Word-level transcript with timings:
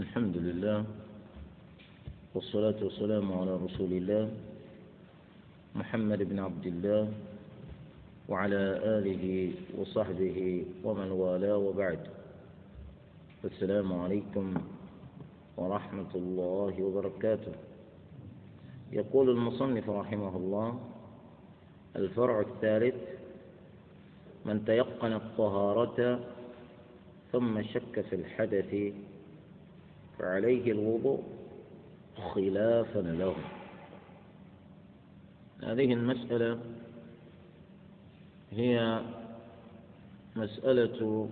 الحمد 0.00 0.36
لله 0.36 0.84
والصلاة 2.34 2.78
والسلام 2.84 3.32
على 3.32 3.56
رسول 3.56 3.92
الله 3.92 4.30
محمد 5.74 6.20
بن 6.22 6.38
عبد 6.38 6.66
الله 6.66 7.12
وعلى 8.28 8.62
آله 8.96 9.52
وصحبه 9.78 10.64
ومن 10.84 11.10
والاه 11.10 11.56
وبعد. 11.56 12.00
السلام 13.44 13.92
عليكم 13.92 14.54
ورحمة 15.56 16.12
الله 16.14 16.74
وبركاته. 16.82 17.52
يقول 18.92 19.30
المصنف 19.30 19.90
رحمه 19.90 20.36
الله 20.36 20.80
الفرع 21.96 22.40
الثالث 22.40 22.98
من 24.44 24.64
تيقن 24.64 25.12
الطهارة 25.12 26.20
ثم 27.32 27.62
شك 27.62 28.00
في 28.00 28.14
الحدث 28.16 28.72
فعليه 30.20 30.72
الوضوء 30.72 31.22
خلافا 32.34 32.98
له. 32.98 33.34
هذه 35.62 35.92
المسألة 35.92 36.60
هي 38.52 39.02
مسألة 40.36 41.28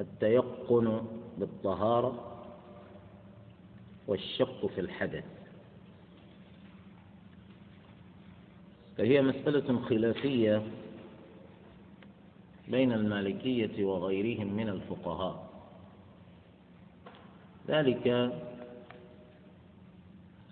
التيقن 0.00 1.02
بالطهارة 1.38 2.42
والشق 4.06 4.66
في 4.66 4.80
الحدث. 4.80 5.24
فهي 8.98 9.22
مسألة 9.22 9.82
خلافية 9.82 10.62
بين 12.68 12.92
المالكية 12.92 13.84
وغيرهم 13.84 14.56
من 14.56 14.68
الفقهاء. 14.68 15.49
ذلك 17.70 18.06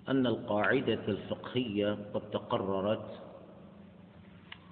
أن 0.09 0.27
القاعدة 0.27 1.01
الفقهية 1.09 1.99
قد 2.15 2.31
تقررت 2.31 3.23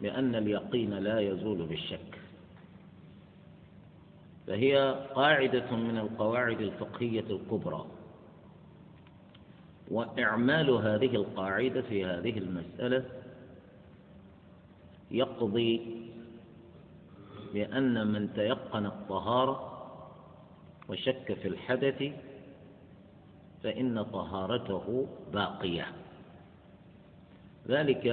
بأن 0.01 0.35
اليقين 0.35 0.91
لا 0.95 1.21
يزول 1.21 1.67
بالشك. 1.67 2.21
فهي 4.47 5.07
قاعدة 5.15 5.77
من 5.77 5.99
القواعد 5.99 6.61
الفقهية 6.61 7.25
الكبرى 7.31 7.87
وإعمال 9.91 10.71
هذه 10.71 11.17
القاعدة 11.17 11.83
في 11.83 12.05
هذه 12.05 12.39
المسألة 12.39 13.05
يقضي 15.11 16.03
بأن 17.55 18.07
من 18.07 18.35
تيقن 18.35 18.87
الطهارة 18.87 19.73
وشك 20.89 21.33
في 21.43 21.49
الحدث 21.49 22.13
فإن 23.67 24.03
طهارته 24.03 25.07
باقية. 25.33 25.87
ذلك 27.69 28.07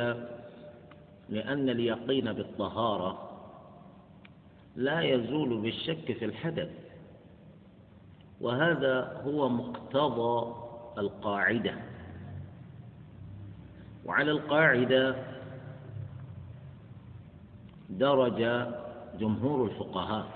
لأن 1.30 1.70
اليقين 1.70 2.34
بالطهارة 2.34 3.30
لا 4.76 5.02
يزول 5.02 5.62
بالشك 5.62 6.18
في 6.20 6.26
الحدث 6.26 6.70
وهذا 8.42 9.22
هو 9.26 9.50
مقتضى 9.50 10.56
القاعدة. 10.98 11.76
وعلى 14.06 14.32
القاعدة 14.32 15.16
درج 17.90 18.68
جمهور 19.20 19.66
الفقهاء 19.66 20.28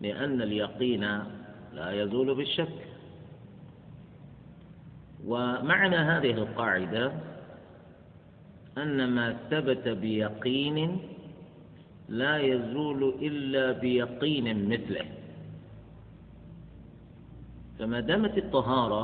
لأن 0.00 0.42
اليقين 0.42 1.24
لا 1.72 2.02
يزول 2.02 2.34
بالشك. 2.34 2.89
ومعنى 5.26 5.96
هذه 5.96 6.30
القاعدة 6.30 7.12
أن 8.78 9.08
ما 9.08 9.36
ثبت 9.50 9.88
بيقين 9.88 10.98
لا 12.08 12.38
يزول 12.38 13.14
إلا 13.22 13.72
بيقين 13.72 14.68
مثله. 14.68 15.04
فما 17.78 18.00
دامت 18.00 18.38
الطهارة 18.38 19.02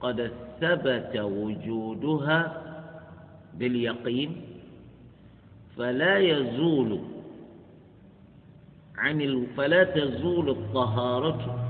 قد 0.00 0.32
ثبت 0.60 1.16
وجودها 1.16 2.62
باليقين 3.54 4.42
فلا 5.76 6.18
يزول 6.18 7.00
عن 8.98 9.20
ال... 9.20 9.46
فلا 9.56 9.84
تزول 9.84 10.50
الطهارة 10.50 11.66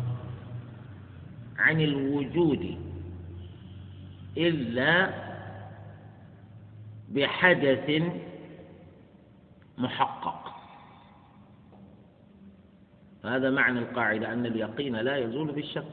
عن 1.58 1.80
الوجود 1.80 2.89
إلا 4.40 5.10
بحدث 7.08 8.02
محقق. 9.78 10.52
هذا 13.24 13.50
معنى 13.50 13.78
القاعدة 13.78 14.32
أن 14.32 14.46
اليقين 14.46 14.96
لا 14.96 15.16
يزول 15.16 15.52
بالشك. 15.52 15.84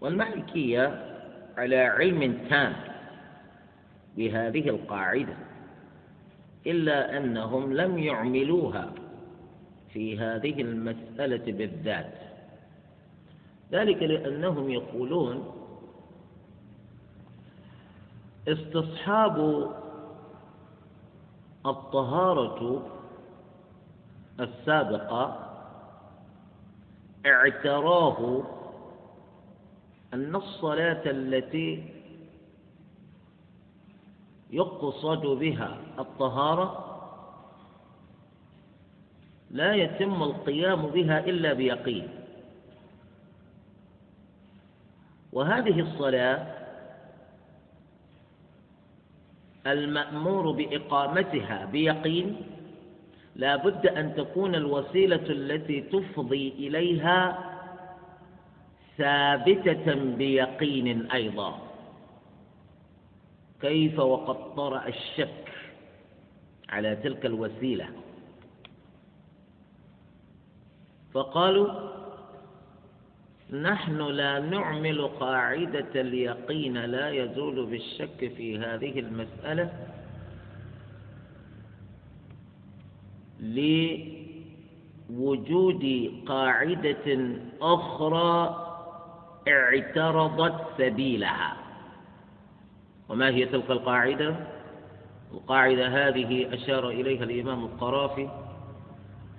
والمالكية 0.00 1.16
على 1.56 1.76
علم 1.76 2.46
تام 2.48 2.76
بهذه 4.16 4.68
القاعدة 4.68 5.36
إلا 6.66 7.16
أنهم 7.16 7.72
لم 7.72 7.98
يعملوها 7.98 8.92
في 9.92 10.18
هذه 10.18 10.60
المسألة 10.62 11.52
بالذات. 11.52 12.14
ذلك 13.72 14.02
لأنهم 14.02 14.70
يقولون 14.70 15.59
استصحاب 18.48 19.66
الطهارة 21.66 22.82
السابقة 24.40 25.46
اعتراه 27.26 28.42
أن 30.14 30.36
الصلاة 30.36 31.02
التي 31.06 31.84
يقصد 34.50 35.26
بها 35.26 35.76
الطهارة 35.98 36.86
لا 39.50 39.74
يتم 39.74 40.22
القيام 40.22 40.86
بها 40.86 41.18
إلا 41.18 41.52
بيقين. 41.52 42.08
وهذه 45.32 45.80
الصلاة 45.80 46.59
المأمور 49.66 50.50
بإقامتها 50.50 51.64
بيقين 51.64 52.36
لا 53.36 53.56
بد 53.56 53.86
أن 53.86 54.14
تكون 54.14 54.54
الوسيلة 54.54 55.16
التي 55.30 55.80
تفضي 55.80 56.48
إليها 56.48 57.38
ثابتة 58.98 59.94
بيقين 59.94 61.10
أيضا. 61.10 61.58
كيف 63.60 63.98
وقد 63.98 64.54
طرأ 64.54 64.88
الشك 64.88 65.52
على 66.68 66.96
تلك 66.96 67.26
الوسيلة؟ 67.26 67.88
فقالوا 71.12 71.99
نحن 73.52 73.98
لا 73.98 74.38
نعمل 74.38 75.08
قاعدة 75.08 76.00
اليقين 76.00 76.78
لا 76.78 77.10
يزول 77.10 77.66
بالشك 77.66 78.32
في 78.36 78.58
هذه 78.58 79.00
المسألة 79.00 79.72
لوجود 85.10 86.12
قاعدة 86.26 87.36
أخرى 87.62 88.66
اعترضت 89.48 90.66
سبيلها 90.78 91.56
وما 93.08 93.28
هي 93.28 93.46
تلك 93.46 93.70
القاعدة؟ 93.70 94.36
القاعدة 95.32 95.88
هذه 95.88 96.54
أشار 96.54 96.88
إليها 96.88 97.24
الإمام 97.24 97.64
القرافي 97.64 98.28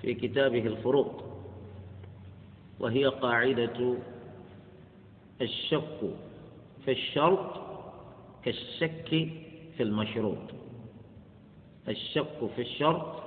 في 0.02 0.14
كتابه 0.14 0.68
الفروق 0.68 1.31
وهي 2.82 3.06
قاعدة 3.06 3.98
الشك 5.42 6.00
في 6.86 6.92
الشرط 6.92 7.62
كالشك 8.44 9.08
في 9.78 9.84
المشروط. 9.84 10.38
الشك 11.88 12.50
في 12.56 12.62
الشرط 12.62 13.24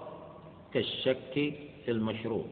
كالشك 0.73 1.55
في 1.85 1.91
المشروط. 1.91 2.47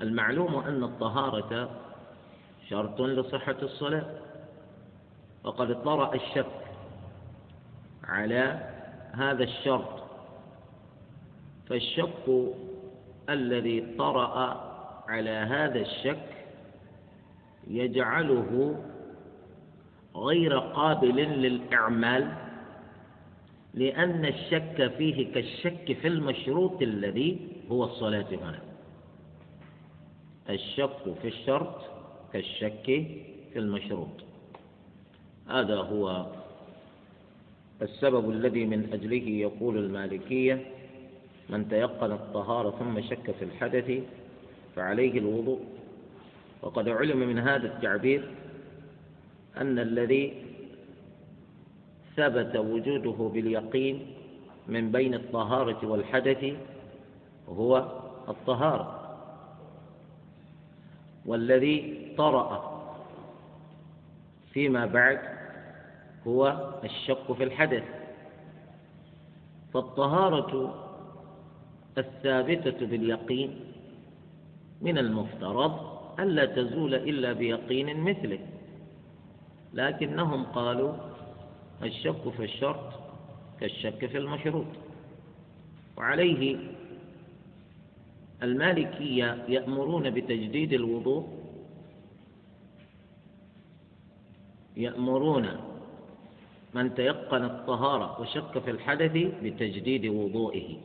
المعلوم 0.00 0.54
أن 0.54 0.84
الطهارة 0.84 1.70
شرط 2.70 3.00
لصحة 3.00 3.56
الصلاة 3.62 4.06
وقد 5.44 5.82
طرأ 5.82 6.14
الشك 6.14 6.60
على 8.04 8.70
هذا 9.12 9.44
الشرط. 9.44 10.02
فالشك 11.68 12.52
الذي 13.28 13.94
طرأ 13.98 14.75
على 15.08 15.30
هذا 15.30 15.80
الشك 15.80 16.28
يجعله 17.66 18.82
غير 20.16 20.58
قابل 20.58 21.16
للإعمال 21.16 22.32
لأن 23.74 24.24
الشك 24.24 24.92
فيه 24.98 25.32
كالشك 25.34 25.98
في 26.02 26.08
المشروط 26.08 26.82
الذي 26.82 27.38
هو 27.70 27.84
الصلاة 27.84 28.26
هنا. 28.32 28.60
الشك 30.50 31.14
في 31.22 31.28
الشرط 31.28 31.80
كالشك 32.32 32.84
في 33.52 33.58
المشروط. 33.58 34.24
هذا 35.48 35.76
هو 35.76 36.26
السبب 37.82 38.30
الذي 38.30 38.66
من 38.66 38.92
أجله 38.92 39.28
يقول 39.28 39.78
المالكية 39.78 40.66
من 41.48 41.68
تيقن 41.68 42.12
الطهارة 42.12 42.70
ثم 42.70 43.00
شك 43.00 43.30
في 43.30 43.44
الحدث 43.44 44.02
فعليه 44.76 45.18
الوضوء. 45.18 45.60
وقد 46.62 46.88
علم 46.88 47.18
من 47.18 47.38
هذا 47.38 47.66
التعبير 47.66 48.28
أن 49.56 49.78
الذي 49.78 50.42
ثبت 52.16 52.56
وجوده 52.56 53.30
باليقين 53.34 54.06
من 54.68 54.92
بين 54.92 55.14
الطهارة 55.14 55.86
والحدث 55.86 56.54
هو 57.48 57.92
الطهارة. 58.28 59.16
والذي 61.26 62.08
طرأ 62.18 62.76
فيما 64.52 64.86
بعد 64.86 65.20
هو 66.26 66.70
الشك 66.84 67.32
في 67.32 67.44
الحدث. 67.44 67.84
فالطهارة 69.74 70.74
الثابتة 71.98 72.86
باليقين 72.86 73.65
من 74.80 74.98
المفترض 74.98 75.96
ألا 76.20 76.44
تزول 76.44 76.94
إلا 76.94 77.32
بيقين 77.32 78.00
مثله. 78.00 78.38
لكنهم 79.74 80.44
قالوا 80.44 80.92
الشك 81.82 82.28
في 82.36 82.44
الشرط 82.44 82.92
كالشك 83.60 84.06
في 84.06 84.18
المشروط. 84.18 84.66
وعليه 85.96 86.56
المالكية 88.42 89.44
يأمرون 89.48 90.10
بتجديد 90.10 90.72
الوضوء 90.72 91.28
يأمرون 94.76 95.48
من 96.74 96.94
تيقن 96.94 97.44
الطهارة 97.44 98.20
وشك 98.20 98.58
في 98.58 98.70
الحدث 98.70 99.12
بتجديد 99.42 100.06
وضوئه 100.06 100.76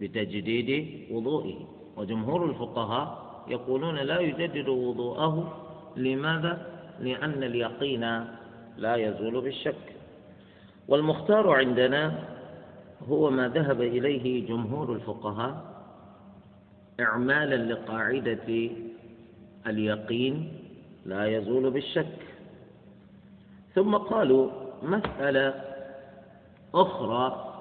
بتجديد 0.00 0.70
وضوئه. 1.10 1.81
وجمهور 1.96 2.44
الفقهاء 2.44 3.22
يقولون 3.48 3.96
لا 3.96 4.20
يجدد 4.20 4.68
وضوءه. 4.68 5.58
لماذا؟ 5.96 6.66
لأن 7.00 7.42
اليقين 7.42 8.24
لا 8.76 8.96
يزول 8.96 9.40
بالشك. 9.40 9.96
والمختار 10.88 11.50
عندنا 11.50 12.28
هو 13.08 13.30
ما 13.30 13.48
ذهب 13.48 13.80
إليه 13.80 14.46
جمهور 14.48 14.92
الفقهاء 14.92 15.64
إعمالا 17.00 17.72
لقاعدة 17.72 18.70
اليقين 19.66 20.52
لا 21.06 21.26
يزول 21.26 21.70
بالشك. 21.70 22.18
ثم 23.74 23.96
قالوا 23.96 24.50
مسألة 24.82 25.54
أخرى 26.74 27.54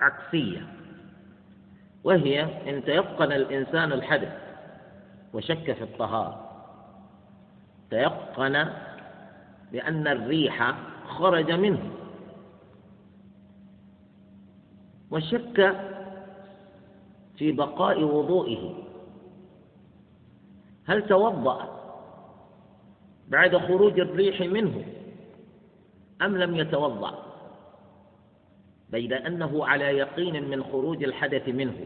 عكسية. 0.00 0.75
وهي 2.06 2.42
إن 2.70 2.84
تيقن 2.84 3.32
الإنسان 3.32 3.92
الحدث 3.92 4.32
وشك 5.32 5.72
في 5.72 5.82
الطهارة. 5.84 6.50
تيقن 7.90 8.66
بأن 9.72 10.06
الريح 10.08 10.74
خرج 11.08 11.52
منه. 11.52 11.90
وشك 15.10 15.76
في 17.36 17.52
بقاء 17.52 18.04
وضوئه. 18.04 18.74
هل 20.86 21.06
توضأ 21.06 21.58
بعد 23.28 23.56
خروج 23.56 24.00
الريح 24.00 24.40
منه 24.40 24.84
أم 26.22 26.36
لم 26.36 26.56
يتوضأ؟ 26.56 27.25
بين 28.90 29.12
أنه 29.12 29.66
على 29.66 29.84
يقين 29.84 30.50
من 30.50 30.62
خروج 30.62 31.04
الحدث 31.04 31.48
منه. 31.48 31.76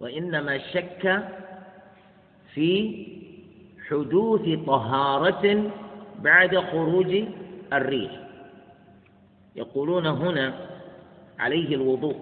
وإنما 0.00 0.58
شك 0.58 1.22
في 2.54 3.06
حدوث 3.88 4.64
طهارة 4.66 5.70
بعد 6.18 6.58
خروج 6.58 7.24
الريح. 7.72 8.20
يقولون 9.56 10.06
هنا 10.06 10.54
عليه 11.38 11.74
الوضوء 11.74 12.16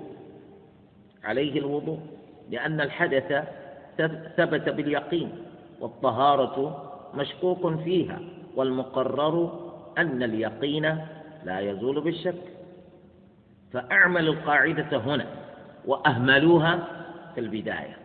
عليه 1.24 1.58
الوضوء 1.58 1.98
لأن 2.50 2.80
الحدث 2.80 3.44
ثبت 4.36 4.68
باليقين 4.68 5.30
والطهارة 5.80 6.86
مشكوك 7.14 7.80
فيها 7.84 8.20
والمقرر 8.56 9.70
أن 9.98 10.22
اليقين 10.22 10.98
لا 11.44 11.60
يزول 11.60 12.00
بالشك. 12.00 12.42
فأعملوا 13.72 14.34
القاعدة 14.34 14.96
هنا 14.96 15.26
وأهملوها 15.84 16.78
في 17.34 17.40
البداية. 17.40 17.96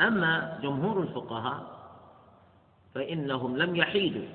أما 0.00 0.58
جمهور 0.62 1.00
الفقهاء 1.00 1.78
فإنهم 2.94 3.56
لم 3.56 3.76
يحيدوا. 3.76 4.28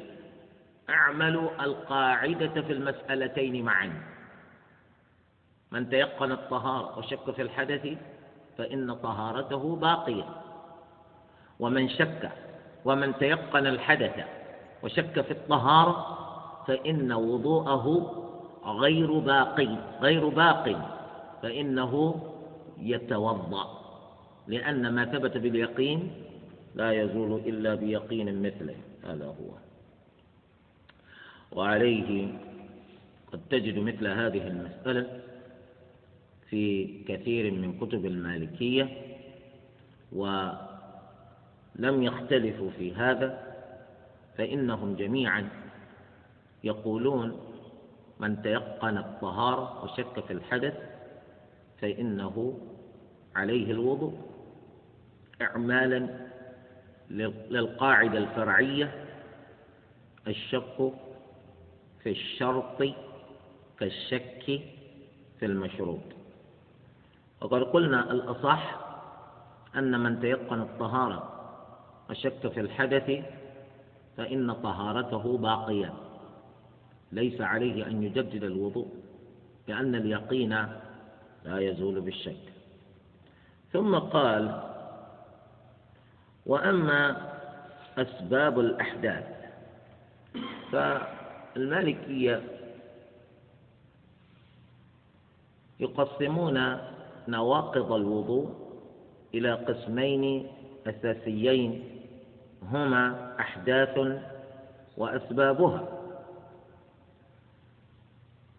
أعملوا 0.90 1.64
القاعدة 1.64 2.62
في 2.62 2.74
المسألتين 2.74 3.66
معا. 3.66 3.94
من 5.72 5.90
تيقن 5.90 6.32
الطهارة 6.32 6.98
وشك 7.00 7.32
في 7.32 7.42
الحدث 7.42 7.88
فإن 8.58 8.94
طهارته 8.94 9.76
باقية. 9.76 10.26
ومن 11.60 11.90
شك 11.90 12.32
ومن 12.86 13.18
تيقن 13.18 13.68
الحدث 13.68 14.26
وشك 14.84 15.22
في 15.22 15.32
الطهارة 15.32 16.18
فإن 16.68 17.12
وضوءه 17.12 18.23
غير 18.66 19.20
باقي 19.20 19.78
غير 20.02 20.28
باق 20.28 20.66
فإنه 21.42 22.22
يتوضأ 22.80 23.84
لأن 24.48 24.94
ما 24.96 25.06
ثبت 25.06 25.38
باليقين 25.38 26.12
لا 26.76 26.92
يزول 26.92 27.40
إلا 27.40 27.76
بيقين 27.76 28.42
مثله 28.42 28.76
هذا 29.04 29.26
هو. 29.26 29.52
وعليه 31.52 32.28
قد 33.34 33.42
تجد 33.50 33.78
مثل 33.80 34.08
هذه 34.08 34.48
المسألة 34.48 35.20
في 36.50 36.88
كثير 37.08 37.52
من 37.52 37.78
كتب 37.78 38.06
المالكية 38.06 38.90
ولم 40.12 42.04
يختلفوا 42.04 42.70
في 42.78 42.94
هذا 42.96 43.54
فإنهم 44.38 44.96
جميعا 44.96 45.50
يقولون 46.64 47.53
من 48.20 48.42
تيقن 48.42 48.98
الطهارة 48.98 49.84
وشك 49.84 50.26
في 50.28 50.34
الحدث 50.34 50.74
فإنه 51.82 52.60
عليه 53.36 53.72
الوضوء. 53.72 54.18
إعمالا 55.42 56.10
للقاعدة 57.50 58.18
الفرعية 58.18 59.06
الشك 60.28 60.94
في 62.04 62.10
الشرط 62.10 62.84
كالشك 63.80 64.44
في 65.40 65.46
المشروط. 65.46 66.00
وقد 67.42 67.64
قلنا 67.64 68.12
الأصح 68.12 68.80
أن 69.76 70.00
من 70.00 70.20
تيقن 70.20 70.62
الطهارة 70.62 71.30
وشك 72.10 72.48
في 72.48 72.60
الحدث 72.60 73.26
فإن 74.18 74.54
طهارته 74.54 75.38
باقية. 75.38 75.94
ليس 77.14 77.42
عليه 77.42 77.88
أن 77.88 78.04
يجدد 78.04 78.44
الوضوء 78.44 78.88
لأن 79.68 79.96
اليقين 79.96 80.50
لا 81.46 81.60
يزول 81.60 82.02
بالشك 82.02 82.54
ثم 83.74 83.96
قال 83.96 84.62
وأما 86.46 87.30
أسباب 87.98 88.60
الأحداث 88.60 89.24
فالمالكية 90.72 92.42
يقسمون 95.80 96.78
نواقض 97.28 97.92
الوضوء 97.94 98.50
إلى 99.34 99.54
قسمين 99.54 100.48
أساسيين 100.88 101.84
هما 102.64 103.36
أحداث 103.40 104.22
وأسبابها. 104.98 106.03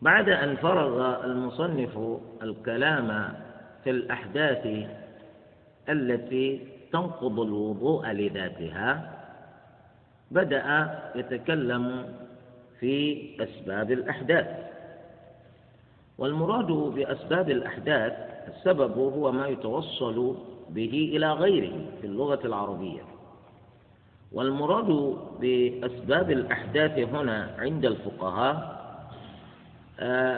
بعد 0.05 0.29
أن 0.29 0.57
فرغ 0.57 1.25
المصنف 1.25 1.99
الكلام 2.43 3.35
في 3.85 3.91
الأحداث 3.91 4.89
التي 5.89 6.61
تنقض 6.93 7.41
الوضوء 7.41 8.07
لذاتها 8.11 9.11
بدأ 10.31 10.91
يتكلم 11.15 12.07
في 12.81 13.23
أسباب 13.41 13.93
الأحداث. 13.93 14.47
والمراد 16.19 16.67
بأسباب 16.73 17.51
الأحداث 17.51 18.13
السبب 18.49 18.99
هو 18.99 19.33
ما 19.33 19.47
يتوصل 19.47 20.37
به 20.71 21.13
إلى 21.17 21.33
غيره 21.33 21.77
في 22.01 22.07
اللغة 22.07 22.41
العربية. 22.47 23.03
والمراد 24.33 25.17
بأسباب 25.41 26.31
الأحداث 26.31 26.99
هنا 26.99 27.55
عند 27.59 27.85
الفقهاء 27.85 28.84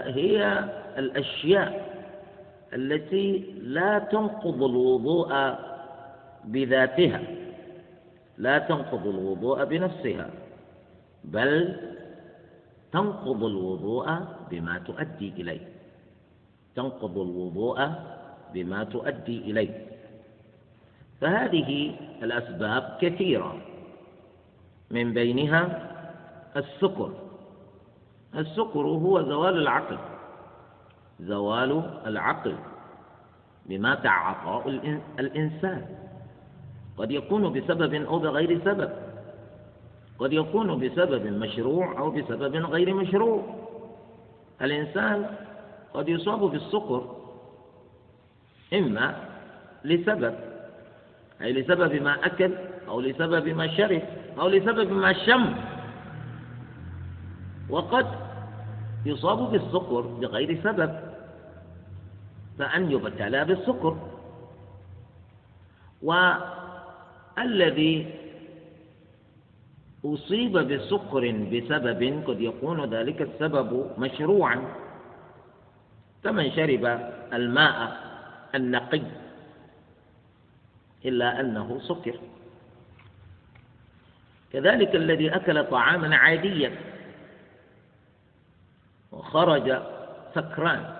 هي 0.06 0.64
الأشياء 0.98 1.96
التي 2.72 3.54
لا 3.62 3.98
تنقض 3.98 4.62
الوضوء 4.62 5.54
بذاتها 6.44 7.22
لا 8.38 8.58
تنقض 8.58 9.06
الوضوء 9.06 9.64
بنفسها 9.64 10.30
بل 11.24 11.76
تنقض 12.92 13.44
الوضوء 13.44 14.06
بما 14.50 14.78
تؤدي 14.78 15.32
إليه 15.38 15.76
تنقض 16.76 17.18
الوضوء 17.18 17.90
بما 18.54 18.84
تؤدي 18.84 19.38
إليه. 19.38 19.86
فهذه 21.20 21.96
الأسباب 22.22 22.98
كثيرة 23.00 23.56
من 24.90 25.12
بينها 25.12 25.92
السكر. 26.56 27.12
السكر 28.36 28.80
هو 28.80 29.22
زوال 29.22 29.58
العقل. 29.58 29.98
زوال 31.20 32.00
العقل 32.06 32.56
بما 33.66 33.94
تعاطاه 33.94 34.68
الإنسان. 35.18 35.86
قد 36.98 37.10
يكون 37.10 37.52
بسبب 37.52 37.94
أو 37.94 38.18
بغير 38.18 38.60
سبب. 38.64 38.90
قد 40.18 40.32
يكون 40.32 40.88
بسبب 40.88 41.26
مشروع 41.26 41.98
أو 41.98 42.10
بسبب 42.10 42.56
غير 42.56 42.94
مشروع. 42.94 43.42
الإنسان 44.62 45.26
قد 45.94 46.08
يصاب 46.08 46.40
بالسكر 46.40 47.16
إما 48.74 49.16
لسبب 49.84 50.34
أي 51.42 51.52
لسبب 51.52 52.02
ما 52.02 52.26
أكل 52.26 52.52
أو 52.88 53.00
لسبب 53.00 53.48
ما 53.48 53.66
شرب 53.76 54.02
أو 54.38 54.48
لسبب 54.48 54.92
ما 54.92 55.12
شم. 55.12 55.54
وقد 57.70 58.06
يصاب 59.06 59.50
بالسكر 59.50 60.00
بغير 60.00 60.62
سبب. 60.62 61.00
فأن 62.58 62.90
يبتلى 62.90 63.44
بالسكر. 63.44 63.96
والذي 66.02 68.14
أصيب 70.04 70.58
بسكر 70.58 71.30
بسبب 71.30 72.22
قد 72.26 72.40
يكون 72.40 72.94
ذلك 72.94 73.22
السبب 73.22 73.90
مشروعا. 73.98 74.62
كمن 76.24 76.50
شرب 76.50 77.12
الماء 77.32 77.96
النقي 78.54 79.02
إلا 81.04 81.40
أنه 81.40 81.80
سكر. 81.82 82.18
كذلك 84.52 84.96
الذي 84.96 85.36
أكل 85.36 85.64
طعاما 85.64 86.16
عاديا. 86.16 86.95
وخرج 89.16 89.82
سكران. 90.34 90.96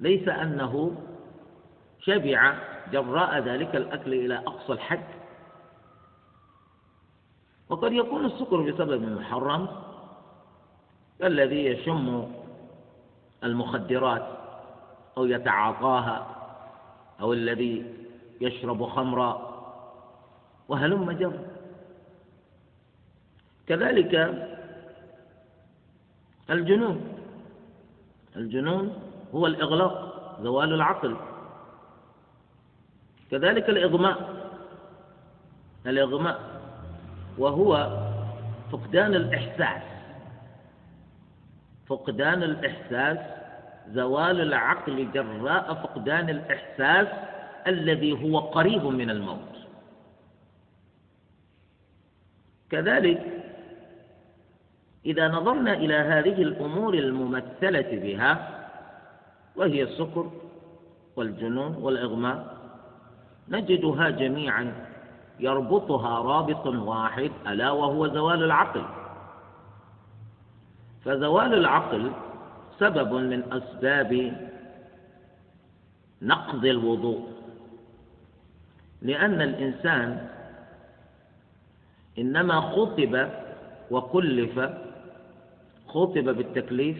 ليس 0.00 0.28
أنه 0.28 0.94
شبع 2.00 2.54
جراء 2.92 3.38
ذلك 3.38 3.76
الأكل 3.76 4.12
إلى 4.14 4.36
أقصى 4.38 4.72
الحد. 4.72 5.04
وقد 7.68 7.92
يكون 7.92 8.24
السكر 8.24 8.70
بسبب 8.70 9.02
محرم 9.02 9.68
كالذي 11.18 11.64
يشم 11.66 12.32
المخدرات 13.44 14.26
أو 15.16 15.24
يتعاطاها 15.24 16.26
أو 17.20 17.32
الذي 17.32 17.94
يشرب 18.40 18.86
خمرا 18.86 19.48
وهلم 20.68 21.12
جر 21.12 21.38
كذلك 23.66 24.14
الجنون. 26.50 27.00
الجنون 28.36 29.02
هو 29.34 29.46
الإغلاق 29.46 30.18
زوال 30.42 30.72
العقل. 30.72 31.16
كذلك 33.30 33.68
الإغماء. 33.68 34.48
الإغماء 35.86 36.40
وهو 37.38 37.98
فقدان 38.72 39.14
الإحساس. 39.14 39.82
فقدان 41.86 42.42
الإحساس 42.42 43.18
زوال 43.88 44.40
العقل 44.40 45.12
جراء 45.12 45.74
فقدان 45.74 46.30
الإحساس 46.30 47.08
الذي 47.66 48.12
هو 48.24 48.38
قريب 48.38 48.84
من 48.84 49.10
الموت. 49.10 49.58
كذلك 52.70 53.37
إذا 55.08 55.28
نظرنا 55.28 55.72
إلى 55.72 55.94
هذه 55.94 56.42
الأمور 56.42 56.94
الممثلة 56.94 57.88
بها 57.92 58.48
وهي 59.56 59.82
السكر 59.82 60.30
والجنون 61.16 61.74
والإغماء 61.76 62.56
نجدها 63.48 64.10
جميعا 64.10 64.72
يربطها 65.40 66.18
رابط 66.18 66.66
واحد 66.66 67.30
ألا 67.46 67.70
وهو 67.70 68.08
زوال 68.08 68.42
العقل. 68.42 68.82
فزوال 71.04 71.54
العقل 71.54 72.12
سبب 72.78 73.12
من 73.14 73.52
أسباب 73.52 74.32
نقض 76.22 76.64
الوضوء 76.64 77.28
لأن 79.02 79.42
الإنسان 79.42 80.28
إنما 82.18 82.60
خطب 82.60 83.28
وكلف 83.90 84.58
خطب 85.88 86.24
بالتكليف 86.24 86.98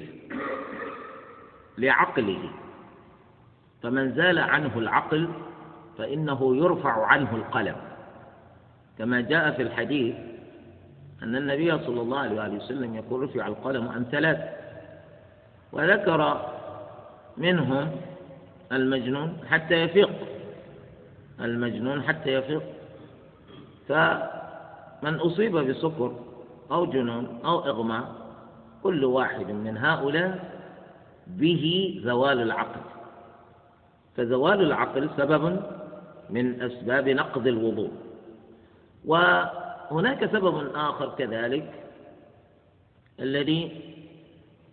لعقله 1.78 2.50
فمن 3.82 4.14
زال 4.14 4.38
عنه 4.38 4.78
العقل 4.78 5.28
فإنه 5.98 6.56
يرفع 6.56 7.06
عنه 7.06 7.36
القلم. 7.36 7.76
كما 8.98 9.20
جاء 9.20 9.50
في 9.50 9.62
الحديث 9.62 10.14
أن 11.22 11.36
النبي 11.36 11.78
صلى 11.78 12.00
الله 12.00 12.18
عليه 12.18 12.56
وسلم 12.56 12.94
يقول 12.94 13.22
رفع 13.22 13.46
القلم 13.46 13.88
عن 13.88 14.04
ثلاث 14.04 14.38
وذكر 15.72 16.50
منهم 17.36 17.90
المجنون 18.72 19.38
حتى 19.50 19.74
يفيق 19.74 20.10
المجنون 21.40 22.02
حتى 22.02 22.32
يفيق. 22.32 22.62
فمن 23.88 25.14
أصيب 25.14 25.56
بسكر 25.56 26.12
أو 26.70 26.86
جنون 26.86 27.40
أو 27.44 27.58
إغماء 27.58 28.17
كل 28.88 29.04
واحد 29.04 29.50
من 29.50 29.76
هؤلاء 29.76 30.60
به 31.26 31.64
زوال 32.04 32.40
العقل. 32.40 32.80
فزوال 34.16 34.60
العقل 34.62 35.10
سبب 35.16 35.60
من 36.30 36.62
أسباب 36.62 37.08
نقض 37.08 37.46
الوضوء. 37.46 37.90
وهناك 39.04 40.26
سبب 40.32 40.56
آخر 40.74 41.14
كذلك 41.18 41.68
الذي 43.20 43.60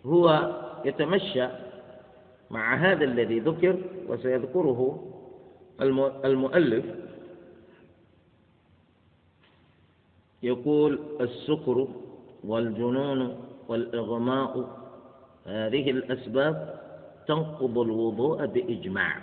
هو 0.06 0.52
يتمشى 0.86 1.48
مع 2.52 2.76
هذا 2.76 3.04
الذي 3.04 3.40
ذكر 3.40 3.76
وسيذكره 4.08 5.12
المؤلف. 6.26 6.86
يقول 10.44 11.00
السكر 11.22 11.88
والجنون 12.44 13.38
والإغماء 13.68 14.70
هذه 15.46 15.92
الأسباب 15.92 16.80
تنقض 17.28 17.78
الوضوء 17.78 18.46
بإجماع. 18.46 19.18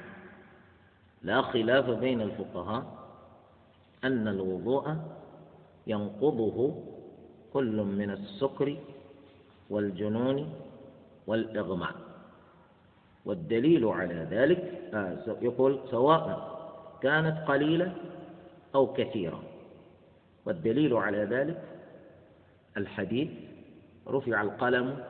لا 1.22 1.42
خلاف 1.42 1.90
بين 1.90 2.20
الفقهاء 2.20 2.84
أن 4.04 4.28
الوضوء 4.28 4.96
ينقضه 5.86 6.74
كل 7.52 7.76
من 7.82 8.10
السكر 8.10 8.76
والجنون 9.70 10.52
والإغماء. 11.26 11.94
والدليل 13.24 13.84
على 13.84 14.26
ذلك 14.30 14.80
آه، 14.94 15.36
يقول 15.42 15.78
سواء 15.90 16.52
كانت 17.02 17.38
قليلة 17.48 17.92
أو 18.74 18.92
كثيرة. 18.92 19.42
والدليل 20.46 20.94
على 20.94 21.18
ذلك 21.24 21.62
الحديث 22.76 23.28
رفع 24.08 24.42
القلم 24.42 25.04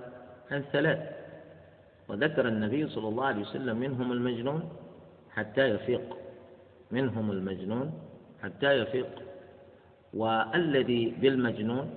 عن 0.51 0.63
ثلاث. 0.73 0.99
وذكر 2.09 2.49
النبي 2.49 2.89
صلى 2.89 3.09
الله 3.09 3.25
عليه 3.25 3.43
وسلم 3.43 3.77
منهم 3.77 4.13
المجنون 4.13 4.69
حتى 5.31 5.69
يفيق. 5.69 6.17
منهم 6.91 7.31
المجنون 7.31 7.93
حتى 8.43 8.73
يفيق. 8.73 9.23
والذي 10.15 11.11
بالمجنون 11.11 11.91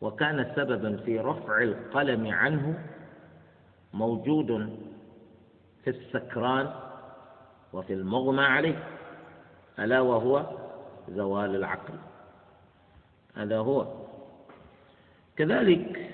وكان 0.00 0.52
سببا 0.56 0.96
في 0.96 1.18
رفع 1.18 1.62
القلم 1.62 2.26
عنه 2.26 2.78
موجود 3.92 4.78
في 5.84 5.90
السكران 5.90 6.70
وفي 7.72 7.92
المغمى 7.92 8.42
عليه 8.42 8.84
ألا 9.78 10.00
وهو 10.00 10.46
زوال 11.08 11.56
العقل. 11.56 11.94
هذا 13.34 13.58
هو. 13.58 14.03
كذلك 15.36 16.10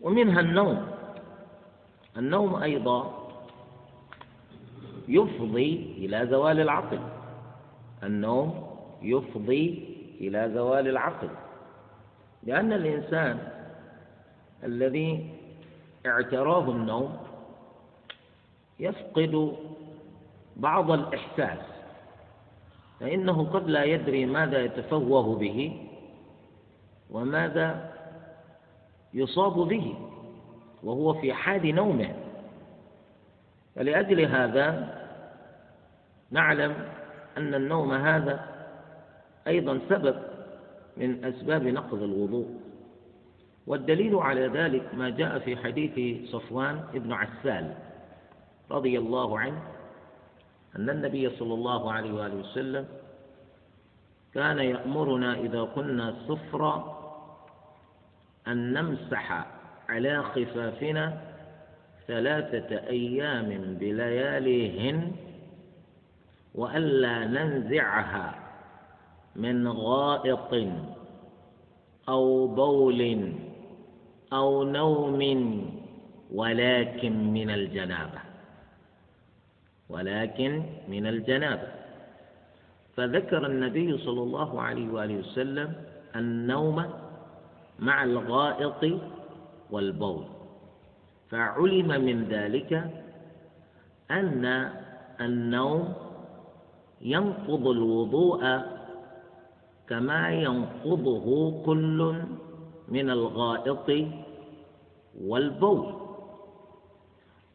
ومنها 0.00 0.40
النوم. 0.40 0.86
النوم 2.16 2.54
أيضا 2.54 3.28
يفضي 5.08 5.94
إلى 5.98 6.26
زوال 6.30 6.60
العقل. 6.60 7.00
النوم 8.02 8.76
يفضي 9.02 9.84
إلى 10.20 10.50
زوال 10.54 10.88
العقل. 10.88 11.28
لأن 12.42 12.72
الإنسان 12.72 13.48
الذي 14.64 15.30
اعتراه 16.06 16.70
النوم 16.70 17.16
يفقد 18.80 19.56
بعض 20.56 20.90
الإحساس 20.90 21.58
فإنه 23.00 23.44
قد 23.44 23.68
لا 23.68 23.84
يدري 23.84 24.26
ماذا 24.26 24.64
يتفوه 24.64 25.36
به. 25.36 25.83
وماذا 27.10 27.92
يصاب 29.14 29.68
به 29.68 29.94
وهو 30.82 31.14
في 31.14 31.32
حال 31.32 31.74
نومه. 31.74 32.14
فلأجل 33.74 34.20
هذا 34.20 34.94
نعلم 36.30 36.74
أن 37.38 37.54
النوم 37.54 37.92
هذا 37.92 38.44
أيضا 39.46 39.80
سبب 39.88 40.16
من 40.96 41.24
أسباب 41.24 41.66
نقض 41.66 42.02
الوضوء. 42.02 42.60
والدليل 43.66 44.14
على 44.16 44.46
ذلك 44.46 44.94
ما 44.94 45.10
جاء 45.10 45.38
في 45.38 45.56
حديث 45.56 46.26
صفوان 46.30 46.84
بن 46.94 47.12
عسال 47.12 47.74
رضي 48.70 48.98
الله 48.98 49.38
عنه 49.38 49.62
أن 50.76 50.90
النبي 50.90 51.30
صلى 51.30 51.54
الله 51.54 51.92
عليه 51.92 52.12
وآله 52.12 52.34
وسلم 52.34 52.86
كان 54.34 54.58
يأمرنا 54.58 55.34
إذا 55.34 55.64
كنا 55.74 56.14
صفرا 56.28 56.93
أن 58.48 58.72
نمسح 58.72 59.46
على 59.88 60.22
خفافنا 60.22 61.20
ثلاثة 62.08 62.76
أيام 62.88 63.76
بلياليهن 63.80 65.12
وألا 66.54 67.24
ننزعها 67.24 68.34
من 69.36 69.68
غائط 69.68 70.68
أو 72.08 72.46
بول 72.46 73.32
أو 74.32 74.64
نوم 74.64 75.20
ولكن 76.32 77.32
من 77.32 77.50
الجنابة. 77.50 78.18
ولكن 79.88 80.62
من 80.88 81.06
الجنابة. 81.06 81.68
فذكر 82.96 83.46
النبي 83.46 83.98
صلى 83.98 84.22
الله 84.22 84.60
عليه 84.62 84.88
وآله 84.88 85.14
وسلم 85.14 85.72
النوم 86.16 86.84
مع 87.78 88.04
الغائط 88.04 89.00
والبول. 89.70 90.24
فعلم 91.30 91.88
من 92.04 92.24
ذلك 92.24 92.90
أن 94.10 94.70
النوم 95.20 95.94
ينقض 97.00 97.66
الوضوء 97.68 98.60
كما 99.88 100.30
ينقضه 100.30 101.26
كل 101.66 102.14
من 102.88 103.10
الغائط 103.10 104.08
والبول. 105.20 105.94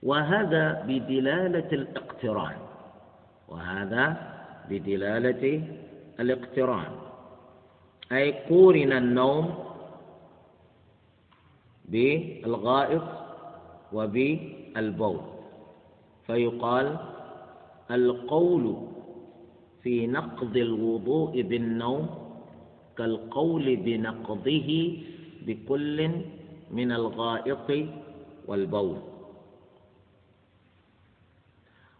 وهذا 0.04 0.84
بدلالة 0.88 1.70
الاقتران. 1.74 2.58
وهذا 3.48 4.17
بدلالة 4.70 5.63
الاقتران. 6.20 6.91
أي 8.12 8.32
قورن 8.50 8.91
النوم 8.91 9.69
بالغائط 11.91 13.04
وبالبول. 13.93 15.19
فيقال 16.28 16.97
القول 17.91 18.75
في 19.84 20.08
نقض 20.08 20.58
الوضوء 20.58 21.41
بالنوم 21.41 22.10
كالقول 22.97 23.75
بنقضه 23.75 24.97
بكل 25.45 26.10
من 26.71 26.91
الغائط 26.91 27.69
والبول. 28.47 28.97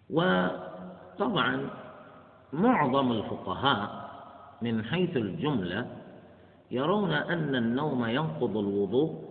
وطبعا 0.10 1.69
معظم 2.54 3.12
الفقهاء 3.12 4.10
من 4.62 4.84
حيث 4.86 5.17
الجملة 5.17 5.88
يرون 6.71 7.12
أن 7.13 7.56
النوم 7.56 8.06
ينقض 8.06 8.58
الوضوء 8.58 9.29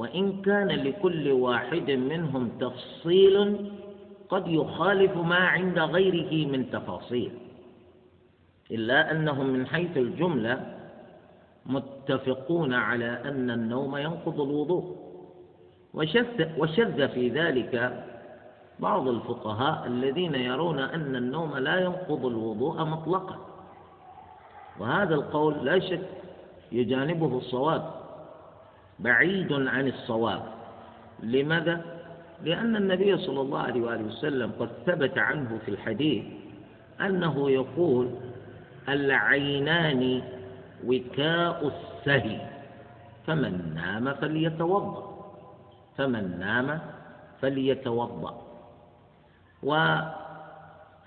وإن 0.00 0.42
كان 0.42 0.68
لكل 0.68 1.32
واحد 1.32 1.90
منهم 1.90 2.48
تفصيل 2.60 3.56
قد 4.28 4.48
يخالف 4.48 5.16
ما 5.16 5.36
عند 5.36 5.78
غيره 5.78 6.48
من 6.48 6.70
تفاصيل. 6.70 7.32
إلا 8.70 9.10
أنهم 9.10 9.46
من 9.46 9.66
حيث 9.66 9.96
الجملة 9.96 10.76
متفقون 11.66 12.74
على 12.74 13.22
أن 13.24 13.50
النوم 13.50 13.96
ينقض 13.96 14.40
الوضوء. 14.40 14.96
وشذ 16.58 17.08
في 17.08 17.28
ذلك 17.28 18.04
بعض 18.78 19.08
الفقهاء 19.08 19.86
الذين 19.86 20.34
يرون 20.34 20.78
أن 20.78 21.16
النوم 21.16 21.56
لا 21.56 21.80
ينقض 21.80 22.26
الوضوء 22.26 22.84
مطلقا. 22.84 23.38
وهذا 24.78 25.14
القول 25.14 25.64
لا 25.64 25.78
شك 25.78 26.08
يجانبه 26.72 27.38
الصواب. 27.38 27.99
بعيد 29.00 29.52
عن 29.52 29.88
الصواب 29.88 30.42
لماذا؟ 31.22 31.80
لأن 32.44 32.76
النبي 32.76 33.16
صلى 33.16 33.40
الله 33.40 33.58
عليه 33.60 33.80
وآله 33.80 34.04
وسلم 34.04 34.52
قد 34.60 34.68
ثبت 34.86 35.18
عنه 35.18 35.58
في 35.64 35.70
الحديث 35.70 36.24
أنه 37.00 37.50
يقول 37.50 38.10
العينان 38.88 40.22
وكاء 40.86 41.72
السهي 41.72 42.40
فمن 43.26 43.74
نام 43.74 44.14
فليتوضأ 44.14 45.10
فمن 45.98 46.38
نام 46.38 46.80
فليتوضأ 47.42 48.42
و 49.62 49.74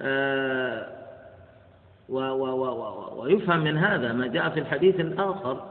آه، 0.01 0.87
و 2.09 2.15
و 2.17 2.45
و 2.45 2.65
و 2.65 3.21
ويفهم 3.23 3.59
من 3.59 3.77
هذا 3.77 4.13
ما 4.13 4.27
جاء 4.27 4.49
في 4.49 4.59
الحديث 4.59 4.99
الآخر 4.99 5.63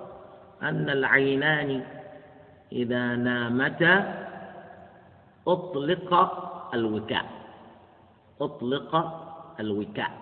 أن 0.63 0.91
العينان 0.91 1.83
إذا 2.73 3.17
نامتا 3.17 4.27
أطلق 5.49 6.11
الوكاء 6.75 7.27
أطلق 8.41 8.91
الوكاء 9.61 10.13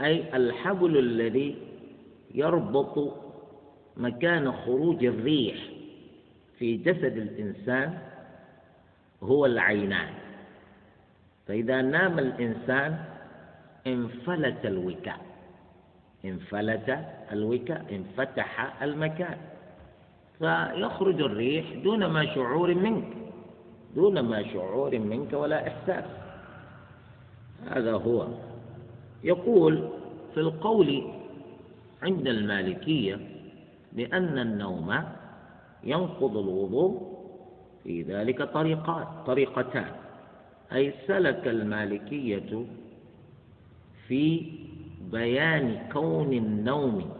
أي 0.00 0.36
الحبل 0.36 0.98
الذي 0.98 1.56
يربط 2.34 3.14
مكان 3.96 4.52
خروج 4.52 5.04
الريح 5.04 5.56
في 6.58 6.76
جسد 6.76 7.16
الإنسان 7.16 7.98
هو 9.22 9.46
العينان. 9.46 10.08
فإذا 11.48 11.82
نام 11.82 12.18
الإنسان 12.18 13.04
انفلت 13.86 14.66
الوكاء 14.66 15.20
انفلت 16.24 16.98
الوكاء 17.32 17.84
انفتح 17.92 18.82
المكان. 18.82 19.38
فيخرج 20.38 21.20
الريح 21.20 21.74
دون 21.84 22.06
ما 22.06 22.34
شعور 22.34 22.74
منك 22.74 23.08
دون 23.96 24.20
ما 24.20 24.42
شعور 24.52 24.98
منك 24.98 25.32
ولا 25.32 25.68
إحساس. 25.68 26.04
هذا 27.70 27.92
هو. 27.92 28.26
يقول 29.24 29.88
في 30.34 30.40
القول 30.40 31.02
عند 32.02 32.26
المالكية 32.26 33.20
بأن 33.92 34.38
النوم 34.38 35.02
ينقض 35.84 36.36
الوضوء 36.36 37.16
في 37.84 38.02
ذلك 38.02 38.42
طريقات 38.42 39.06
طريقتان. 39.26 39.90
أي 40.72 40.92
سلك 41.06 41.48
المالكية 41.48 42.66
في 44.08 44.52
بيان 45.12 45.88
كون 45.92 46.32
النوم 46.32 47.10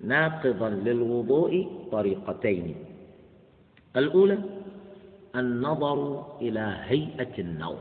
ناقضا 0.00 0.68
للوضوء 0.68 1.66
طريقتين. 1.92 2.74
الأولى 3.96 4.38
النظر 5.36 6.26
إلى 6.40 6.76
هيئة 6.84 7.34
النوم. 7.38 7.78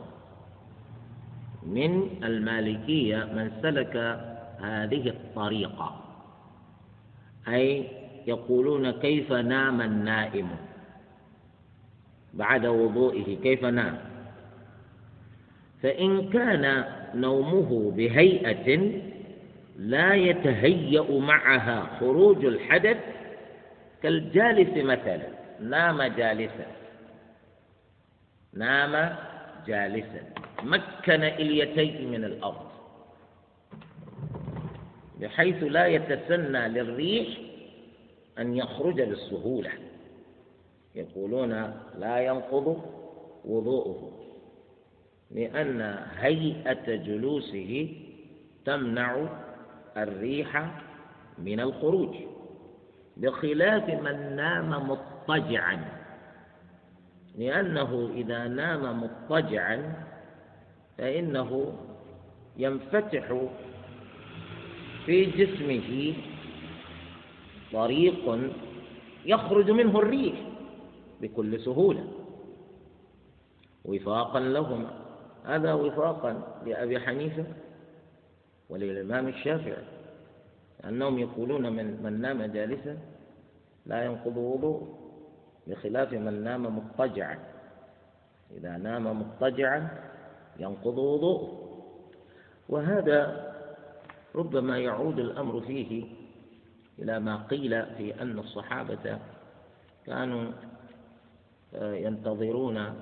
من 1.65 2.09
المالكية 2.23 3.17
من 3.23 3.51
سلك 3.61 3.95
هذه 4.61 5.09
الطريقة 5.09 6.01
أي 7.47 7.85
يقولون 8.27 8.91
كيف 8.91 9.31
نام 9.31 9.81
النائم 9.81 10.47
بعد 12.33 12.65
وضوئه 12.65 13.37
كيف 13.43 13.65
نام؟ 13.65 13.97
فإن 15.83 16.29
كان 16.29 16.85
نومه 17.15 17.91
بهيئة 17.95 18.91
لا 19.75 20.13
يتهيأ 20.13 21.19
معها 21.19 21.97
خروج 21.99 22.45
الحدث 22.45 22.97
كالجالس 24.03 24.85
مثلا. 24.85 25.27
نام 25.59 26.03
جالسا. 26.03 26.67
نام 28.53 29.15
جالسا. 29.67 30.23
مكن 30.63 31.23
إليتيه 31.23 32.05
من 32.05 32.23
الأرض. 32.25 32.65
بحيث 35.21 35.63
لا 35.63 35.85
يتسنى 35.85 36.67
للريح 36.67 37.27
أن 38.39 38.55
يخرج 38.55 39.01
بالسهولة 39.01 39.71
يقولون 40.95 41.51
لا 41.97 42.19
ينقض 42.19 42.81
وضوءه 43.45 44.11
لأن 45.31 46.05
هيئة 46.17 46.95
جلوسه 46.95 47.95
تمنع 48.65 49.27
الريح 49.97 50.81
من 51.37 51.59
الخروج 51.59 52.15
بخلاف 53.17 53.89
من 53.89 54.35
نام 54.35 54.89
مضطجعا. 54.89 55.85
لأنه 57.37 58.11
إذا 58.13 58.47
نام 58.47 59.03
مضطجعا 59.03 60.05
فإنه 60.97 61.73
ينفتح 62.57 63.47
في 65.05 65.25
جسمه 65.25 66.13
طريق 67.73 68.51
يخرج 69.25 69.71
منه 69.71 69.99
الريح 69.99 70.35
بكل 71.21 71.59
سهولة. 71.59 72.07
وفاقا 73.85 74.39
لهما. 74.39 74.91
هذا 75.45 75.73
وفاقا 75.73 76.61
لأبي 76.65 76.99
حنيفة. 76.99 77.45
وللإمام 78.69 79.27
الشافعي 79.27 79.83
أنهم 80.85 81.19
يقولون 81.19 81.73
من 81.73 82.03
من 82.03 82.21
نام 82.21 82.43
جالسا 82.45 82.97
لا 83.85 84.05
ينقض 84.05 84.37
وضوء 84.37 84.95
بخلاف 85.67 86.13
من 86.13 86.43
نام 86.43 86.77
مضطجعا. 86.77 87.39
إذا 88.51 88.77
نام 88.77 89.19
مضطجعا 89.19 89.89
ينقض 90.59 90.97
وضوءه. 90.97 91.61
وهذا 92.69 93.51
ربما 94.35 94.77
يعود 94.77 95.19
الأمر 95.19 95.61
فيه 95.61 96.05
إلى 96.99 97.19
ما 97.19 97.35
قيل 97.37 97.85
في 97.85 98.21
أن 98.21 98.39
الصحابة 98.39 99.19
كانوا 100.05 100.51
آه، 101.75 101.93
ينتظرون 101.93 102.93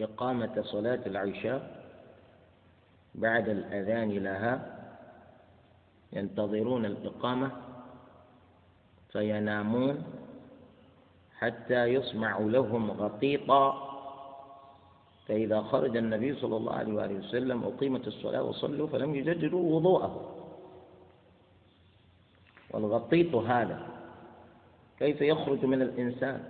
إقامة 0.00 0.62
صلاة 0.62 1.00
العشاء 1.06 1.83
بعد 3.14 3.48
الأذان 3.48 4.10
لها 4.10 4.80
ينتظرون 6.12 6.84
الإقامة 6.84 7.50
فينامون 9.12 10.02
حتى 11.38 11.84
يسمع 11.84 12.38
لهم 12.38 12.90
غطيطا 12.90 13.90
فإذا 15.26 15.62
خرج 15.62 15.96
النبي 15.96 16.34
صلى 16.34 16.56
الله 16.56 16.72
عليه 16.72 16.94
وآله 16.94 17.14
وسلم 17.14 17.64
أقيمت 17.64 18.06
الصلاة 18.06 18.42
وصلوا 18.42 18.86
فلم 18.86 19.14
يجددوا 19.14 19.76
وضوءه 19.76 20.30
والغطيط 22.70 23.34
هذا 23.34 23.86
كيف 24.98 25.20
يخرج 25.20 25.64
من 25.64 25.82
الإنسان؟ 25.82 26.44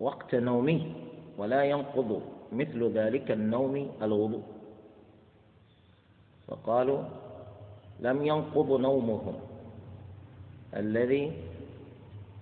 وقت 0.00 0.34
نومه 0.34 0.92
ولا 1.38 1.64
ينقض. 1.64 2.22
مثل 2.52 2.92
ذلك 2.92 3.30
النوم 3.30 3.90
الوضوء. 4.02 4.42
فقالوا 6.48 7.02
لم 8.00 8.26
ينقض 8.26 8.80
نومهم. 8.80 9.36
الذي 10.76 11.32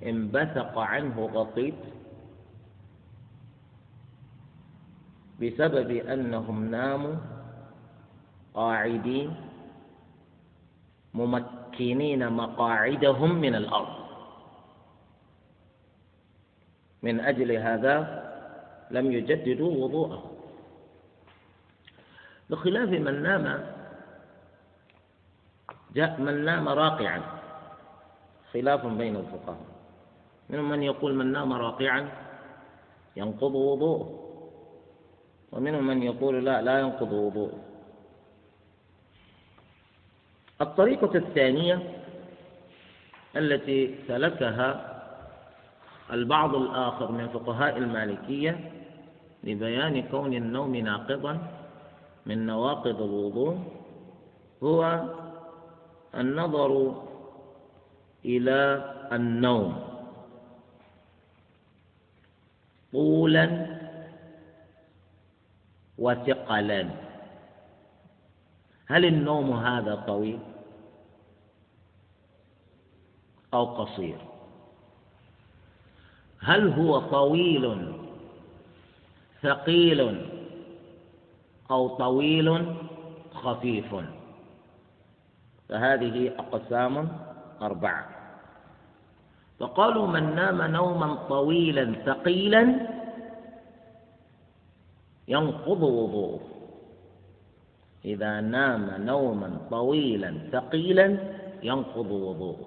انبثق 0.02 0.78
عنه 0.78 1.26
غطيط 1.26 1.74
بسبب 5.40 5.90
أنهم 5.90 6.64
ناموا 6.70 7.14
قاعدين 8.54 9.34
ممكنين 11.14 12.32
مقاعدهم 12.32 13.30
من 13.34 13.54
الأرض. 13.54 14.02
من 17.02 17.20
أجل 17.20 17.52
هذا 17.52 18.21
لم 18.92 19.12
يجددوا 19.12 19.84
وضوءه 19.84 20.30
بخلاف 22.50 22.88
من 22.88 23.22
نام 23.22 23.46
جاء 25.94 26.20
من 26.20 26.44
نام 26.44 26.68
راقعا. 26.68 27.20
خلاف 28.52 28.86
بين 28.86 29.16
الفقهاء. 29.16 29.66
منهم 30.50 30.68
من 30.68 30.82
يقول 30.82 31.14
من 31.14 31.32
نام 31.32 31.52
راقعا 31.52 32.08
ينقض 33.16 33.54
وضوءه. 33.54 34.18
ومنهم 35.52 35.86
من 35.86 36.02
يقول 36.02 36.44
لا 36.44 36.62
لا 36.62 36.80
ينقض 36.80 37.12
وضوءه. 37.12 37.58
الطريقة 40.60 41.16
الثانية 41.18 42.02
التي 43.36 43.94
سلكها 44.08 44.68
البعض 46.12 46.54
الآخر 46.54 47.12
من 47.12 47.28
فقهاء 47.28 47.78
المالكية 47.78 48.81
لبيان 49.44 50.02
كون 50.08 50.34
النوم 50.34 50.76
ناقضا 50.76 51.34
من 52.26 52.46
نواقض 52.46 53.02
الوضوء 53.02 53.58
هو 54.62 54.80
النظر 56.14 57.02
إلى 58.24 58.58
النوم. 59.12 59.70
طولا 62.92 63.46
وثقلا. 65.98 66.82
هل 68.86 69.04
النوم 69.04 69.52
هذا 69.52 69.94
طويل 69.94 70.38
أو 73.54 73.64
قصير؟ 73.64 74.18
هل 76.40 76.68
هو 76.72 76.98
طويل 76.98 78.01
ثقيل 79.42 80.28
أو 81.70 81.88
طويل 81.88 82.76
خفيف. 83.32 83.94
فهذه 85.68 86.32
أقسام 86.38 87.18
أربعة. 87.62 88.08
فقالوا 89.60 90.06
من 90.06 90.34
نام 90.34 90.62
نوما 90.62 91.14
طويلا 91.14 91.94
ثقيلا 92.06 92.62
ينقض 95.28 95.82
وضوءه. 95.82 96.40
إذا 98.04 98.40
نام 98.40 98.90
نوما 98.98 99.58
طويلا 99.70 100.34
ثقيلا 100.52 101.18
ينقض 101.62 102.10
وضوءه. 102.10 102.66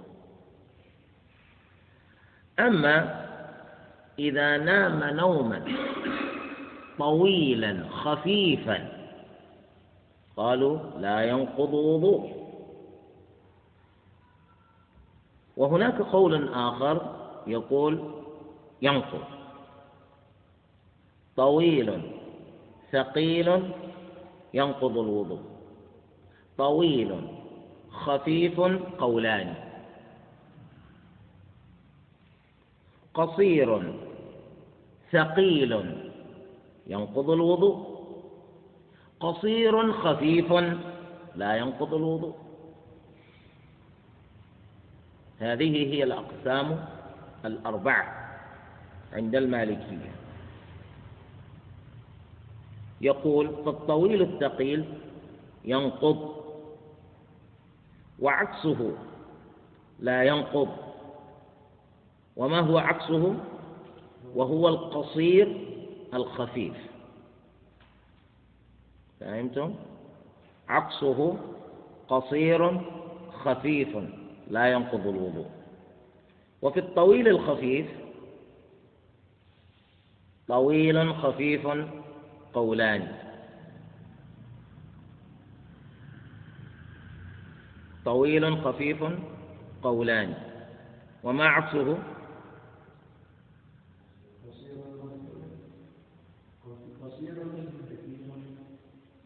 أما 2.60 3.26
إذا 4.20 4.58
نام 4.58 5.04
نوما 5.04 5.62
طويلا 7.00 7.90
خفيفا. 7.90 9.08
قالوا 10.38 10.80
لا 11.00 11.22
ينقض 11.22 11.74
وضوء. 11.74 12.46
وهناك 15.58 16.02
قول 16.02 16.54
آخر 16.54 17.16
يقول 17.48 18.12
ينقض. 18.82 19.24
طويل 21.36 22.02
ثقيل 22.92 23.72
ينقض 24.54 24.98
الوضوء. 24.98 25.42
طويل 26.58 27.22
خفيف 27.92 28.60
قولان. 29.00 29.56
قصير 33.14 33.94
ثقيل 35.12 36.05
ينقض 36.88 37.30
الوضوء. 37.30 37.96
قصير 39.20 39.94
خفيف 39.94 40.52
لا 41.36 41.56
ينقض 41.58 41.94
الوضوء. 41.94 42.36
هذه 45.40 45.94
هي 45.94 46.04
الأقسام 46.04 46.86
الأربعة 47.46 48.38
عند 49.14 49.36
المالكية. 49.36 50.16
يقول 53.02 53.50
فالطويل 53.66 54.22
الثقيل 54.22 54.86
ينقض 55.66 56.36
وعكسه 58.20 58.92
لا 60.00 60.24
ينقض. 60.24 60.70
وما 62.36 62.60
هو 62.60 62.78
عكسه؟ 62.78 63.36
وهو 64.36 64.68
القصير 64.68 65.65
الخفيف. 66.16 66.78
فهمتم؟ 69.20 69.76
عكسه 70.70 71.38
قصير 72.08 72.82
خفيف 73.34 73.98
لا 74.48 74.72
ينقض 74.72 75.08
الوضوء. 75.08 75.50
وفي 76.62 76.80
الطويل 76.80 77.28
الخفيف 77.28 77.88
طويل 80.48 81.16
خفيف 81.16 81.68
قولان. 82.54 83.18
طويل 88.06 88.62
خفيف 88.64 89.04
قولان. 89.84 90.34
وما 91.24 91.46
عكسه؟ 91.46 91.98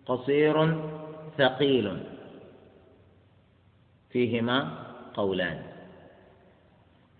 قصير 0.10 0.76
ثقيل. 1.38 1.98
فيهما 4.10 4.58
قولان. 5.14 5.64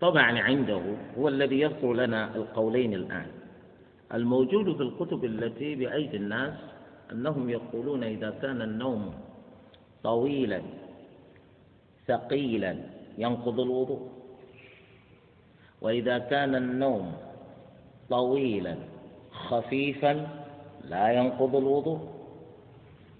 طبعا 0.00 0.38
عنده 0.40 0.82
هو 1.18 1.28
الذي 1.28 1.60
يذكر 1.60 1.92
لنا 1.92 2.36
القولين 2.36 2.94
الآن. 2.94 3.26
الموجود 4.14 4.76
في 4.76 4.82
الكتب 4.82 5.24
التي 5.24 5.74
بأيدي 5.74 6.16
الناس 6.16 6.54
أنهم 7.12 7.50
يقولون 7.50 8.04
إذا 8.04 8.30
كان 8.30 8.62
النوم 8.62 9.14
طويلا 10.02 10.62
ثقيلا 12.06 12.76
ينقض 13.18 13.60
الوضوء. 13.60 14.08
وإذا 15.80 16.18
كان 16.18 16.54
النوم 16.54 17.12
طويلا 18.10 18.76
خفيفا 19.30 20.12
لا 20.84 21.12
ينقض 21.12 21.56
الوضوء. 21.56 22.19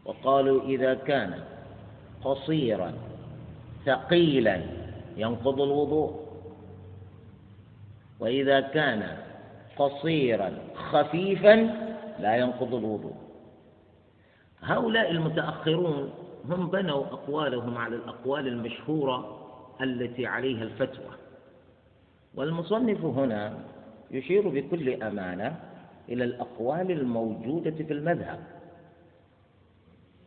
وقالوا 0.04 0.62
إذا 0.62 0.94
كان 0.94 1.34
قصيرا 2.24 2.92
ثقيلا 3.86 4.60
ينقض 5.16 5.60
الوضوء. 5.60 6.20
وإذا 8.20 8.60
كان 8.60 9.16
قصيرا 9.76 10.52
خفيفا 10.74 11.54
لا 12.20 12.36
ينقض 12.36 12.74
الوضوء. 12.74 13.14
هؤلاء 14.60 15.10
المتأخرون 15.10 16.10
هم 16.48 16.70
بنوا 16.70 17.04
أقوالهم 17.04 17.78
على 17.78 17.96
الأقوال 17.96 18.48
المشهورة 18.48 19.36
التي 19.80 20.26
عليها 20.26 20.62
الفتوى. 20.62 21.10
والمصنف 22.34 23.04
هنا 23.04 23.58
يشير 24.10 24.48
بكل 24.48 25.02
أمانة 25.02 25.56
إلى 26.08 26.24
الأقوال 26.24 26.90
الموجودة 26.90 27.70
في 27.70 27.92
المذهب. 27.92 28.38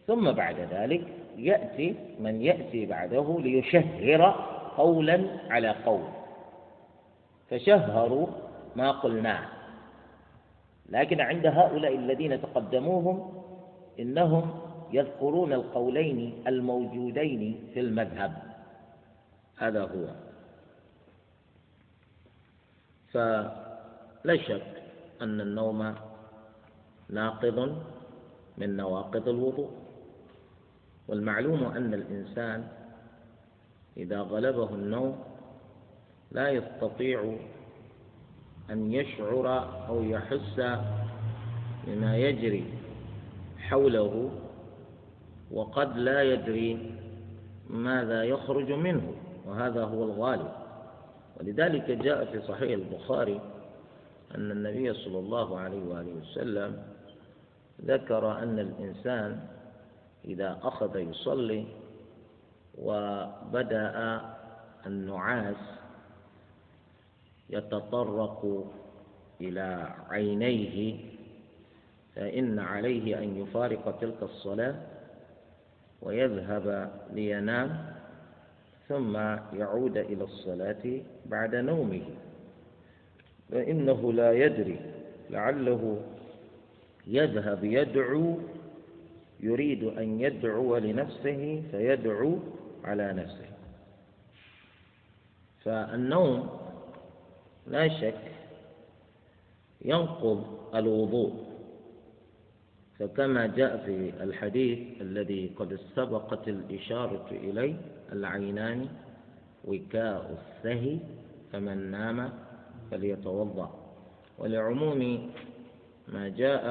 ثم 0.08 0.32
بعد 0.32 0.60
ذلك 0.60 1.08
يأتي 1.38 1.96
من 2.20 2.42
يأتي 2.42 2.86
بعده 2.86 3.40
ليشهر 3.40 4.22
قولا 4.78 5.28
على 5.50 5.70
قول. 5.70 6.04
فشهروا 7.50 8.28
ما 8.76 8.92
قلناه 8.92 9.48
لكن 10.90 11.22
عند 11.22 11.46
هؤلاء 11.46 11.96
الذين 11.96 12.42
تقدموهم 12.42 13.44
إنهم 14.00 14.60
يذكرون 14.94 15.54
القولين 15.54 16.44
الموجودين 16.48 17.70
في 17.74 17.80
المذهب. 17.80 18.34
هذا 19.58 19.82
هو. 19.82 20.06
فلا 23.12 24.38
شك 24.38 24.84
أن 25.22 25.42
النوم 25.42 25.96
ناقض 27.10 27.84
من 28.58 28.78
نواقض 28.78 29.30
الوضوء. 29.30 29.83
والمعلوم 31.08 31.64
أن 31.64 31.94
الإنسان 31.94 32.68
إذا 33.98 34.22
غلبه 34.22 34.70
النوم 34.70 35.24
لا 36.32 36.50
يستطيع 36.50 37.38
أن 38.70 38.94
يشعر 38.94 39.48
أو 39.88 40.04
يحس 40.04 40.62
بما 41.88 42.18
يجري 42.18 42.66
حوله 43.58 44.32
وقد 45.52 45.98
لا 45.98 46.24
يدري 46.24 46.96
ماذا 47.70 48.24
يخرج 48.24 48.72
منه 48.72 49.14
وهذا 49.46 49.84
هو 49.84 50.04
الغالب. 50.04 50.52
ولذلك 51.40 51.92
جاء 51.92 52.26
في 52.26 52.42
صحيح 52.42 52.72
البخاري 52.72 53.42
أن 54.36 54.52
النبي 54.52 54.94
صلى 54.94 55.20
الله 55.20 55.60
عليه 55.60 55.84
وآله 55.84 56.14
وسلم 56.22 56.84
ذكر 57.86 58.32
أن 58.32 58.60
الإنسان 58.60 59.40
إذا 60.26 60.60
أخذ 60.64 60.98
يصلي 61.00 61.66
وبدأ 62.78 64.22
النعاس 64.86 65.56
يتطرق 67.50 68.66
إلى 69.42 69.90
عينيه 70.10 70.96
فإن 72.16 72.60
عليه 72.60 73.20
أن 73.20 73.38
يفارق 73.38 74.00
تلك 74.02 74.24
الصلاة 74.24 74.76
ويذهب 76.02 76.92
لينام 77.14 77.86
ثم 78.88 79.18
يعود 79.54 79.98
إلى 79.98 80.24
الصلاة 80.24 81.02
بعد 81.26 81.56
نومه. 81.56 82.02
فإنه 83.52 84.14
لا 84.14 84.32
يدري 84.32 84.80
لعله 85.30 86.02
يذهب 87.08 87.64
يدعو 87.64 88.38
يريد 89.44 89.84
أن 89.84 90.22
يدعو 90.22 90.78
لنفسه 90.78 91.64
فيدعو 91.72 92.40
على 92.84 93.14
نفسه. 93.14 93.50
فالنوم 95.64 96.50
لا 97.68 97.88
شك 97.88 98.32
ينقض 99.82 100.40
الوضوء. 100.76 101.54
فكما 103.00 103.48
جاء 103.48 103.78
في 103.86 104.24
الحديث 104.24 105.02
الذي 105.02 105.52
قد 105.56 105.80
سبقت 105.96 106.48
الإشارة 106.48 107.28
إليه 107.32 107.76
العينان 108.12 108.88
وكاء 109.66 110.38
السهي 110.40 111.00
فمن 111.52 111.92
نام 111.92 112.34
فليتوضأ. 112.92 113.70
ولعموم 114.38 115.32
ما 116.08 116.30
جاء 116.30 116.64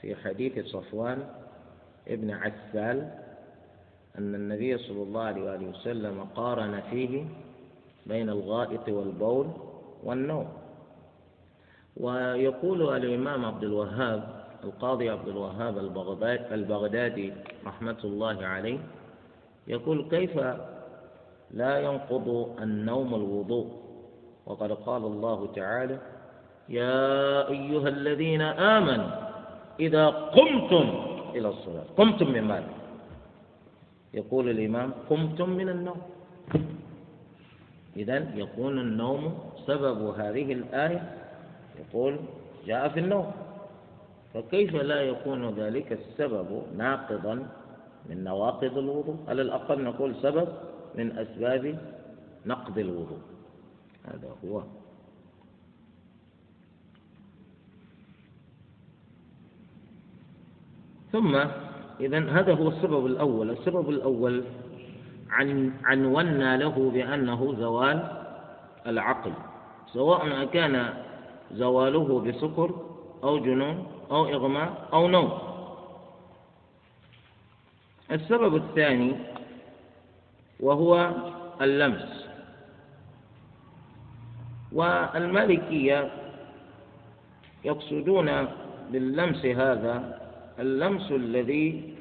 في 0.00 0.14
حديث 0.14 0.66
صفوان 0.66 1.41
ابن 2.08 2.30
عسال 2.30 3.10
أن 4.18 4.34
النبي 4.34 4.78
صلى 4.78 5.02
الله 5.02 5.22
عليه 5.22 5.42
وآله 5.42 5.66
وسلم 5.68 6.24
قارن 6.36 6.80
فيه 6.90 7.24
بين 8.06 8.28
الغائط 8.28 8.88
والبول 8.88 9.46
والنوم. 10.04 10.48
ويقول 11.96 12.96
الإمام 12.96 13.44
عبد 13.44 13.64
الوهاب 13.64 14.42
القاضي 14.64 15.10
عبد 15.10 15.28
الوهاب 15.28 15.78
البغدادي 16.52 17.32
رحمة 17.66 17.96
الله 18.04 18.46
عليه 18.46 18.78
يقول 19.68 20.08
كيف 20.10 20.36
لا 21.50 21.78
ينقض 21.80 22.56
النوم 22.62 23.14
الوضوء؟ 23.14 23.68
وقد 24.46 24.72
قال 24.72 25.02
الله 25.04 25.52
تعالى 25.56 25.98
يا 26.68 27.48
أيها 27.48 27.88
الذين 27.88 28.42
آمنوا 28.42 29.10
إذا 29.80 30.06
قمتم 30.08 31.11
إلى 31.34 31.48
الصلاة. 31.48 31.84
قمتم 31.96 32.32
من 32.32 32.42
ماذا؟ 32.42 32.74
يقول 34.14 34.48
الإمام 34.48 34.92
قمتم 35.10 35.50
من 35.50 35.68
النوم. 35.68 36.00
إذا 37.96 38.16
يكون 38.34 38.78
النوم 38.78 39.38
سبب 39.66 39.98
هذه 40.18 40.52
الآية. 40.52 41.02
يقول 41.80 42.16
جاء 42.66 42.88
في 42.88 43.00
النوم. 43.00 43.32
فكيف 44.34 44.74
لا 44.74 45.00
يكون 45.02 45.50
ذلك 45.50 45.92
السبب 45.92 46.62
ناقضا 46.76 47.34
من 48.08 48.24
نواقض 48.24 48.78
الوضوء؟ 48.78 49.16
على 49.28 49.42
الأقل 49.42 49.84
نقول 49.84 50.14
سبب 50.22 50.48
من 50.94 51.18
أسباب 51.18 51.78
نقض 52.46 52.78
الوضوء. 52.78 53.22
هذا 54.04 54.28
هو 54.44 54.62
ثم 61.12 61.36
إذا 62.00 62.18
هذا 62.30 62.54
هو 62.54 62.68
السبب 62.68 63.06
الأول. 63.06 63.50
السبب 63.50 63.90
الأول 63.90 64.44
عن 65.30 65.72
عنونا 65.84 66.56
له 66.56 66.90
بأنه 66.94 67.54
زوال 67.58 68.22
العقل. 68.86 69.32
سواء 69.92 70.44
كان 70.44 70.94
زواله 71.52 72.20
بسكر 72.20 72.70
أو 73.24 73.38
جنون 73.38 73.86
أو 74.10 74.26
إغماء 74.26 74.88
أو 74.92 75.08
نوم. 75.08 75.38
السبب 78.12 78.56
الثاني 78.56 79.14
وهو 80.60 81.10
اللمس. 81.62 82.22
والمالكية 84.72 86.10
يقصدون 87.64 88.48
باللمس 88.90 89.46
هذا 89.46 90.21
اللمس 90.58 91.12
الذي 91.12 91.94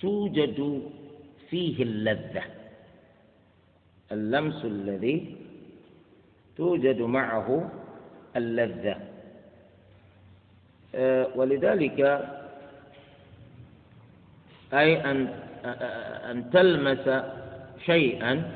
توجد 0.00 0.82
فيه 1.50 1.82
اللذة. 1.82 2.42
اللمس 4.12 4.64
الذي 4.64 5.36
توجد 6.56 7.00
معه 7.02 7.70
اللذة. 8.36 8.96
آه، 10.94 11.28
ولذلك 11.36 12.00
أي 14.72 15.10
أن 15.10 15.28
أن 16.30 16.50
تلمس 16.50 17.24
شيئا 17.86 18.50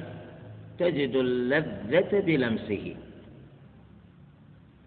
تجد 0.79 1.16
اللذة 1.16 2.21
بلمسه. 2.21 2.97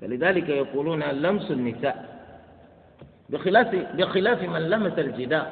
فلذلك 0.02 0.50
يقولون 0.50 1.04
لمس 1.04 1.52
النساء. 1.52 2.11
بخلاف 3.32 3.76
بخلاف 3.96 4.42
من 4.44 4.70
لمس 4.70 5.00
الجدار. 5.00 5.52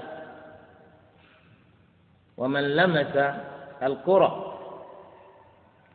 ومن 2.37 2.75
لمس 2.75 3.15
الكرة 3.83 4.59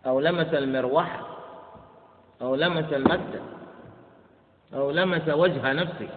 أو 0.07 0.21
لمس 0.21 0.55
المروحة 0.55 1.27
أو 2.43 2.55
لمس 2.55 2.93
المكتب 2.93 3.43
أو 4.75 4.91
لمس 4.91 5.29
وجه 5.29 5.73
نفسه. 5.73 6.09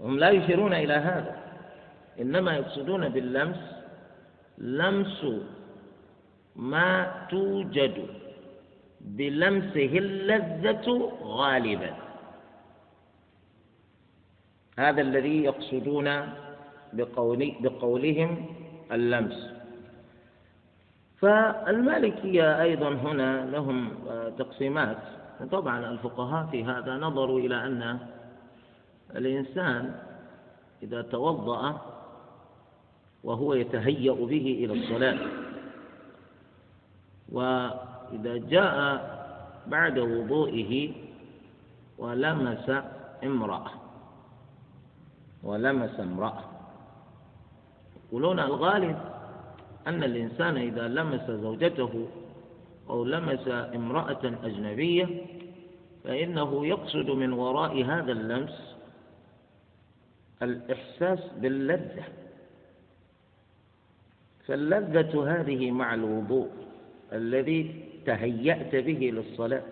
هم 0.00 0.18
لا 0.18 0.30
يشيرون 0.30 0.74
إلى 0.74 0.94
هذا. 0.94 1.36
إنما 2.20 2.56
يقصدون 2.56 3.08
باللمس 3.08 3.58
لمس 4.58 5.26
ما 6.56 7.12
توجد 7.30 8.06
بلمسه 9.00 9.98
اللذة 9.98 11.12
غالبا. 11.22 12.07
هذا 14.78 15.00
الذي 15.02 15.42
يقصدون 15.44 16.08
بقول 16.92 17.54
بقولهم 17.60 18.46
اللمس. 18.92 19.50
فالمالكية 21.18 22.62
أيضا 22.62 22.88
هنا 22.88 23.46
لهم 23.50 23.90
تقسيمات. 24.38 24.98
طبعا 25.50 25.90
الفقهاء 25.90 26.46
في 26.46 26.64
هذا 26.64 26.96
نظروا 26.96 27.40
إلى 27.40 27.66
أن 27.66 27.98
الإنسان 29.16 29.94
إذا 30.82 31.02
توضأ 31.02 31.80
وهو 33.24 33.54
يتهيأ 33.54 34.12
به 34.12 34.46
إلى 34.64 34.72
الصلاة 34.72 35.18
وإذا 37.32 38.36
جاء 38.36 38.76
بعد 39.66 39.98
وضوئه 39.98 40.90
ولمس 41.98 42.70
امرأة 43.24 43.77
ولمس 45.42 46.00
امرأة. 46.00 46.44
يقولون 48.08 48.40
الغالب 48.40 48.98
أن 49.86 50.04
الإنسان 50.04 50.56
إذا 50.56 50.88
لمس 50.88 51.30
زوجته 51.30 52.08
أو 52.90 53.04
لمس 53.04 53.48
امرأة 53.48 54.24
أجنبية 54.24 55.26
فإنه 56.04 56.66
يقصد 56.66 57.10
من 57.10 57.32
وراء 57.32 57.84
هذا 57.84 58.12
اللمس 58.12 58.76
الإحساس 60.42 61.18
باللذة. 61.36 62.04
فاللذة 64.46 65.40
هذه 65.40 65.70
مع 65.70 65.94
الوضوء 65.94 66.50
الذي 67.12 67.84
تهيأت 68.06 68.76
به 68.76 69.10
للصلاة. 69.14 69.62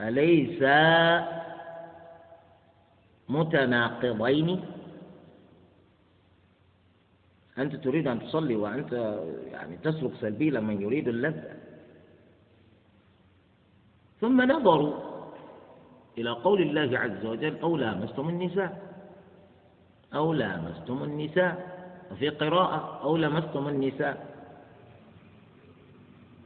أليس 0.00 0.62
متناقضين. 3.28 4.64
أنت 7.58 7.76
تريد 7.76 8.08
أن 8.08 8.20
تصلي 8.20 8.56
وأنت 8.56 8.92
يعني 9.52 9.76
تسلك 9.76 10.12
سبيل 10.20 10.60
من 10.60 10.82
يريد 10.82 11.08
اللذة. 11.08 11.56
ثم 14.20 14.42
نظروا 14.52 14.94
إلى 16.18 16.30
قول 16.30 16.62
الله 16.62 16.98
عز 16.98 17.26
وجل 17.26 17.58
أو 17.58 17.76
لامستم 17.76 18.28
النساء. 18.28 18.82
أو 20.14 20.32
لامستم 20.32 21.02
النساء. 21.02 21.78
وفي 22.10 22.28
قراءة 22.28 23.00
أو 23.02 23.16
لمستم 23.16 23.68
النساء. 23.68 24.38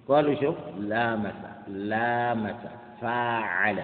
قالوا 0.09 0.35
شوف 0.41 0.57
لامس 0.79 1.35
لامس 1.69 2.61
فاعل 3.01 3.83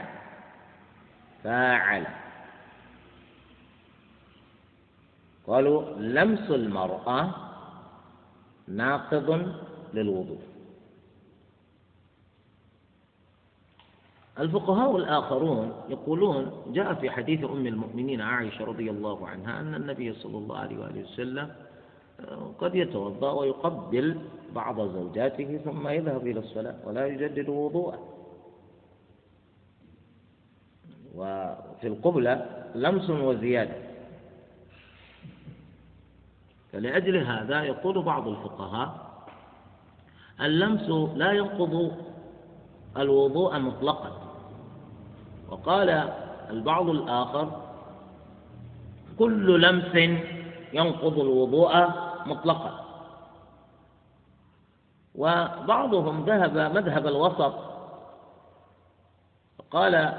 فاعل 1.45 2.07
قالوا 5.49 5.83
لمس 5.97 6.51
المرأة 6.51 7.35
ناقض 8.69 9.53
للوضوء. 9.95 10.41
الفقهاء 14.39 14.97
الآخرون 14.97 15.73
يقولون 15.89 16.53
جاء 16.73 16.95
في 16.95 17.11
حديث 17.11 17.45
أم 17.45 17.67
المؤمنين 17.67 18.21
عائشة 18.21 18.65
رضي 18.65 18.91
الله 18.91 19.29
عنها 19.29 19.61
أن 19.61 19.75
النبي 19.75 20.13
صلى 20.13 20.39
الله 20.39 20.57
عليه 20.59 20.79
وآله 20.79 21.03
وسلم 21.03 21.51
آه، 22.21 22.53
قد 22.59 22.75
يتوضأ 22.75 23.33
ويقبل 23.33 24.19
بعض 24.55 24.81
زوجاته 24.81 25.61
ثم 25.65 25.89
يذهب 25.89 26.27
إلى 26.27 26.41
الصلاة 26.41 26.75
ولا 26.85 27.07
يجدد 27.07 27.49
وضوءه. 27.49 27.99
وفي 31.15 31.87
القبلة 31.87 32.65
لمس 32.75 33.11
وزيادة. 33.11 33.88
فلأجل 36.73 37.17
هذا 37.17 37.63
يقول 37.63 38.03
بعض 38.03 38.29
الفقهاء 38.29 39.09
اللمس 40.41 40.89
لا 41.17 41.33
ينقض 41.33 41.93
الوضوء 42.97 43.59
مطلقا. 43.59 44.13
وقال 45.51 45.91
البعض 46.51 46.89
الآخر 46.89 47.63
كل 49.19 49.61
لمس 49.63 50.21
ينقض 50.73 51.19
الوضوء 51.19 51.87
مطلقا. 52.27 52.85
وبعضهم 55.15 56.25
ذهب 56.25 56.59
مذهب 56.77 57.07
الوسط 57.07 57.55
قال 59.71 60.13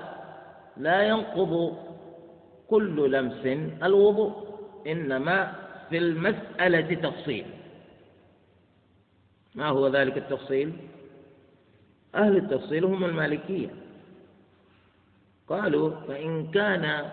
لا 0.78 1.02
ينقض 1.02 1.78
كل 2.70 3.12
لمس 3.12 3.46
الوضوء 3.84 4.32
إنما 4.88 5.54
في 5.90 5.98
المسألة 5.98 6.96
تفصيل. 6.96 7.46
ما 9.56 9.68
هو 9.68 9.88
ذلك 9.88 10.18
التفصيل؟ 10.18 10.74
أهل 12.16 12.38
التفصيل 12.38 12.86
هم 12.86 13.06
المالكية. 13.06 13.70
قالوا 15.48 15.90
فإن 16.08 16.52
كان 16.52 17.10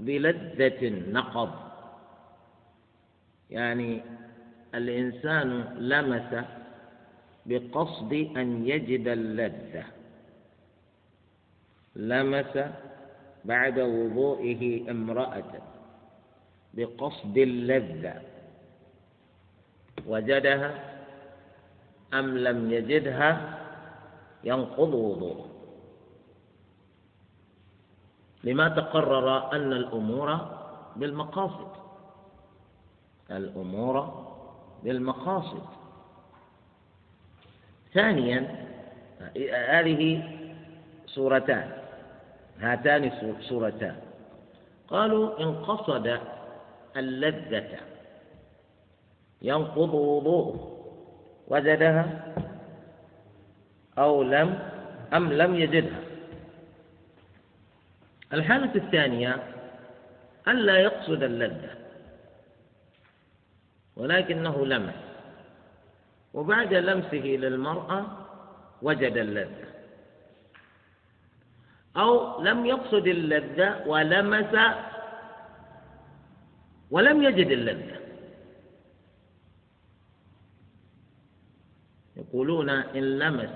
بلذة 0.00 0.88
نقض 1.10 1.50
يعني 3.50 4.02
الإنسان 4.74 5.76
لمس 5.78 6.44
بقصد 7.46 8.12
أن 8.12 8.68
يجد 8.68 9.08
اللذة 9.08 9.84
لمس 11.96 12.58
بعد 13.44 13.78
وضوئه 13.78 14.90
امرأة. 14.90 15.62
بقصد 16.74 17.36
اللذة. 17.38 18.22
وجدها 20.06 20.70
أم 22.14 22.38
لم 22.38 22.72
يجدها 22.72 23.58
ينقض 24.44 24.94
وضوءه. 24.94 25.46
لما 28.44 28.68
تقرر 28.68 29.52
أن 29.52 29.72
الأمور 29.72 30.38
بالمقاصد. 30.96 31.72
الأمور 33.30 34.24
بالمقاصد. 34.82 35.62
ثانيا 37.94 38.66
هذه 39.68 40.22
صورتان 41.06 41.70
هاتان 42.60 43.10
صورتان 43.40 43.96
قالوا 44.88 45.42
إن 45.42 45.64
قصد 45.64 46.20
اللذة. 46.96 47.78
ينقض 49.42 49.94
وضوءه. 49.94 50.76
وجدها 51.48 52.34
أو 53.98 54.22
لم 54.22 54.58
أم 55.12 55.32
لم 55.32 55.54
يجدها. 55.54 56.00
الحالة 58.32 58.74
الثانية 58.74 59.42
ألا 60.48 60.76
يقصد 60.76 61.22
اللذة 61.22 61.70
ولكنه 63.96 64.66
لمس 64.66 64.94
وبعد 66.34 66.74
لمسه 66.74 67.26
للمرأة 67.26 68.06
وجد 68.82 69.16
اللذة. 69.16 69.70
أو 71.96 72.42
لم 72.42 72.66
يقصد 72.66 73.06
اللذة 73.06 73.86
ولمس 73.86 74.54
ولم 76.90 77.22
يجد 77.22 77.46
اللذة. 77.46 78.00
يقولون 82.16 82.70
إن 82.70 83.18
لمس 83.18 83.50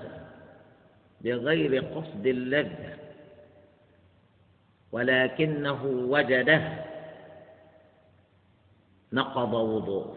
بغير 1.21 1.83
قصد 1.85 2.27
اللذة 2.27 2.97
ولكنه 4.91 5.83
وجده 5.85 6.85
نقض 9.13 9.53
وضوءه. 9.53 10.15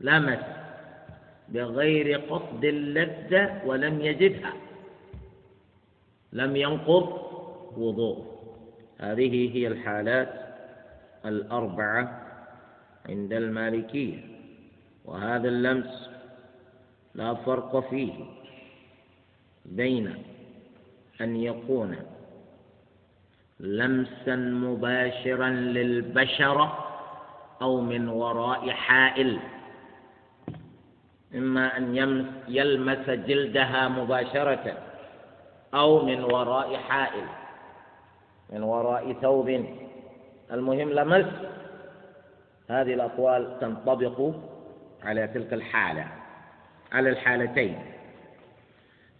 لمس 0.00 0.44
بغير 1.48 2.20
قصد 2.20 2.64
اللذة 2.64 3.62
ولم 3.66 4.00
يجدها. 4.00 4.52
لم 6.32 6.56
ينقض 6.56 7.24
وضوء 7.76 8.34
هذه 8.98 9.56
هي 9.56 9.66
الحالات 9.66 10.43
الأربعة 11.26 12.22
عند 13.08 13.32
المالكية 13.32 14.18
وهذا 15.04 15.48
اللمس 15.48 16.10
لا 17.14 17.34
فرق 17.34 17.90
فيه 17.90 18.12
بين 19.64 20.14
أن 21.20 21.36
يكون 21.36 21.96
لمسا 23.60 24.36
مباشرا 24.36 25.48
للبشرة 25.48 26.78
أو 27.62 27.80
من 27.80 28.08
وراء 28.08 28.70
حائل 28.70 29.38
إما 31.34 31.76
أن 31.76 31.96
يلمس 32.48 33.10
جلدها 33.10 33.88
مباشرة 33.88 34.78
أو 35.74 36.04
من 36.04 36.24
وراء 36.24 36.76
حائل 36.76 37.24
من 38.52 38.62
وراء 38.62 39.12
ثوب. 39.12 39.64
المهم 40.52 40.90
لمس 40.90 41.26
هذه 42.70 42.94
الأقوال 42.94 43.58
تنطبق 43.60 44.34
على 45.02 45.28
تلك 45.28 45.52
الحالة 45.52 46.06
على 46.92 47.10
الحالتين. 47.10 47.78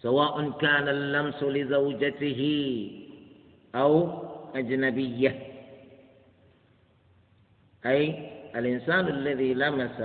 سواء 0.03 0.51
كان 0.51 0.89
اللمس 0.89 1.43
لزوجته 1.43 2.41
أو 3.75 4.09
أجنبية. 4.55 5.39
أي 7.87 8.31
الإنسان 8.57 9.09
الذي 9.09 9.55
لمس 9.55 10.03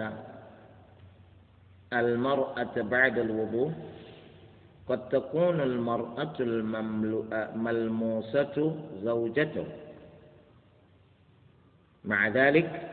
المرأة 1.93 2.81
بعد 2.81 3.17
الوضوء 3.17 3.71
قد 4.89 5.09
تكون 5.09 5.61
المرأة 5.61 6.33
الملموسة 6.39 8.75
زوجته. 9.03 9.65
مع 12.03 12.27
ذلك 12.27 12.89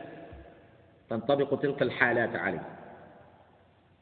تنطبق 1.09 1.59
تلك 1.59 1.81
الحالات 1.81 2.35
عليه. 2.35 2.67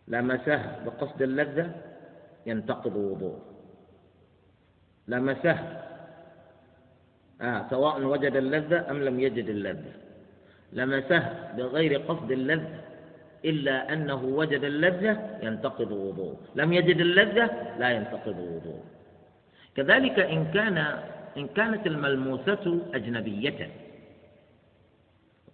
لمسه 0.07 0.83
بقصد 0.85 1.21
اللذة 1.21 1.71
ينتقض 2.45 2.95
وضوءه. 2.95 3.41
لمسه 5.07 5.57
آه 7.41 7.65
سواء 7.69 8.01
وجد 8.01 8.35
اللذة 8.35 8.91
أم 8.91 9.03
لم 9.03 9.19
يجد 9.19 9.49
اللذة. 9.49 9.91
لمسه 10.73 11.53
بغير 11.57 12.01
قصد 12.01 12.31
اللذة 12.31 12.81
إلا 13.45 13.93
أنه 13.93 14.23
وجد 14.23 14.63
اللذة 14.63 15.39
ينتقض 15.43 15.91
وضوءه. 15.91 16.37
لم 16.55 16.73
يجد 16.73 16.99
اللذة 16.99 17.75
لا 17.79 17.89
ينتقض 17.89 18.39
وضوءه. 18.39 18.83
كذلك 19.75 20.19
إن 20.19 20.51
كان 20.51 20.77
إن 21.37 21.47
كانت 21.47 21.87
الملموسة 21.87 22.81
أجنبية. 22.93 23.84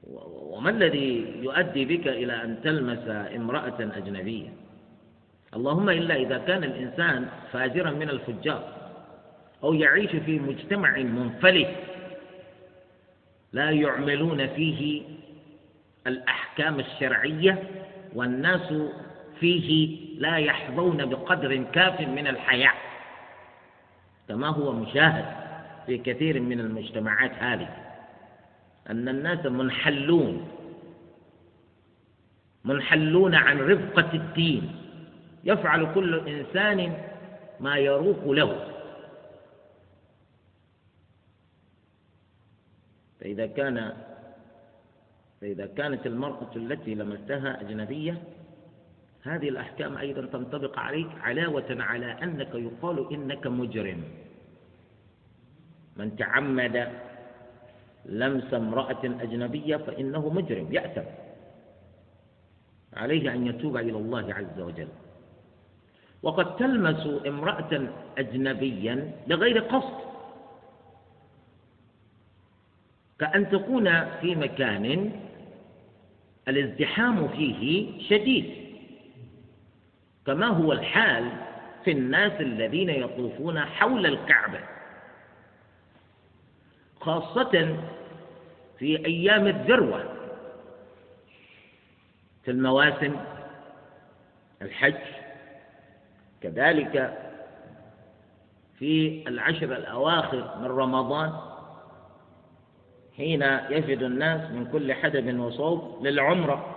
وما 0.04 0.70
الذي 0.70 1.36
يؤدي 1.42 1.86
بك 1.86 2.08
إلى 2.08 2.44
أن 2.44 2.62
تلمس 2.64 3.08
امرأة 3.36 3.78
أجنبية؟ 3.80 4.50
اللهم 5.56 5.90
إلا 5.90 6.16
إذا 6.16 6.38
كان 6.38 6.64
الإنسان 6.64 7.28
فاجرا 7.52 7.92
من 7.92 8.10
الفجار 8.10 8.64
أو 9.64 9.74
يعيش 9.74 10.12
في 10.12 10.40
مجتمع 10.40 10.98
منفلت 10.98 11.76
لا 13.54 13.72
يعملون 13.72 14.48
فيه 14.48 15.02
الأحكام 16.08 16.80
الشرعية 16.80 17.64
والناس 18.16 18.74
فيه 19.40 19.98
لا 20.18 20.38
يحظون 20.38 21.06
بقدر 21.06 21.64
كاف 21.64 22.02
من 22.02 22.28
الحياة 22.28 22.74
كما 24.28 24.48
هو 24.48 24.72
مشاهد 24.72 25.26
في 25.86 25.98
كثير 25.98 26.40
من 26.40 26.60
المجتمعات 26.60 27.32
هذه. 27.40 27.91
أن 28.90 29.10
الناس 29.10 29.46
منحلون. 29.46 30.48
منحلون 32.66 33.36
عن 33.36 33.60
رفقة 33.60 34.14
الدين. 34.14 34.76
يفعل 35.44 35.94
كل 35.94 36.30
إنسان 36.30 36.98
ما 37.60 37.78
يروق 37.78 38.32
له. 38.32 38.68
فإذا 43.20 43.46
كان 43.48 43.94
فإذا 45.42 45.66
كانت 45.66 46.08
المرأة 46.08 46.52
التي 46.56 46.96
لمستها 46.96 47.62
أجنبية 47.62 48.24
هذه 49.24 49.50
الأحكام 49.50 49.98
أيضا 49.98 50.26
تنطبق 50.26 50.80
عليك 50.80 51.08
علاوة 51.22 51.66
على 51.70 52.06
أنك 52.06 52.56
يقال 52.56 53.14
إنك 53.14 53.48
مجرم. 53.48 54.04
من 55.98 56.16
تعمد 56.16 56.92
لمس 58.06 58.54
امرأة 58.54 59.04
أجنبية 59.04 59.78
فإنه 59.78 60.30
مجرم 60.30 60.74
يأثم. 60.74 61.02
عليه 62.94 63.34
أن 63.34 63.48
يتوب 63.48 63.78
إلى 63.78 63.98
الله 63.98 64.34
عز 64.34 64.60
وجل. 64.60 64.88
وقد 66.24 66.56
تلمس 66.56 67.08
امرأة 67.28 67.88
أجنبيا 68.18 69.12
لغير 69.28 69.60
قصد. 69.60 69.98
كأن 73.20 73.50
تكون 73.50 74.06
في 74.06 74.36
مكان 74.36 75.12
الازدحام 76.48 77.28
فيه 77.28 77.92
شديد. 78.10 78.62
كما 80.26 80.48
هو 80.48 80.72
الحال 80.72 81.32
في 81.84 81.92
الناس 81.92 82.42
الذين 82.42 82.90
يطوفون 82.90 83.60
حول 83.60 84.06
الكعبة. 84.06 84.60
خاصة 87.02 87.78
في 88.80 89.06
أيام 89.06 89.48
الذروة 89.48 90.04
في 92.44 92.52
المواسم 92.52 93.16
الحج 94.62 94.96
كذلك 96.42 97.18
في 98.80 99.24
العشر 99.28 99.78
الأواخر 99.78 100.58
من 100.62 100.66
رمضان 100.68 101.32
حين 103.18 103.42
يجد 103.70 104.04
الناس 104.04 104.52
من 104.52 104.66
كل 104.72 104.94
حدب 104.94 105.40
وصوب 105.40 106.06
للعمرة. 106.06 106.76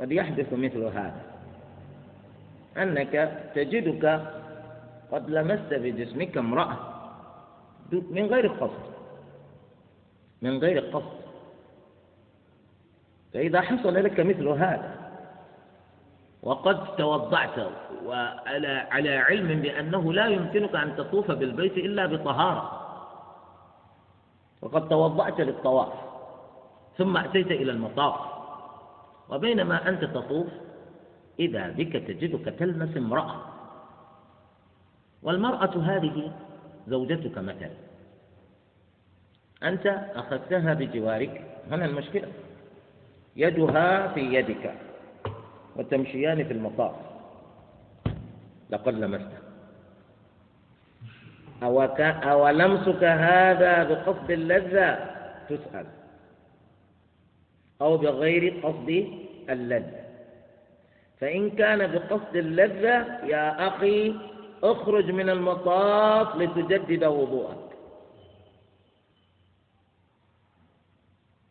قد 0.00 0.12
يحدث 0.12 0.52
مثل 0.52 0.84
هذا. 0.84 1.22
أنك 2.76 3.42
تجدك 3.54 4.22
قد 5.12 5.30
لمست 5.30 5.74
بجسمك 5.74 6.36
امرأة. 6.36 6.97
من 7.92 8.26
غير 8.26 8.48
قصد 8.48 8.88
من 10.42 10.58
غير 10.58 10.80
قصد 10.80 11.18
فإذا 13.34 13.60
حصل 13.60 13.94
لك 13.94 14.20
مثل 14.20 14.48
هذا. 14.48 15.08
وقد 16.42 16.96
توضعت 16.96 17.58
وعلى 18.06 18.86
على 18.90 19.16
علم 19.16 19.60
بأنه 19.60 20.12
لا 20.12 20.26
يمكنك 20.26 20.74
أن 20.74 20.96
تطوف 20.96 21.30
بالبيت 21.30 21.76
إلا 21.76 22.06
بطهارة. 22.06 22.84
وقد 24.62 24.88
توضأت 24.88 25.40
للطواف. 25.40 25.92
ثم 26.98 27.16
أتيت 27.16 27.46
إلى 27.46 27.72
المطاف. 27.72 28.20
وبينما 29.28 29.88
أنت 29.88 30.04
تطوف 30.04 30.46
إذا 31.40 31.68
بك 31.68 31.92
تجدك 31.92 32.54
تلمس 32.58 32.96
امرأة. 32.96 33.34
والمرأة 35.22 35.76
هذه 35.82 36.32
زوجتك 36.88 37.38
مثلا. 37.38 37.70
أنت 39.62 39.86
أخذتها 40.14 40.74
بجوارك 40.74 41.44
هنا 41.70 41.84
المشكلة. 41.84 42.28
يدها 43.36 44.08
في 44.08 44.20
يدك 44.20 44.74
وتمشيان 45.76 46.44
في 46.44 46.52
المطاف. 46.52 46.94
لقد 48.70 48.94
لمسته 48.94 49.38
أو, 51.62 51.82
أو 51.82 52.48
لمسك 52.48 53.04
هذا 53.04 53.84
بقصد 53.84 54.30
اللذة؟ 54.30 54.90
تسأل. 55.48 55.86
أو 57.80 57.96
بغير 57.96 58.60
قصد 58.62 58.88
اللذة. 59.50 60.00
فإن 61.20 61.50
كان 61.50 61.86
بقصد 61.92 62.36
اللذة 62.36 63.24
يا 63.24 63.68
أخي 63.68 64.14
اخرج 64.62 65.10
من 65.10 65.30
المطاف 65.30 66.36
لتجدد 66.36 67.04
وضوءك. 67.04 67.68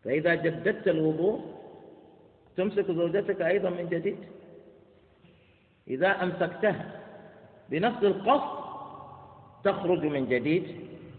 فإذا 0.04 0.36
جددت 0.36 0.88
الوضوء 0.88 1.58
تمسك 2.58 2.92
زوجتك 2.92 3.42
أيضا 3.42 3.70
من 3.70 3.90
جديد. 3.90 4.18
إذا 5.88 6.24
أمسكتها 6.24 7.02
بنفس 7.70 8.04
القصد 8.04 8.68
تخرج 9.64 10.06
من 10.06 10.30
جديد 10.30 10.66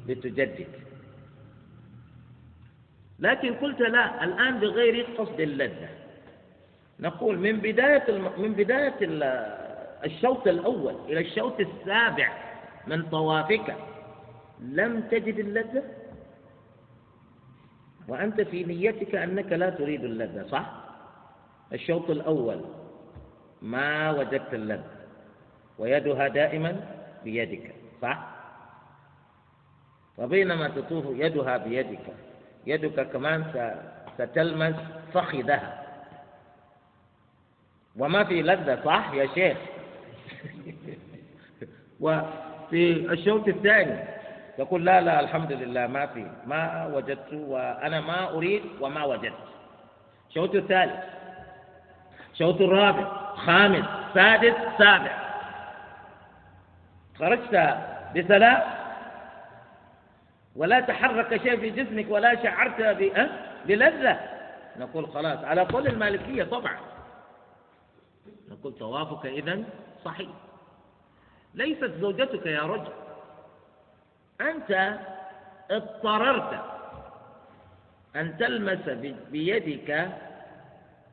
لتجدد. 0.08 0.66
لكن 3.18 3.54
قلت 3.54 3.80
لا 3.80 4.24
الآن 4.24 4.60
بغير 4.60 5.06
قصد 5.18 5.40
اللذة. 5.40 5.88
نقول 7.00 7.38
من 7.38 7.56
بداية 7.56 8.08
الم... 8.08 8.32
من 8.38 8.52
بداية 8.52 8.96
الشوط 10.04 10.46
الأول 10.48 10.94
إلى 11.08 11.20
الشوط 11.20 11.60
السابع 11.60 12.32
من 12.86 13.02
طوافك 13.02 13.76
لم 14.60 15.00
تجد 15.00 15.38
اللذة 15.38 15.82
وأنت 18.08 18.40
في 18.40 18.64
نيتك 18.64 19.14
أنك 19.14 19.52
لا 19.52 19.70
تريد 19.70 20.04
اللذة 20.04 20.46
صح؟ 20.50 20.72
الشوط 21.72 22.10
الأول 22.10 22.64
ما 23.62 24.10
وجدت 24.10 24.54
اللذة 24.54 24.90
ويدها 25.78 26.28
دائما 26.28 26.80
بيدك 27.24 27.74
صح؟ 28.02 28.28
وبينما 30.18 30.68
تطوف 30.68 31.04
يدها 31.08 31.56
بيدك 31.56 32.06
يدك 32.66 33.10
كمان 33.10 33.44
ستلمس 34.18 34.74
فخذها 35.14 35.84
وما 37.96 38.24
في 38.24 38.42
لذة 38.42 38.84
صح 38.84 39.12
يا 39.12 39.26
شيخ 39.34 39.58
وفي 42.00 43.12
الشوط 43.12 43.48
الثاني 43.48 44.18
يقول 44.58 44.84
لا 44.84 45.00
لا 45.00 45.20
الحمد 45.20 45.52
لله 45.52 45.86
ما 45.86 46.06
في 46.06 46.30
ما 46.46 46.86
وجدت 46.86 47.32
وأنا 47.32 48.00
ما 48.00 48.30
أريد 48.30 48.62
وما 48.80 49.04
وجدت. 49.04 49.34
الشوط 50.28 50.54
الثالث 50.54 51.04
الشوط 52.32 52.60
الرابع 52.60 53.34
خامس 53.34 53.84
سادس 54.14 54.54
سابع. 54.78 55.18
خرجت 57.18 57.78
بسلام 58.16 58.62
ولا 60.56 60.80
تحرك 60.80 61.42
شيء 61.42 61.56
في 61.60 61.70
جسمك 61.70 62.06
ولا 62.10 62.42
شعرت 62.42 62.80
بلذة. 63.66 64.20
نقول 64.78 65.08
خلاص 65.08 65.44
على 65.44 65.60
قول 65.60 65.86
المالكية 65.86 66.44
طبعا. 66.44 66.76
نقول 68.50 68.72
طوافك 68.72 69.26
إذن 69.26 69.64
صحيح. 70.04 70.28
ليست 71.58 71.92
زوجتك 72.00 72.46
يا 72.46 72.62
رجل. 72.62 72.92
أنت 74.40 74.98
اضطررت 75.70 76.64
أن 78.16 78.38
تلمس 78.38 78.88
بيدك 79.30 80.18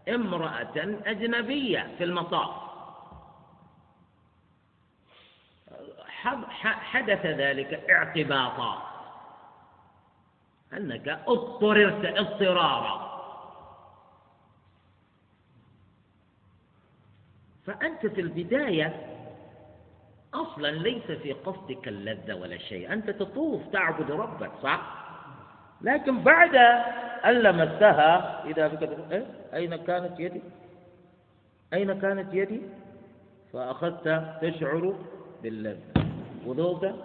امرأة 0.10 1.00
أجنبية 1.06 1.96
في 1.98 2.04
المطاف. 2.04 2.66
حدث 6.92 7.26
ذلك 7.26 7.74
اعتباطا. 7.90 8.92
أنك 10.74 11.08
اضطررت 11.08 12.06
اضطرارا. 12.06 13.06
فأنت 17.66 18.06
في 18.06 18.22
البداية 18.22 19.15
أصلا 20.42 20.68
ليس 20.68 21.12
في 21.12 21.34
قصدك 21.34 21.88
اللذة 21.88 22.34
ولا 22.34 22.58
شيء. 22.58 22.94
أنت 22.94 23.10
تطوف 23.10 23.62
تعبد 23.74 24.12
ربك 24.12 24.52
صح؟ 24.64 25.06
لكن 25.82 26.24
بعد 26.24 26.56
أن 27.26 27.34
لمستها 27.34 28.44
إذا 28.46 28.68
بك 28.68 29.12
إيه؟ 29.12 29.26
أين 29.54 29.76
كانت 29.76 30.20
يدي؟ 30.20 30.42
أين 31.74 32.00
كانت 32.00 32.34
يدي؟ 32.34 32.62
فأخذت 33.54 34.08
تشعر 34.42 34.96
باللذة. 35.44 36.06
وذوقك 36.46 36.96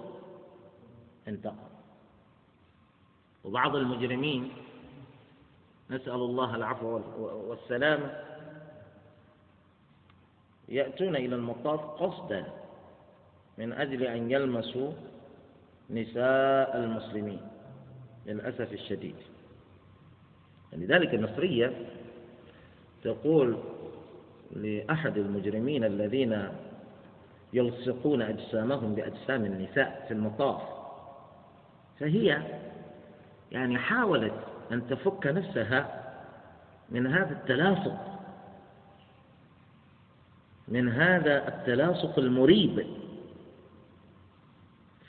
انتقل. 1.28 1.70
وبعض 3.44 3.76
المجرمين 3.76 4.52
نسأل 5.90 6.14
الله 6.14 6.56
العفو 6.56 7.00
والسلامة 7.18 8.10
يأتون 10.68 11.16
إلى 11.16 11.34
المطاف 11.34 11.80
قصدا. 11.80 12.44
من 13.58 13.72
أجل 13.72 14.02
أن 14.02 14.30
يلمسوا 14.30 14.92
نساء 15.90 16.76
المسلمين 16.76 17.40
للأسف 18.26 18.72
الشديد. 18.72 19.14
لذلك 20.72 21.14
المصرية 21.14 21.72
تقول 23.04 23.58
لأحد 24.56 25.18
المجرمين 25.18 25.84
الذين 25.84 26.48
يلصقون 27.52 28.22
أجسامهم 28.22 28.94
بأجسام 28.94 29.44
النساء 29.44 30.04
في 30.08 30.14
المطاف 30.14 30.62
فهي 32.00 32.42
يعني 33.52 33.78
حاولت 33.78 34.34
أن 34.72 34.88
تفك 34.88 35.26
نفسها 35.26 36.12
من 36.90 37.06
هذا 37.06 37.32
التلاصق 37.32 38.10
من 40.68 40.88
هذا 40.88 41.48
التلاصق 41.48 42.18
المريب. 42.18 42.86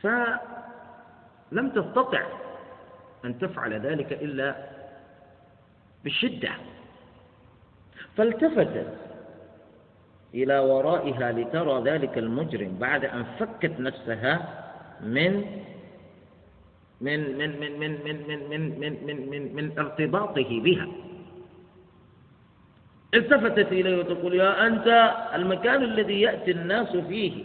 فلم 0.02 1.70
تستطع 1.70 2.24
أن 3.26 3.39
تفعل 3.39 3.74
ذلك 3.74 4.14
إلا 4.14 4.56
بالشدة 6.04 6.49
فالتفتت 8.18 8.93
إلى 10.34 10.60
ورائها 10.60 11.32
لترى 11.32 11.84
ذلك 11.91 12.18
المجرم 12.18 12.78
بعد 12.80 13.06
أن 13.06 13.24
فكت 13.39 13.80
نفسها 13.80 14.64
من 15.04 15.45
من 17.02 17.38
من 17.38 17.60
من 17.60 17.80
من 17.80 17.91
من 18.06 18.20
من 18.49 18.80
من 18.80 18.80
من 18.80 19.06
من, 19.06 19.30
من, 19.30 19.56
من 19.56 19.80
ارتباطه 19.80 20.62
بها 20.62 20.88
التفتت 23.14 23.72
إليه 23.72 23.97
وتقول 23.99 24.36
يا 24.36 24.68
أنت 24.68 24.88
المكان 25.36 25.84
الذي 25.84 26.22
يأتي 26.22 26.52
الناس 26.52 26.97
فيه 26.97 27.43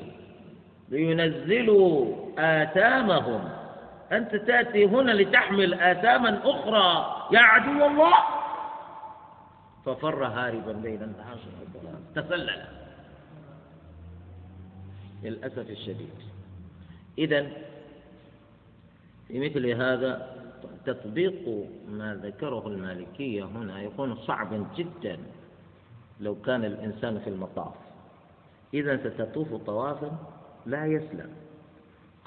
لينزلوا 0.89 2.26
آثامهم. 2.39 3.49
أنت 4.13 4.37
تأتي 4.37 4.87
هنا 4.87 5.13
لتحمل 5.13 5.75
آثاما 5.75 6.41
أخرى. 6.45 7.17
يا 7.33 7.41
عدو 7.41 7.87
الله. 7.87 8.15
ففر 9.85 10.25
هاربا 10.25 10.73
بين 10.73 11.03
الناس 11.03 11.39
تسلل. 12.15 12.65
للأسف 15.23 15.71
الشديد. 15.71 16.15
إذا 17.19 17.47
في 19.29 19.41
مثل 19.41 19.67
هذا 19.67 20.37
تطبيق 20.87 21.69
ما 21.89 22.15
ذكره 22.15 22.67
المالكية 22.67 23.45
هنا 23.45 23.83
يكون 23.83 24.17
صعبا 24.17 24.67
جدا 24.77 25.19
لو 26.21 26.35
كان 26.35 26.65
الإنسان 26.65 27.19
في 27.19 27.31
المطاف. 27.31 27.75
إذا 28.75 28.97
ستطوف 28.97 29.55
طوافا 29.55 30.11
لا 30.67 30.87
يسلم. 30.87 31.31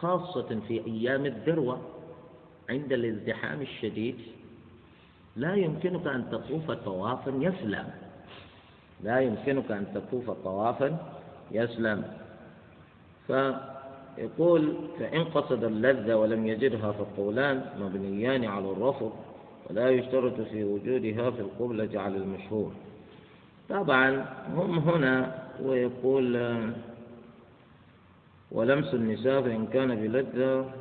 خاصة 0.02 0.60
في 0.68 0.86
أيام 0.88 1.26
الذروة 1.26 1.82
عند 2.70 2.94
الازدحام 2.94 3.62
الشديد 3.62 4.16
لا 5.36 5.56
يمكنك 5.56 6.08
أن 6.08 6.26
تطوف 6.32 6.72
طوافا 6.72 7.30
يسلم. 7.30 7.88
لا 9.04 9.20
يمكنك 9.20 9.72
أن 9.72 9.86
تطوف 9.94 10.30
طوافا 10.30 10.98
يسلم. 11.52 12.04
فيقول 13.28 14.76
فإن 15.00 15.24
قصد 15.24 15.64
اللذة 15.64 16.16
ولم 16.16 16.48
يجدها 16.48 16.92
فالقولان 16.92 17.66
مبنيان 17.80 18.46
على 18.46 18.72
الرفض 18.72 19.12
ولا 19.70 19.90
يشترط 19.90 20.42
في 20.42 20.64
وجودها 20.64 21.32
في 21.32 21.40
القبلة 21.40 22.02
على 22.02 22.18
المشهور. 22.18 22.72
طبعا 23.70 24.26
هم 24.56 24.80
هنا 24.80 25.44
ويقول 25.64 26.38
ولمس 28.52 28.94
النساء 28.94 29.42
فإن 29.42 29.68
كان 29.68 29.96
بلذة 29.96 30.74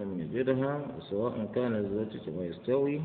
لم 0.00 0.10
يجدها 0.20 0.86
سواء 1.10 1.48
كان 1.54 1.76
الزوج 1.76 2.28
ويستوي 2.28 3.02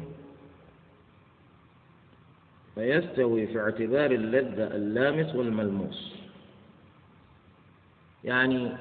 فيستوي 2.76 3.48
في 3.48 3.60
اعتبار 3.60 4.12
اللذة 4.12 4.76
اللامس 4.76 5.36
والملموس. 5.36 6.16
يعني 8.24 8.78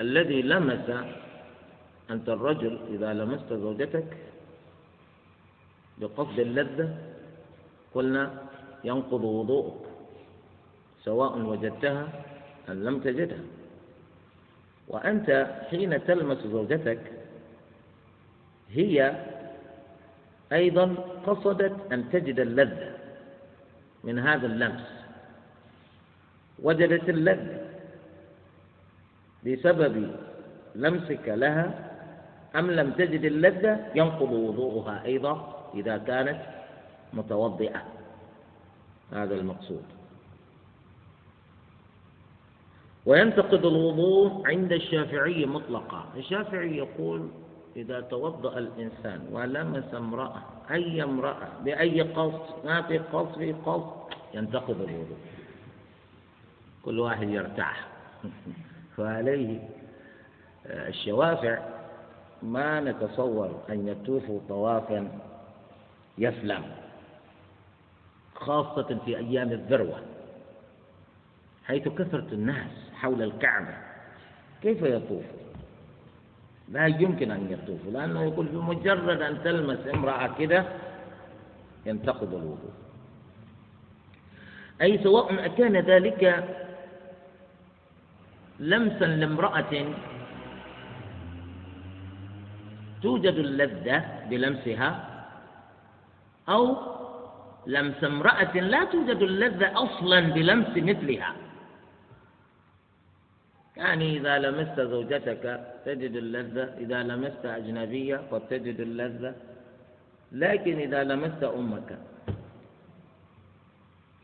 الذي 0.00 0.42
لمس 0.42 0.90
أنت 2.10 2.28
الرجل 2.28 2.78
إذا 2.90 3.14
لمست 3.14 3.52
زوجتك 3.52 4.16
بقصد 5.98 6.38
اللذة 6.38 6.98
قلنا 7.94 8.42
ينقض 8.84 9.24
وضوءك 9.24 9.80
سواء 11.04 11.38
وجدتها 11.38 12.08
أم 12.68 12.84
لم 12.84 13.00
تجدها. 13.00 13.44
وأنت 14.88 15.46
حين 15.70 16.04
تلمس 16.04 16.38
زوجتك 16.38 17.00
هي 18.70 19.24
أيضا 20.52 20.94
قصدت 21.26 21.92
أن 21.92 22.10
تجد 22.10 22.40
اللذة 22.40 22.96
من 24.04 24.18
هذا 24.18 24.46
اللمس. 24.46 24.86
وجدت 26.62 27.08
اللذة 27.08 27.60
بسبب 29.46 30.10
لمسك 30.74 31.28
لها 31.28 31.90
أم 32.56 32.70
لم 32.70 32.90
تجد 32.90 33.24
اللذة؟ 33.24 33.86
ينقض 33.94 34.32
وضوءها 34.32 35.04
أيضا 35.04 35.64
إذا 35.74 35.98
كانت 35.98 36.40
متوضئة. 37.12 37.82
هذا 39.12 39.34
المقصود. 39.34 39.84
وينتقد 43.06 43.64
الوضوء 43.64 44.48
عند 44.48 44.72
الشافعي 44.72 45.46
مطلقا. 45.46 46.04
الشافعي 46.16 46.76
يقول 46.76 47.28
إذا 47.76 48.00
توضأ 48.00 48.58
الإنسان 48.58 49.28
ولمس 49.32 49.94
امرأة 49.94 50.42
أي 50.70 51.02
امرأة 51.02 51.48
بأي 51.64 52.00
قصد 52.02 52.64
ما 52.64 52.82
في 52.82 52.98
قصد 52.98 53.38
في 53.38 53.52
قصد 53.52 53.92
ينتقد 54.34 54.80
الوضوء. 54.80 55.18
كل 56.84 56.98
واحد 57.00 57.28
يرتاح. 57.28 57.88
فعليه 58.96 59.68
الشوافع 60.66 61.58
ما 62.42 62.80
نتصور 62.80 63.62
أن 63.70 63.88
يطوفوا 63.88 64.40
طوافا 64.48 65.18
يسلم 66.18 66.64
خاصة 68.34 68.98
في 69.04 69.18
أيام 69.18 69.52
الذروة 69.52 70.02
حيث 71.64 71.88
كثرة 71.88 72.26
الناس. 72.32 72.93
حول 73.04 73.22
الكعبة. 73.22 73.76
كيف 74.62 74.82
يطوف؟ 74.82 75.24
لا 76.68 76.86
يمكن 76.86 77.30
أن 77.30 77.52
يطوف 77.52 77.80
لأنه 77.92 78.22
يقول 78.24 78.46
بمجرد 78.46 79.20
أن 79.22 79.42
تلمس 79.44 79.78
امرأة 79.94 80.34
كده 80.38 80.64
ينتقض 81.86 82.34
الوضوء. 82.34 82.72
أي 84.82 84.98
سواء 85.04 85.44
أكان 85.44 85.76
ذلك 85.76 86.22
لمسا 88.60 89.04
لامرأة 89.04 89.74
توجد 93.02 93.34
اللذة 93.34 94.04
بلمسها 94.30 94.90
أو 96.48 96.76
لمس 97.66 98.04
امرأة 98.04 98.54
لا 98.56 98.84
توجد 98.84 99.20
اللذة 99.22 99.68
أصلا 99.84 100.20
بلمس 100.20 100.72
مثلها. 100.76 101.43
يعني 103.76 104.16
إذا 104.16 104.38
لمست 104.38 104.80
زوجتك 104.80 105.60
تجد 105.84 106.16
اللذة 106.16 106.74
إذا 106.78 107.02
لمست 107.02 107.44
أجنبية 107.44 108.16
قد 108.30 108.40
تجد 108.50 108.80
اللذة. 108.80 109.34
لكن 110.32 110.78
إذا 110.78 111.04
لمست 111.04 111.42
أمك 111.44 111.98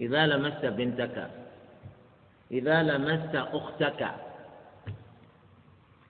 إذا 0.00 0.26
لمست 0.26 0.64
بنتك 0.64 1.30
إذا 2.50 2.82
لمست 2.82 3.34
أختك 3.34 4.06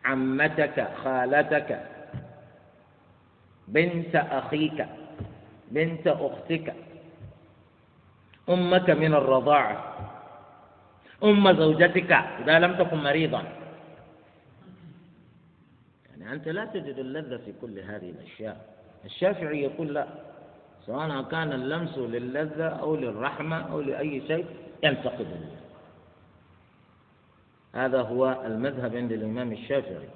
عمتك 0.04 0.88
خالتك 1.04 1.86
بنت 3.68 4.16
أخيك 4.16 4.86
بنت 5.70 6.06
أختك 6.06 6.74
أمك 8.48 8.90
من 8.90 9.14
الرضاعة. 9.14 9.89
أم 11.24 11.52
زوجتك 11.52 12.12
إذا 12.12 12.58
لم 12.58 12.74
تكن 12.74 12.96
مريضا. 12.96 13.42
يعني 16.10 16.32
أنت 16.32 16.48
لا 16.48 16.64
تجد 16.64 16.98
اللذة 16.98 17.36
في 17.36 17.52
كل 17.60 17.78
هذه 17.78 18.10
الأشياء. 18.10 18.56
الشافعي 19.04 19.62
يقول 19.62 19.94
لا 19.94 20.06
سواء 20.86 21.22
كان 21.22 21.52
اللمس 21.52 21.98
للذة 21.98 22.68
أو 22.68 22.96
للرحمة 22.96 23.72
أو 23.72 23.80
لأي 23.80 24.22
شيء 24.26 24.46
ينتقد 24.82 25.26
هذا 27.74 28.02
هو 28.02 28.42
المذهب 28.46 28.96
عند 28.96 29.12
الإمام 29.12 29.52
الشافعي. 29.52 30.08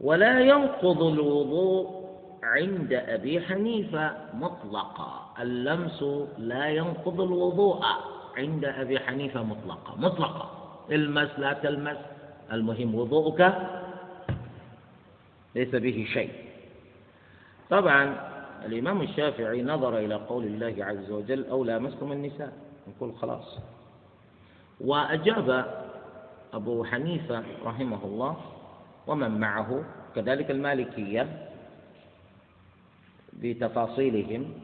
ولا 0.00 0.40
ينقض 0.40 1.02
الوضوء 1.02 2.10
عند 2.42 2.92
أبي 2.92 3.40
حنيفة 3.40 4.12
مطلقا. 4.34 5.34
اللمس 5.40 6.02
لا 6.38 6.68
ينقض 6.68 7.20
الوضوء. 7.20 7.84
عند 8.36 8.64
أبي 8.64 8.98
حنيفة 8.98 9.42
مطلقا 9.42 9.96
مطلقا 9.96 10.50
المس 10.90 11.30
لا 11.38 11.52
تلمس. 11.52 11.96
المهم 12.52 12.94
وضوءك 12.94 13.54
ليس 15.54 15.74
به 15.74 16.06
شيء. 16.12 16.30
طبعا 17.70 18.30
الإمام 18.66 19.02
الشافعي 19.02 19.62
نظر 19.62 19.98
إلى 19.98 20.14
قول 20.14 20.44
الله 20.44 20.84
عز 20.84 21.10
وجل 21.10 21.46
أو 21.46 21.64
لامستم 21.64 22.12
النساء. 22.12 22.52
يقول 22.88 23.14
خلاص. 23.16 23.58
وأجاب 24.80 25.66
أبو 26.52 26.84
حنيفة 26.84 27.44
رحمه 27.64 28.04
الله 28.04 28.36
ومن 29.06 29.40
معه؟ 29.40 29.84
كذلك 30.14 30.50
المالكية 30.50 31.48
بتفاصيلهم. 33.32 34.54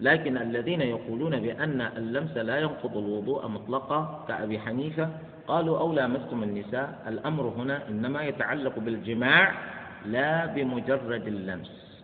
لكن 0.00 0.36
الذين 0.36 0.80
يقولون 0.80 1.40
بأن 1.40 1.80
اللمس 1.80 2.36
لا 2.36 2.58
ينقض 2.58 2.96
الوضوء 2.96 3.48
مطلقا 3.48 4.24
كأبي 4.28 4.58
حنيفة 4.58 5.10
قالوا 5.46 5.78
أو 5.78 5.92
لامستم 5.92 6.42
النساء 6.42 7.04
الأمر 7.08 7.48
هنا 7.48 7.88
إنما 7.88 8.22
يتعلق 8.22 8.78
بالجماع 8.78 9.54
لا 10.06 10.46
بمجرد 10.46 11.26
اللمس. 11.26 12.02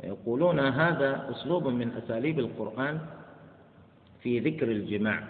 ويقولون 0.00 0.60
هذا 0.60 1.30
أسلوب 1.30 1.68
من 1.68 1.92
أساليب 2.04 2.38
القرآن 2.38 3.00
في 4.22 4.38
ذكر 4.38 4.68
الجماع. 4.70 5.22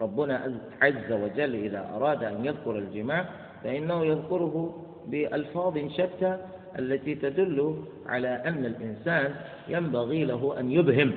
ربنا 0.00 0.60
عز 0.82 1.12
وجل 1.12 1.54
إذا 1.54 1.90
أراد 1.94 2.24
أن 2.24 2.44
يذكر 2.44 2.78
الجماع 2.78 3.28
فإنه 3.64 4.04
يذكره 4.04 4.84
بألفاظ 5.06 5.78
شتى 5.88 6.38
التي 6.78 7.14
تدل 7.14 7.84
على 8.06 8.28
أن 8.28 8.64
الإنسان 8.64 9.34
ينبغي 9.68 10.24
له 10.24 10.60
أن 10.60 10.70
يبهم. 10.70 11.16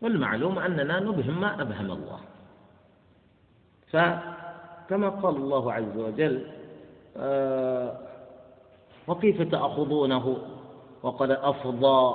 والمعلوم 0.00 0.58
أننا 0.58 1.00
نبهم 1.00 1.40
ما 1.40 1.62
أبهم 1.62 1.90
الله. 1.90 2.20
فكما 3.92 5.08
قال 5.08 5.36
الله 5.36 5.72
عز 5.72 5.96
وجل 5.96 6.46
آه 7.16 7.98
وكيف 9.08 9.42
تأخذونه؟ 9.42 10.38
وقد 11.02 11.30
أفضى 11.30 12.14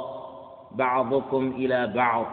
بعضكم 0.71 1.53
إلى 1.55 1.88
بعض. 1.88 2.25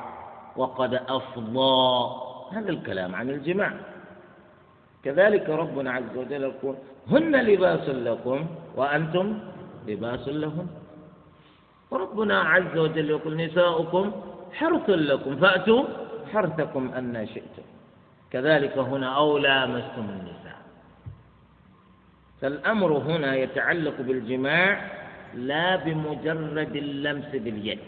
وقد 0.56 0.94
أفضى 0.94 2.14
هذا 2.52 2.70
الكلام 2.70 3.14
عن 3.14 3.30
الجماع. 3.30 3.93
كذلك 5.04 5.48
ربنا 5.48 5.92
عز 5.92 6.16
وجل 6.16 6.42
يقول 6.42 6.74
هن 7.10 7.36
لباس 7.36 7.88
لكم 7.88 8.46
وأنتم 8.76 9.38
لباس 9.88 10.28
لهم. 10.28 10.66
وربنا 11.90 12.40
عز 12.40 12.78
وجل 12.78 13.10
يقول 13.10 13.36
نساؤكم 13.36 14.12
حرث 14.52 14.90
لكم 14.90 15.36
فأتوا 15.36 15.84
حرثكم 16.32 16.92
أن 16.98 17.26
شئتم. 17.26 17.66
كذلك 18.30 18.78
هنا 18.78 19.16
أولى 19.16 19.66
مستم 19.66 20.06
النساء. 20.10 20.58
فالأمر 22.40 22.92
هنا 22.92 23.36
يتعلق 23.36 24.00
بالجماع 24.00 24.90
لا 25.34 25.76
بمجرد 25.76 26.76
اللمس 26.76 27.30
باليد. 27.32 27.78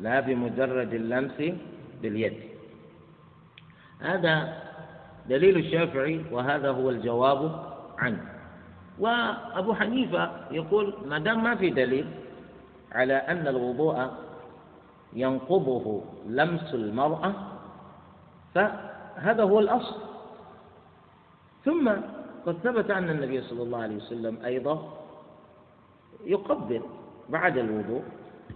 لا 0.00 0.20
بمجرد 0.20 0.94
اللمس 0.94 1.38
باليد. 2.02 2.38
هذا 4.00 4.64
دليل 5.28 5.56
الشافعي 5.58 6.24
وهذا 6.32 6.70
هو 6.70 6.90
الجواب 6.90 7.40
عنه. 7.98 8.22
وأبو 8.98 9.74
حنيفة 9.74 10.30
يقول 10.50 10.94
ما 11.06 11.18
دام 11.18 11.42
ما 11.44 11.54
في 11.54 11.70
دليل 11.70 12.06
على 12.92 13.14
أن 13.14 13.48
الوضوء 13.48 14.10
ينقضه 15.12 16.02
لمس 16.26 16.74
المرأة 16.74 17.32
فهذا 18.54 19.42
هو 19.42 19.60
الأصل. 19.60 19.96
ثم 21.64 21.90
قد 22.46 22.56
ثبت 22.64 22.90
أن 22.90 23.10
النبي 23.10 23.42
صلى 23.42 23.62
الله 23.62 23.78
عليه 23.82 23.96
وسلم 23.96 24.44
أيضا 24.44 24.92
يقبل 26.24 26.82
بعد 27.28 27.58
الوضوء 27.58 28.02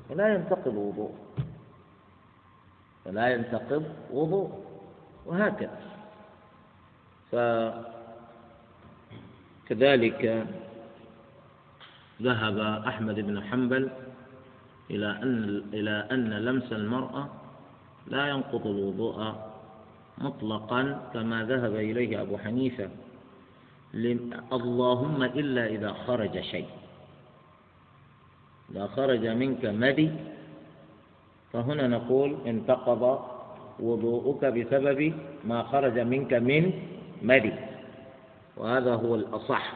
فلا 0.08 0.34
ينتقض 0.34 0.74
وضوء 0.76 1.14
فلا 3.04 3.28
ينتقض 3.28 3.84
وضوء 4.12 4.50
وهكذا. 5.26 5.87
فكذلك 9.68 10.46
ذهب 12.22 12.58
أحمد 12.88 13.20
بن 13.20 13.42
حنبل 13.42 13.90
إلى 14.90 15.10
أن 15.10 15.62
إلى 15.72 16.08
أن 16.12 16.30
لمس 16.30 16.72
المرأة 16.72 17.28
لا 18.06 18.28
ينقض 18.28 18.66
الوضوء 18.66 19.34
مطلقا 20.18 21.10
كما 21.14 21.44
ذهب 21.44 21.74
إليه 21.74 22.22
أبو 22.22 22.38
حنيفة. 22.38 22.88
اللهم 24.52 25.22
إلا 25.22 25.66
إذا 25.66 25.92
خرج 25.92 26.40
شيء. 26.40 26.68
إذا 28.70 28.86
خرج 28.86 29.26
منك 29.26 29.64
مدي 29.64 30.10
فهنا 31.52 31.88
نقول 31.88 32.36
انتقض 32.46 33.02
وضوءك 33.80 34.44
بسبب 34.44 35.00
ما 35.44 35.62
خرج 35.62 35.98
منك 35.98 36.32
من 36.34 36.72
مدي. 37.22 37.52
وهذا 38.56 38.94
هو 38.94 39.14
الأصح 39.14 39.72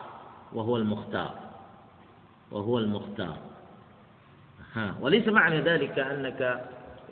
وهو 0.52 0.76
المختار. 0.76 1.34
وهو 2.50 2.78
المختار. 2.78 3.36
ها 4.74 4.94
وليس 5.00 5.28
معنى 5.28 5.60
ذلك 5.60 5.98
أنك 5.98 6.60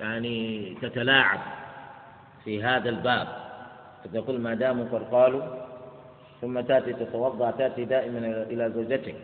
يعني 0.00 0.76
تتلاعب 0.82 1.40
في 2.44 2.62
هذا 2.62 2.88
الباب. 2.88 3.28
فتقول 4.04 4.40
ما 4.40 4.54
داموا 4.54 4.84
قد 4.92 5.02
قالوا 5.14 5.42
ثم 6.40 6.60
تأتي 6.60 6.92
تتوضأ 6.92 7.50
تأتي 7.50 7.84
دائما 7.84 8.18
إلى 8.42 8.70
زوجتك. 8.74 9.16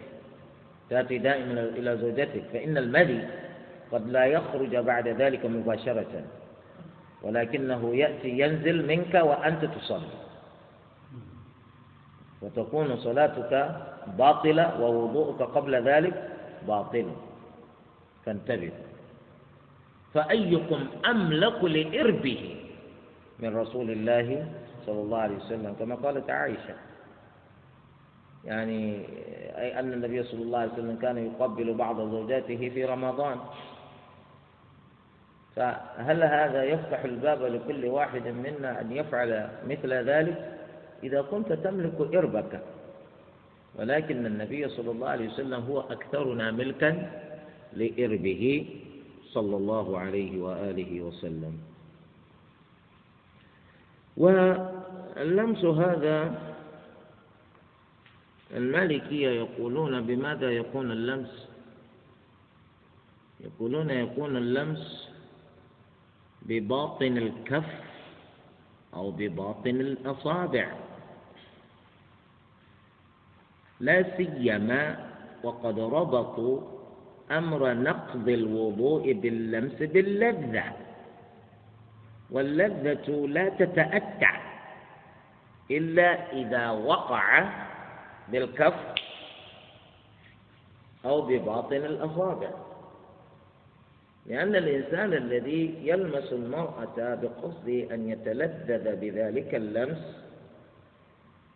تأتي 0.90 1.18
دائما 1.18 1.60
إلى 1.60 1.96
زوجتك. 1.96 2.44
فإن 2.52 2.78
المدي 2.78 3.20
قد 3.92 4.08
لا 4.08 4.24
يخرج 4.24 4.76
بعد 4.76 5.08
ذلك 5.08 5.46
مباشرة. 5.46 6.24
ولكنه 7.22 7.96
يأتي 7.96 8.28
ينزل 8.28 8.86
منك 8.86 9.14
وأنت 9.14 9.64
تصلي. 9.64 10.25
وتكون 12.42 12.96
صلاتك 12.96 13.52
باطلة 14.18 14.80
ووضوءك 14.80 15.42
قبل 15.42 15.74
ذلك 15.88 16.30
باطل. 16.68 17.06
فانتبه. 18.26 18.72
فأيكم 20.14 20.80
أملك 21.06 21.64
لإربه 21.64 22.56
من 23.38 23.56
رسول 23.56 23.90
الله 23.90 24.48
صلى 24.86 25.00
الله 25.00 25.18
عليه 25.18 25.36
وسلم 25.36 25.74
كما 25.78 25.94
قالت 25.94 26.30
عائشة. 26.30 26.74
يعني 28.44 29.06
أي 29.58 29.78
أن 29.78 29.92
النبي 29.92 30.22
صلى 30.22 30.42
الله 30.42 30.58
عليه 30.58 30.72
وسلم 30.72 30.98
كان 31.02 31.18
يقبل 31.18 31.74
بعض 31.74 31.96
زوجاته 32.00 32.70
في 32.74 32.84
رمضان. 32.84 33.38
فهل 35.56 36.22
هذا 36.22 36.64
يفتح 36.64 37.04
الباب 37.04 37.42
لكل 37.42 37.84
واحد 37.84 38.28
منا 38.28 38.80
أن 38.80 38.92
يفعل 38.92 39.48
مثل 39.66 39.92
ذلك؟ 39.92 40.55
إذا 41.02 41.22
كنت 41.22 41.52
تملك 41.52 42.14
إربك 42.14 42.62
ولكن 43.78 44.26
النبي 44.26 44.68
صلى 44.68 44.90
الله 44.90 45.08
عليه 45.08 45.28
وسلم 45.28 45.60
هو 45.68 45.80
أكثرنا 45.80 46.50
ملكا 46.50 46.90
لإربه 47.72 48.42
صلى 49.32 49.56
الله 49.56 49.98
عليه 49.98 50.42
وآله 50.42 51.00
وسلم. 51.00 51.54
واللمس 54.16 55.64
هذا 55.64 56.16
المالكية 58.56 59.28
يقولون 59.28 60.00
بماذا 60.06 60.50
يكون 60.50 60.92
اللمس؟ 60.92 61.48
يقولون 63.40 63.90
يكون 63.90 64.36
اللمس 64.36 65.08
بباطن 66.42 67.16
الكف 67.18 67.70
أو 68.94 69.10
بباطن 69.10 69.76
الأصابع. 69.80 70.85
لا 73.80 74.16
سيما 74.16 74.96
وقد 75.42 75.78
ربطوا 75.78 76.60
أمر 77.30 77.74
نقض 77.74 78.28
الوضوء 78.28 79.12
باللمس 79.12 79.78
باللذة. 79.82 80.64
واللذة 82.30 83.26
لا 83.26 83.48
تتأتع 83.48 84.40
إلا 85.70 86.32
إذا 86.32 86.70
وقع 86.70 87.48
بالكف 88.28 88.74
أو 91.04 91.20
بباطن 91.22 91.76
الأصابع. 91.76 92.50
لأن 94.26 94.56
الإنسان 94.56 95.12
الذي 95.12 95.74
يلمس 95.82 96.32
المرأة 96.32 97.14
بقصد 97.14 97.68
أن 97.92 98.08
يتلذذ 98.10 98.96
بذلك 98.96 99.54
اللمس 99.54 100.25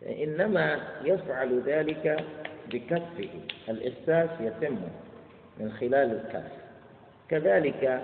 إنما 0.07 0.79
يفعل 1.03 1.61
ذلك 1.65 2.25
بكفه. 2.71 3.29
الإحساس 3.69 4.29
يتم 4.39 4.77
من 5.59 5.71
خلال 5.71 5.95
الكف. 5.95 6.51
كذلك 7.29 8.01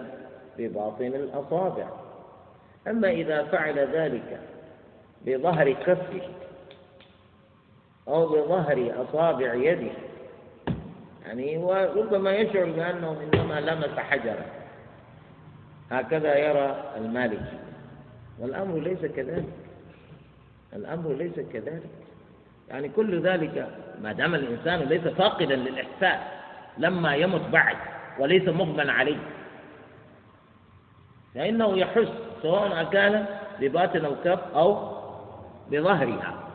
بباطن 0.57 1.05
الأصابع. 1.05 1.87
أما 2.87 3.09
إذا 3.09 3.43
فعل 3.43 3.79
ذلك 3.79 4.39
بظهر 5.25 5.71
كفه 5.71 6.21
أو 8.07 8.27
بظهر 8.27 8.93
أصابع 9.09 9.53
يده 9.53 9.91
يعني 11.25 11.57
وربما 11.57 12.31
يشعر 12.31 12.65
بأنه 12.65 13.21
إنما 13.23 13.59
لمس 13.59 13.99
حجرا 13.99 14.45
هكذا 15.91 16.37
يرى 16.37 16.93
المالكي. 16.97 17.59
والأمر 18.39 18.79
ليس 18.79 18.99
كذلك. 18.99 19.66
الأمر 20.77 21.13
ليس 21.13 21.39
كذلك. 21.53 21.89
يعني 22.69 22.89
كل 22.89 23.21
ذلك 23.21 23.69
ما 24.01 24.11
دام 24.11 24.35
الإنسان 24.35 24.79
ليس 24.79 25.01
فاقدا 25.01 25.55
للإحساس 25.55 26.19
لما 26.77 27.15
يمت 27.15 27.41
بعد 27.51 27.75
وليس 28.19 28.47
مغمى 28.49 28.91
عليه. 28.91 29.17
فإنه 31.35 31.77
يحس 31.77 32.07
سواء 32.41 32.83
كان 32.83 33.25
بباطن 33.61 34.05
الكف 34.05 34.39
أو 34.55 34.97
بظهرها. 35.71 36.46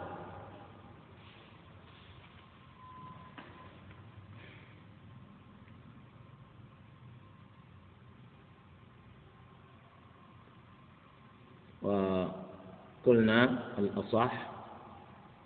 وقلنا 13.03 13.59
الأصح 13.79 14.51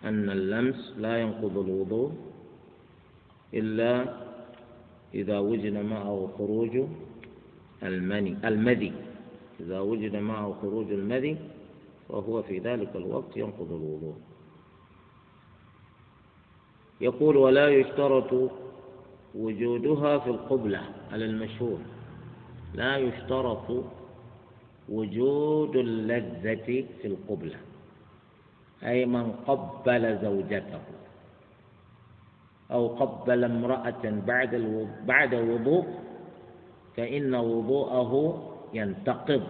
أن 0.04 0.30
اللمس 0.30 0.94
لا 0.98 1.20
ينقض 1.20 1.58
الوضوء 1.58 2.12
إلا 3.54 4.14
إذا 5.14 5.38
وجد 5.38 5.72
معه 5.72 6.30
خروج 6.38 6.84
المني 7.82 8.36
المذي. 8.44 8.92
إذا 9.60 9.80
وجد 9.80 10.16
معه 10.16 10.56
خروج 10.62 10.92
المذي 10.92 11.36
وهو 12.08 12.42
في 12.42 12.58
ذلك 12.58 12.96
الوقت 12.96 13.36
ينقض 13.36 13.72
الوضوء. 13.72 14.16
يقول 17.00 17.36
ولا 17.36 17.68
يشترط 17.68 18.50
وجودها 19.34 20.18
في 20.18 20.30
القبلة 20.30 20.82
على 21.12 21.24
المشهور. 21.24 21.78
لا 22.74 22.96
يشترط 22.96 23.84
وجود 24.88 25.76
اللذة 25.76 26.86
في 27.02 27.04
القبلة 27.04 27.58
أي 28.84 29.06
من 29.06 29.32
قبل 29.32 30.18
زوجته 30.22 30.80
أو 32.70 32.88
قبل 32.88 33.44
امرأة 33.44 34.04
بعد 34.04 34.52
بعد 35.06 35.34
وضوء 35.34 35.86
فإن 36.96 37.34
وضوءه 37.34 38.12
ينتقض. 38.74 39.42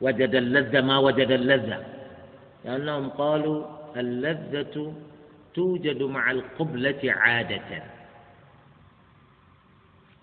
وجد 0.00 0.34
اللذة 0.34 0.80
ما 0.80 0.98
وجد 0.98 1.30
اللذة. 1.30 1.78
لأنهم 2.64 3.08
قالوا 3.08 3.64
اللذة 3.96 4.92
توجد 5.54 6.02
مع 6.02 6.30
القبلة 6.30 7.02
عادة. 7.04 7.82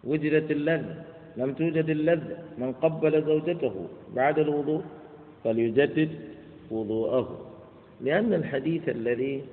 وجدت 0.03 0.51
اللذة. 0.51 1.03
لم 1.37 1.53
توجد 1.53 1.89
اللذة 1.89 2.37
من 2.57 2.73
قبل 2.73 3.23
زوجته 3.25 3.87
بعد 4.15 4.39
الوضوء 4.39 4.83
فليجدد 5.43 6.09
وضوءه. 6.71 7.39
لأن 8.01 8.33
الحديث 8.33 8.89
الذي 8.89 9.43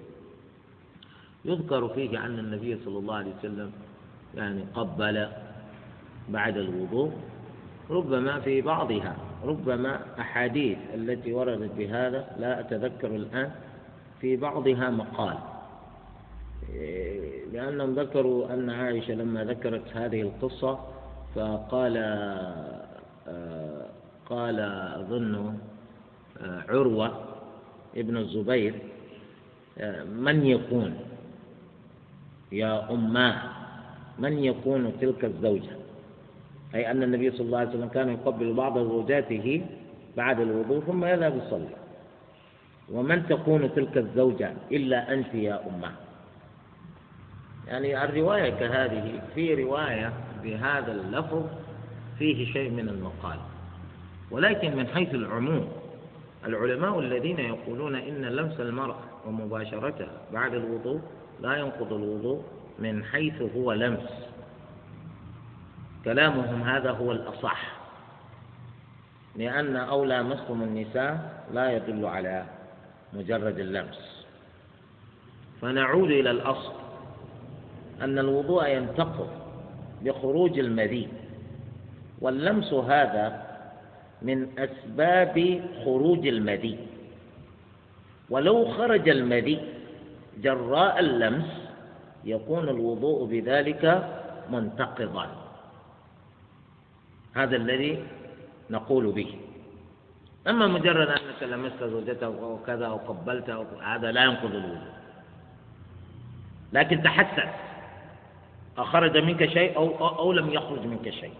يذكر 1.45 1.89
فيه 1.89 2.19
عن 2.19 2.39
النبي 2.39 2.79
صلى 2.85 2.99
الله 2.99 3.15
عليه 3.15 3.33
وسلم 3.39 3.73
يعني 4.37 4.63
قبل 4.75 5.29
بعد 6.29 6.57
الوضوء 6.57 7.13
ربما 7.91 8.41
في 8.41 8.61
بعضها 8.61 9.17
ربما 9.45 10.01
أحاديث 10.19 10.79
التي 10.95 11.33
وردت 11.33 11.71
بهذا 11.79 12.37
لا 12.39 12.61
أتذكر 12.61 13.17
الآن 13.17 13.51
في 14.21 14.37
بعضها 14.37 14.91
مقال. 14.91 15.39
لأنهم 17.53 17.95
ذكروا 17.95 18.55
أن 18.55 18.71
عائشة 18.71 19.15
لما 19.15 19.45
ذكرت 19.45 19.97
هذه 19.97 20.21
القصة 20.23 20.79
فقال 21.35 21.97
آه، 23.29 23.87
قال 24.27 24.61
أظن 25.01 25.59
آه، 26.41 26.65
عروة 26.69 27.25
ابن 27.97 28.17
الزبير 28.17 28.75
آه، 29.79 30.05
من 30.05 30.47
يكون؟ 30.47 30.95
يا 32.53 32.91
أماه 32.91 33.43
من 34.19 34.45
يكون 34.45 34.93
تلك 35.01 35.25
الزوجة؟ 35.25 35.77
أي 36.75 36.91
أن 36.91 37.03
النبي 37.03 37.31
صلى 37.31 37.41
الله 37.41 37.59
عليه 37.59 37.69
وسلم 37.71 37.89
كان 37.89 38.09
يقبل 38.09 38.53
بعض 38.53 38.79
زوجاته 38.79 39.67
بعد 40.17 40.41
الوضوء 40.41 40.81
ثم 40.81 41.05
يذهب 41.05 41.37
يصلي. 41.47 41.77
ومن 42.93 43.27
تكون 43.27 43.75
تلك 43.75 43.99
الزوجة 43.99 44.53
إلا 44.73 45.13
أنت 45.15 45.35
يا 45.35 45.61
أمه 45.69 45.93
يعني 47.69 48.05
الرواية 48.05 48.51
كهذه 48.51 49.23
في 49.35 49.55
رواية 49.55 50.13
بهذا 50.43 50.93
اللفظ 50.93 51.47
فيه 52.19 52.53
شيء 52.53 52.71
من 52.71 52.89
المقال 52.89 53.39
ولكن 54.31 54.77
من 54.77 54.87
حيث 54.87 55.15
العموم 55.15 55.69
العلماء 56.47 57.01
الذين 57.01 57.39
يقولون 57.39 57.95
إن 57.95 58.25
لمس 58.25 58.61
المرأة 58.61 59.01
ومباشرتها 59.27 60.11
بعد 60.33 60.55
الوضوء 60.55 61.01
لا 61.41 61.57
ينقض 61.57 61.93
الوضوء 61.93 62.43
من 62.79 63.05
حيث 63.05 63.43
هو 63.57 63.73
لمس. 63.73 64.29
كلامهم 66.05 66.63
هذا 66.63 66.91
هو 66.91 67.13
الأصح 67.13 67.81
لأن 69.37 69.77
أولى 69.77 70.23
مسكم 70.23 70.63
النساء 70.63 71.45
لا 71.53 71.77
يدل 71.77 72.07
على 72.07 72.45
مجرد 73.13 73.59
اللمس. 73.59 74.27
فنعود 75.63 76.11
إلى 76.11 76.31
الأصل 76.31 76.73
أن 78.01 78.19
الوضوء 78.19 78.69
ينتقض 78.69 79.40
بخروج 80.05 80.59
المذي 80.59 81.09
واللمس 82.21 82.73
هذا 82.73 83.47
من 84.23 84.49
أسباب 84.59 85.37
خروج 85.85 86.27
المذي 86.27 86.79
ولو 88.31 88.69
خرج 88.69 89.09
المذي 89.09 89.61
جراء 90.39 90.99
اللمس 91.01 91.51
يكون 92.25 92.69
الوضوء 92.69 93.25
بذلك 93.25 94.09
منتقضا. 94.51 95.27
هذا 97.35 97.57
الذي 97.57 98.05
نقول 98.71 99.13
به. 99.13 99.35
أما 100.49 100.67
مجرد 100.67 101.09
أنك 101.09 101.43
لمست 101.43 101.85
زوجته 101.85 102.27
أو 102.27 102.59
كذا 102.67 102.87
أو 102.87 102.97
قبلته 102.97 103.67
هذا 103.83 104.13
لا 104.13 104.25
ينقض 104.25 104.55
الوضوء. 104.55 104.93
لكن 106.73 107.03
تحسس. 107.03 107.70
أخرج 108.79 109.19
منك 109.19 109.47
شيء 109.49 109.77
أو, 109.77 110.09
أو 110.19 110.33
لم 110.33 110.51
يخرج 110.51 110.87
منك 110.87 111.11
شيء. 111.11 111.35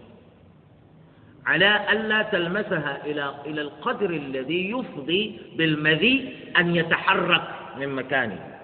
على 1.45 1.91
ألا 1.91 2.21
تلمسها 2.21 3.05
إلى 3.05 3.35
إلى 3.45 3.61
القدر 3.61 4.09
الذي 4.09 4.71
يفضي 4.71 5.41
بالمذي 5.55 6.37
أن 6.57 6.75
يتحرك 6.75 7.47
من 7.77 7.89
مكانه. 7.95 8.57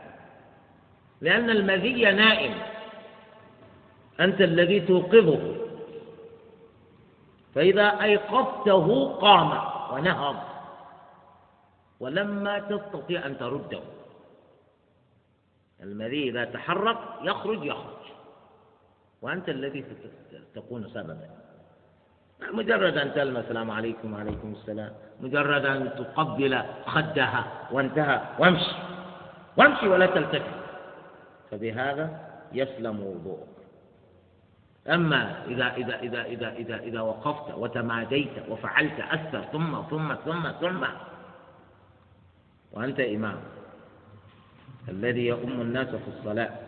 لأن 1.22 1.50
المذي 1.50 2.02
نائم. 2.04 2.54
أنت 4.20 4.42
الذي 4.42 4.80
توقظه. 4.80 5.56
فإذا 7.56 8.02
أيقظته 8.02 9.14
قام 9.14 9.62
ونهض. 9.94 10.36
ولما 12.00 12.60
تستطيع 12.60 13.26
أن 13.26 13.38
ترده. 13.38 13.82
المذي 15.84 16.30
إذا 16.30 16.46
تحرك 16.46 16.98
يخرج 17.24 17.66
يخرج. 17.66 17.97
وأنت 19.22 19.50
الذي 19.50 19.86
تكون 20.56 20.88
سببا. 20.88 21.30
مجرد 22.54 22.98
أن 22.98 23.14
تلمس 23.14 23.38
السلام 23.38 23.72
عليكم 23.72 24.14
وعليكم 24.14 24.52
السلام. 24.52 24.92
مجرد 25.22 25.66
أن 25.66 25.90
تقبل 25.98 26.64
خدها 26.86 27.44
وانتهى. 27.72 28.22
وامشي. 28.40 28.76
وامشي 29.58 29.88
ولا 29.88 30.06
تلتفت. 30.06 30.56
فبهذا 31.52 32.06
يسلم 32.54 33.04
وضوءك. 33.04 33.58
أما 34.88 35.46
إذا 35.48 35.76
إذا 35.76 36.00
إذا 36.00 36.22
إذا 36.26 36.50
إذا 36.54 36.78
إذا 36.78 37.02
وقفت 37.02 37.58
وتماديت 37.58 38.50
وفعلت 38.50 39.00
أكثر 39.00 39.42
ثم 39.42 39.82
ثم 39.90 40.16
ثم 40.16 40.52
ثم. 40.52 40.84
وأنت 42.72 43.00
إمام. 43.00 43.38
الذي 44.90 45.26
يؤم 45.26 45.62
الناس 45.62 45.88
في 45.88 46.08
الصلاة. 46.18 46.67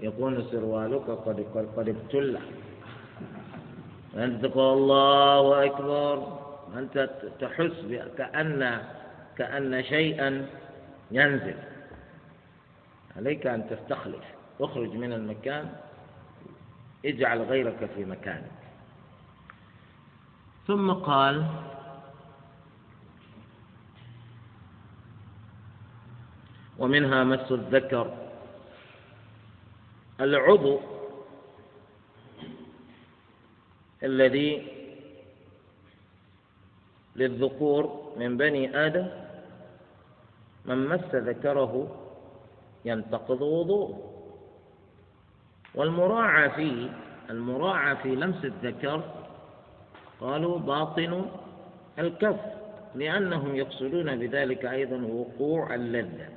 يكون 0.00 0.44
سروالك 0.50 1.10
قد 1.10 1.46
قد 1.76 1.88
ابتلع 1.88 2.40
وأنت 4.14 4.44
تقول 4.46 4.78
الله 4.78 5.64
أكبر 5.66 6.38
أنت 6.78 7.10
تحس 7.40 7.72
كأن 8.18 8.82
كأن 9.38 9.82
شيئا 9.84 10.46
ينزل 11.10 11.54
عليك 13.16 13.46
أن 13.46 13.68
تستخلف 13.70 14.24
اخرج 14.60 14.90
من 14.96 15.12
المكان 15.12 15.72
اجعل 17.04 17.42
غيرك 17.42 17.90
في 17.94 18.04
مكانك 18.04 18.50
ثم 20.66 20.92
قال 20.92 21.46
ومنها 26.78 27.24
مس 27.24 27.52
الذكر 27.52 28.27
العضو 30.20 30.80
الذي 34.02 34.66
للذكور 37.16 38.12
من 38.16 38.36
بني 38.36 38.86
آدم 38.86 39.08
من 40.64 40.88
مس 40.88 41.14
ذكره 41.14 41.96
ينتقض 42.84 43.42
وضوءه. 43.42 44.14
والمراعى 45.74 46.50
فيه 46.50 46.90
المراعى 47.30 47.96
في 47.96 48.14
لمس 48.14 48.44
الذكر 48.44 49.02
قالوا 50.20 50.58
باطن 50.58 51.26
الكف 51.98 52.40
لأنهم 52.94 53.54
يقصدون 53.54 54.16
بذلك 54.16 54.64
أيضا 54.64 54.96
وقوع 54.96 55.74
اللذة 55.74 56.28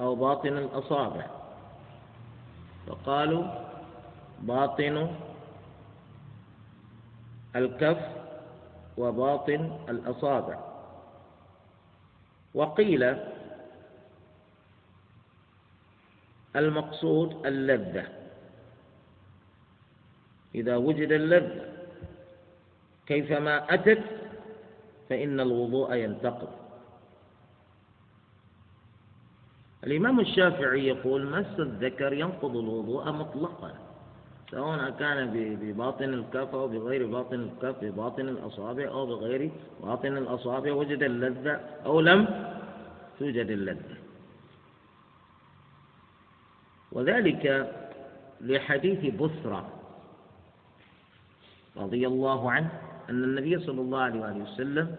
أو 0.00 0.14
باطن 0.14 0.58
الأصابع. 0.58 1.43
فقالوا 2.86 3.44
باطن 4.40 5.10
الكف 7.56 8.02
وباطن 8.96 9.78
الأصابع. 9.88 10.58
وقيل 12.54 13.16
المقصود 16.56 17.46
اللذة. 17.46 18.08
إذا 20.54 20.76
وجد 20.76 21.12
اللذة 21.12 21.72
كيفما 23.06 23.74
أتت 23.74 24.02
فإن 25.08 25.40
الوضوء 25.40 25.94
ينتقض. 25.94 26.63
الإمام 29.86 30.20
الشافعي 30.20 30.86
يقول 30.86 31.26
مس 31.26 31.60
الذكر 31.60 32.12
ينقض 32.12 32.56
الوضوء 32.56 33.12
مطلقا 33.12 33.72
سواء 34.50 34.90
كان 34.90 35.30
بباطن 35.60 36.14
الكف 36.14 36.54
أو 36.54 36.68
بغير 36.68 37.06
باطن 37.06 37.40
الكف 37.40 37.84
بباطن 37.84 38.28
الأصابع 38.28 38.88
أو 38.88 39.06
بغير 39.06 39.50
باطن 39.82 40.16
الأصابع 40.16 40.72
وجد 40.72 41.02
اللذة 41.02 41.60
أو 41.86 42.00
لم 42.00 42.20
توجد 43.18 43.50
اللذة. 43.50 43.96
وذلك 46.92 47.72
لحديث 48.40 49.14
بسرى 49.14 49.68
رضي 51.76 52.06
الله 52.06 52.50
عنه 52.50 52.70
أن 53.10 53.24
النبي 53.24 53.58
صلى 53.58 53.80
الله 53.80 53.98
عليه 53.98 54.42
وسلم 54.42 54.96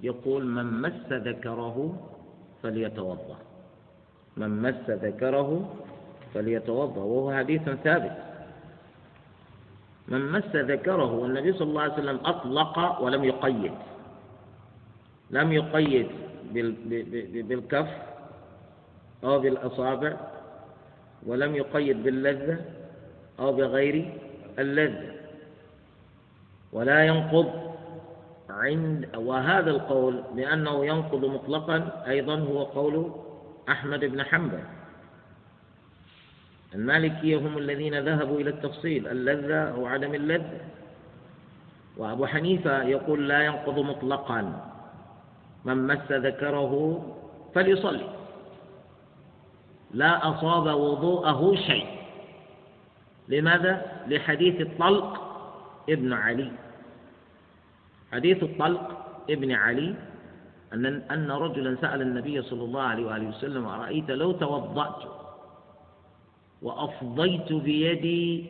يقول 0.00 0.46
من 0.46 0.82
مس 0.82 1.12
ذكره 1.12 1.76
فليتوضأ. 2.62 3.47
من 4.38 4.62
مس 4.62 4.90
ذكره 4.90 5.76
فليتوضأ 6.34 7.00
وهو 7.02 7.32
حديث 7.38 7.62
ثابت. 7.62 8.16
من 10.08 10.32
مس 10.32 10.56
ذكره 10.56 11.12
والنبي 11.14 11.52
صلى 11.52 11.68
الله 11.68 11.82
عليه 11.82 11.92
وسلم 11.92 12.18
أطلق 12.24 13.02
ولم 13.02 13.24
يقيد. 13.24 13.72
لم 15.30 15.52
يقيد 15.52 16.08
بالكف 17.48 17.88
أو 19.24 19.38
بالأصابع 19.38 20.16
ولم 21.26 21.54
يقيد 21.54 22.02
باللذة 22.02 22.58
أو 23.40 23.52
بغير 23.52 24.14
اللذة. 24.58 25.10
ولا 26.72 27.04
ينقض 27.04 27.50
عند 28.50 29.08
وهذا 29.16 29.70
القول 29.70 30.22
بأنه 30.34 30.86
ينقض 30.86 31.24
مطلقا 31.24 32.04
أيضا 32.08 32.38
هو 32.38 32.62
قول 32.62 33.12
أحمد 33.68 34.04
بن 34.04 34.24
حنبل. 34.24 34.60
المالكية 36.74 37.36
هم 37.36 37.58
الذين 37.58 37.98
ذهبوا 37.98 38.40
إلى 38.40 38.50
التفصيل 38.50 39.08
اللذة 39.08 39.70
أو 39.70 39.86
عدم 39.86 40.14
اللذة. 40.14 40.60
وأبو 41.96 42.26
حنيفة 42.26 42.82
يقول 42.82 43.28
لا 43.28 43.44
ينقض 43.44 43.78
مطلقا. 43.78 44.70
من 45.64 45.86
مس 45.86 46.12
ذكره 46.12 47.04
فليصلي. 47.54 48.10
لا 49.90 50.28
أصاب 50.28 50.66
وضوءه 50.66 51.54
شيء. 51.54 51.86
لماذا؟ 53.28 54.02
لحديث 54.06 54.60
الطلق 54.60 55.24
ابن 55.88 56.12
علي. 56.12 56.52
حديث 58.12 58.42
الطلق 58.42 59.06
ابن 59.30 59.52
علي 59.52 59.94
أن 60.72 60.86
أن 60.86 61.30
رجلا 61.30 61.76
سأل 61.80 62.02
النبي 62.02 62.42
صلى 62.42 62.64
الله 62.64 62.82
عليه 62.82 63.04
وآله 63.06 63.28
وسلم 63.28 63.66
أرأيت 63.66 64.10
لو 64.10 64.32
توضأت 64.32 65.02
وأفضيت 66.62 67.52
بيدي 67.52 68.46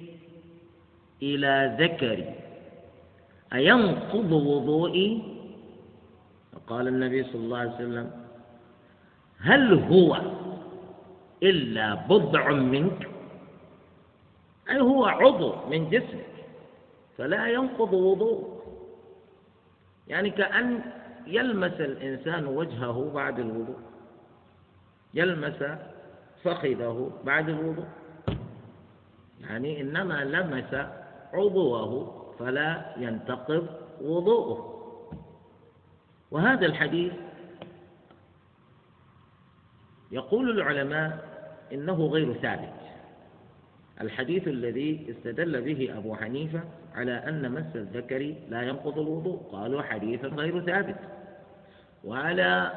إلى 1.22 1.76
ذكري 1.80 2.34
أينقض 3.52 4.32
وضوئي؟ 4.32 5.22
فقال 6.52 6.88
النبي 6.88 7.24
صلى 7.24 7.34
الله 7.40 7.58
عليه 7.58 7.74
وسلم 7.74 8.10
هل 9.40 9.74
هو 9.74 10.20
إلا 11.42 11.94
بضع 11.94 12.50
منك؟ 12.52 13.08
أي 14.70 14.80
هو 14.80 15.04
عضو 15.04 15.54
من 15.70 15.90
جسمك؟ 15.90 16.26
فلا 17.18 17.46
ينقض 17.46 17.92
وضوء 17.92 18.58
يعني 20.08 20.30
كأن 20.30 20.80
يلمس 21.28 21.80
الإنسان 21.80 22.46
وجهه 22.46 23.10
بعد 23.14 23.38
الوضوء. 23.38 23.78
يلمس 25.14 25.62
فخذه 26.44 27.10
بعد 27.24 27.48
الوضوء. 27.48 27.86
يعني 29.40 29.80
إنما 29.80 30.24
لمس 30.24 30.86
عضوه 31.32 32.14
فلا 32.38 32.94
ينتقض 32.96 33.66
وضوءه. 34.00 34.74
وهذا 36.30 36.66
الحديث 36.66 37.12
يقول 40.12 40.50
العلماء 40.50 41.28
إنه 41.72 42.06
غير 42.06 42.34
ثابت. 42.34 42.72
الحديث 44.00 44.48
الذي 44.48 45.06
استدل 45.10 45.62
به 45.62 45.98
أبو 45.98 46.14
حنيفة 46.14 46.60
على 46.94 47.12
أن 47.12 47.52
مس 47.52 47.76
الذكر 47.76 48.34
لا 48.48 48.62
ينقض 48.62 48.98
الوضوء. 48.98 49.38
قالوا 49.52 49.82
حديث 49.82 50.24
غير 50.24 50.60
ثابت. 50.60 50.96
وعلى 52.08 52.72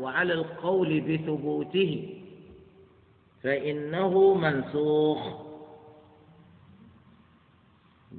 وعلى 0.00 0.32
القول 0.32 1.00
بثبوته 1.00 2.22
فإنه 3.42 4.34
منسوخ. 4.34 5.46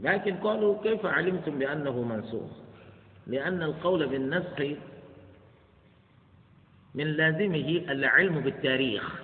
لكن 0.01 0.36
قالوا 0.36 0.84
كيف 0.84 1.05
علمتم 1.05 1.60
بأنه 1.60 2.03
منسوخ؟ 2.03 2.51
لأن 3.28 3.64
القول 3.64 4.08
بالنسخ 4.08 4.62
من 6.95 7.08
لازمه 7.08 7.84
العلم 7.89 8.39
بالتاريخ. 8.39 9.22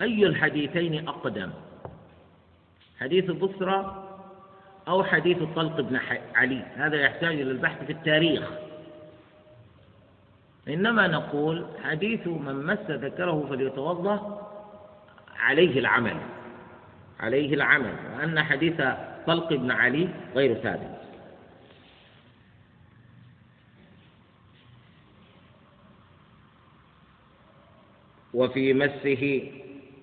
أي 0.00 0.26
الحديثين 0.26 1.08
أقدم؟ 1.08 1.50
حديث 2.98 3.30
بصرى 3.30 4.04
أو 4.88 5.04
حديث 5.04 5.38
طلق 5.56 5.80
بن 5.80 5.96
علي. 6.34 6.62
هذا 6.76 6.96
يحتاج 6.96 7.40
إلى 7.40 7.50
البحث 7.50 7.84
في 7.84 7.92
التاريخ. 7.92 8.67
إنما 10.68 11.06
نقول 11.06 11.66
حديث 11.84 12.26
من 12.26 12.66
مس 12.66 12.90
ذكره 12.90 13.46
فليتوضأ 13.50 14.48
عليه 15.36 15.78
العمل 15.78 16.16
عليه 17.20 17.54
العمل 17.54 17.94
وأن 18.16 18.42
حديث 18.42 18.82
طلق 19.26 19.52
بن 19.52 19.70
علي 19.70 20.08
غير 20.34 20.54
ثابت. 20.54 20.98
وفي 28.34 28.74
مسه 28.74 29.52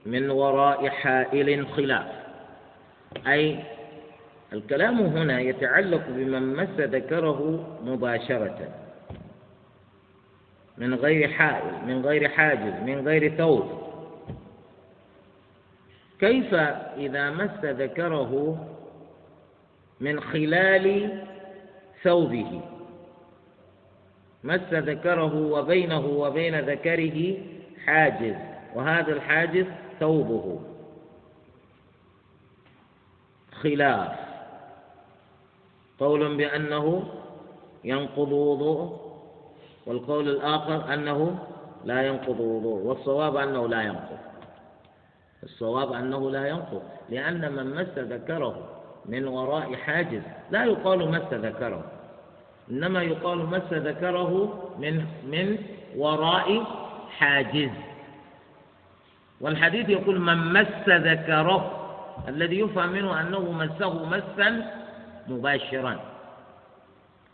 من 0.05 0.30
وراء 0.30 0.89
حائل 0.89 1.68
خلاف. 1.68 2.07
أي 3.28 3.59
الكلام 4.53 4.99
هنا 4.99 5.39
يتعلق 5.39 6.03
بمن 6.07 6.55
مس 6.55 6.80
ذكره 6.80 7.68
مباشرة. 7.84 8.84
من 10.78 10.93
غير 10.93 11.32
حائل 11.32 11.88
من 11.88 12.05
غير 12.05 12.30
حاجز 12.30 12.73
من 12.84 13.07
غير 13.07 13.36
ثوب. 13.38 13.86
كيف 16.19 16.53
إذا 16.97 17.30
مس 17.30 17.65
ذكره 17.65 18.65
من 19.99 20.19
خلال 20.19 21.17
ثوبه؟ 22.03 22.61
مس 24.43 24.73
ذكره 24.73 25.36
وبينه 25.36 26.05
وبين 26.05 26.59
ذكره 26.59 27.38
حاجز 27.86 28.36
وهذا 28.76 29.13
الحاجز 29.13 29.65
ثوبه. 29.99 30.61
خلاف. 33.51 34.11
قول 35.99 36.38
بأنه 36.38 37.03
ينقض 37.84 38.32
وضوءه. 38.32 39.14
والقول 39.86 40.29
الآخر 40.29 40.93
أنه 40.93 41.39
لا 41.86 42.07
ينقض 42.07 42.39
وضوءه 42.39 42.86
والصواب 42.86 43.36
أنه 43.36 43.67
لا 43.67 43.81
ينقض. 43.81 44.17
الصواب 45.43 45.93
أنه 45.93 46.31
لا 46.31 46.47
ينقض 46.47 46.81
لأن 47.09 47.51
من 47.51 47.75
مس 47.75 47.97
ذكره 47.97 48.67
من 49.05 49.27
وراء 49.27 49.75
حاجز 49.75 50.21
لا 50.51 50.65
يقال 50.65 51.11
مس 51.11 51.33
ذكره. 51.33 51.83
إنما 52.71 53.01
يقال 53.01 53.38
مس 53.38 53.73
ذكره 53.73 54.63
من 54.79 55.05
من 55.27 55.57
وراء 55.97 56.63
حاجز. 57.09 57.69
والحديث 59.41 59.89
يقول 59.89 60.19
من 60.19 60.53
مس 60.53 60.89
ذكره 60.89 61.81
الذي 62.27 62.59
يفهم 62.59 62.89
منه 62.89 63.21
أنه 63.21 63.51
مسه 63.51 64.05
مسا 64.05 64.71
مباشرا. 65.27 65.99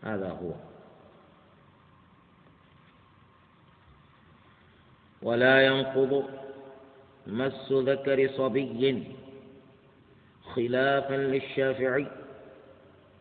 هذا 0.04 0.30
هو. 0.30 0.71
ولا 5.22 5.66
ينقض 5.66 6.24
مس 7.28 7.72
ذكر 7.72 8.30
صبي 8.38 9.04
خلافا 10.44 11.14
للشافعي 11.14 12.08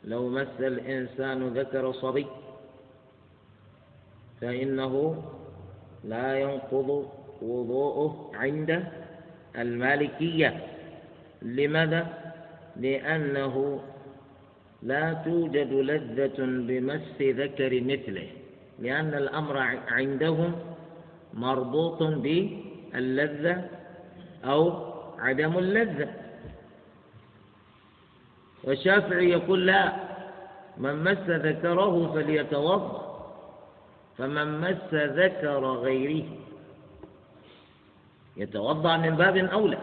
لو 0.05 0.29
مس 0.29 0.61
الإنسان 0.61 1.49
ذكر 1.49 1.93
صبي 1.93 2.27
فإنه 4.41 5.23
لا 6.05 6.39
ينقض 6.39 7.11
وضوءه 7.43 8.31
عند 8.35 8.85
المالكية 9.59 10.67
لماذا؟ 11.43 12.07
لأنه 12.77 13.81
لا 14.83 15.13
توجد 15.13 15.73
لذة 15.73 16.39
بمس 16.39 17.21
ذكر 17.21 17.81
مثله 17.81 18.29
لأن 18.79 19.15
الأمر 19.15 19.57
عندهم 19.89 20.55
مربوط 21.35 22.03
باللذة 22.03 23.69
أو 24.45 24.93
عدم 25.19 25.59
اللذة. 25.59 26.09
والشافعي 28.65 29.31
يقول 29.31 29.67
لا 29.67 29.93
من 30.79 31.05
مس 31.05 31.29
ذكره 31.29 32.13
فليتوضأ 32.13 33.11
فمن 34.19 34.61
مس 34.61 34.95
ذكر 34.95 35.65
غيره 35.65 36.27
يتوضأ 38.37 38.97
من 38.97 39.11
باب 39.11 39.37
أولى. 39.37 39.79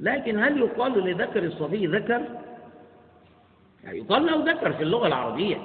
لكن 0.00 0.38
هل 0.38 0.58
يقال 0.58 1.04
لذكر 1.04 1.44
الصبي 1.44 1.86
ذكر؟ 1.86 2.22
يعني 3.84 3.98
يقال 3.98 4.26
له 4.26 4.52
ذكر 4.52 4.72
في 4.72 4.82
اللغة 4.82 5.06
العربية. 5.06 5.58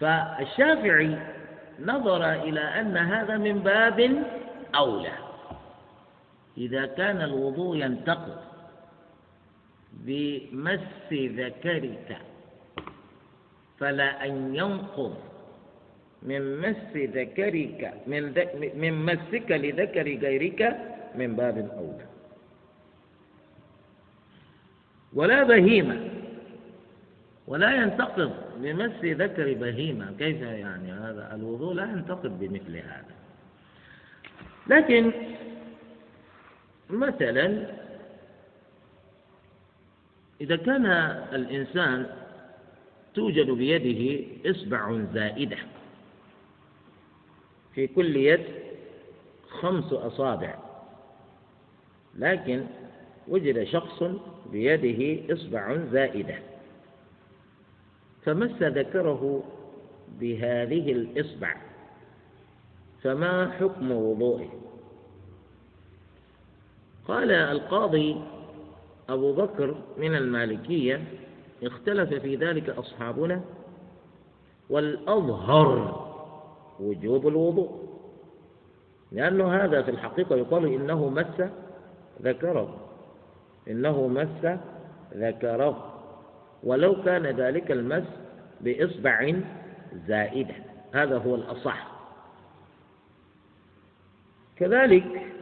فالشافعي 0.00 1.18
نظر 1.80 2.32
إلى 2.32 2.60
أن 2.60 2.96
هذا 2.96 3.36
من 3.36 3.58
باب 3.58 4.24
أولى. 4.74 5.12
إذا 6.58 6.86
كان 6.86 7.22
الوضوء 7.22 7.76
ينتقض 7.76 8.38
بمس 9.92 11.12
ذكرك 11.12 12.18
فلا 13.78 14.24
أن 14.26 14.54
ينقض 14.54 15.16
من 16.22 16.60
مس 16.60 16.96
ذكرك 16.96 17.94
من 18.06 18.22
من 18.74 18.92
مسك 19.06 19.50
لذكر 19.50 20.02
غيرك 20.02 20.60
من 21.14 21.36
باب 21.36 21.56
أولى. 21.58 22.06
ولا 25.14 25.42
بهيمة 25.42 26.10
ولا 27.46 27.70
ينتقض 27.74 28.47
بمس 28.58 29.04
ذكر 29.04 29.52
بهيمة. 29.54 30.12
كيف 30.18 30.40
يعني 30.40 30.92
هذا؟ 30.92 31.34
الوضوء 31.34 31.74
لا 31.74 31.84
ينتقض 31.84 32.38
بمثل 32.38 32.76
هذا. 32.76 33.14
لكن 34.66 35.12
مثلا 36.90 37.66
إذا 40.40 40.56
كان 40.56 40.86
الإنسان 41.32 42.06
توجد 43.14 43.50
بيده 43.50 44.24
إصبع 44.50 44.98
زائدة 45.14 45.56
في 47.74 47.86
كل 47.86 48.16
يد 48.16 48.44
خمس 49.48 49.92
أصابع 49.92 50.54
لكن 52.18 52.64
وجد 53.28 53.64
شخص 53.64 54.02
بيده 54.52 55.34
إصبع 55.34 55.76
زائدة. 55.92 56.38
فمس 58.28 58.62
ذكره 58.62 59.42
بهذه 60.20 60.92
الإصبع 60.92 61.56
فما 63.02 63.50
حكم 63.50 63.92
وضوئه؟ 63.92 64.48
قال 67.08 67.32
القاضي 67.32 68.16
أبو 69.08 69.32
بكر 69.32 69.74
من 69.98 70.14
المالكية 70.16 71.04
اختلف 71.62 72.14
في 72.14 72.36
ذلك 72.36 72.68
أصحابنا 72.70 73.40
والأظهر 74.70 76.06
وجوب 76.80 77.28
الوضوء 77.28 77.88
لأنه 79.12 79.54
هذا 79.54 79.82
في 79.82 79.90
الحقيقة 79.90 80.36
يقال 80.36 80.74
إنه 80.74 81.08
مس 81.08 81.48
ذكره 82.22 82.76
إنه 83.68 84.06
مس 84.08 84.58
ذكره 85.14 85.94
ولو 86.62 87.02
كان 87.02 87.26
ذلك 87.26 87.70
المس 87.70 88.17
بإصبع 88.60 89.40
زائدة. 90.06 90.54
هذا 90.94 91.18
هو 91.18 91.34
الأصح. 91.34 91.86
كذلك 94.56 95.32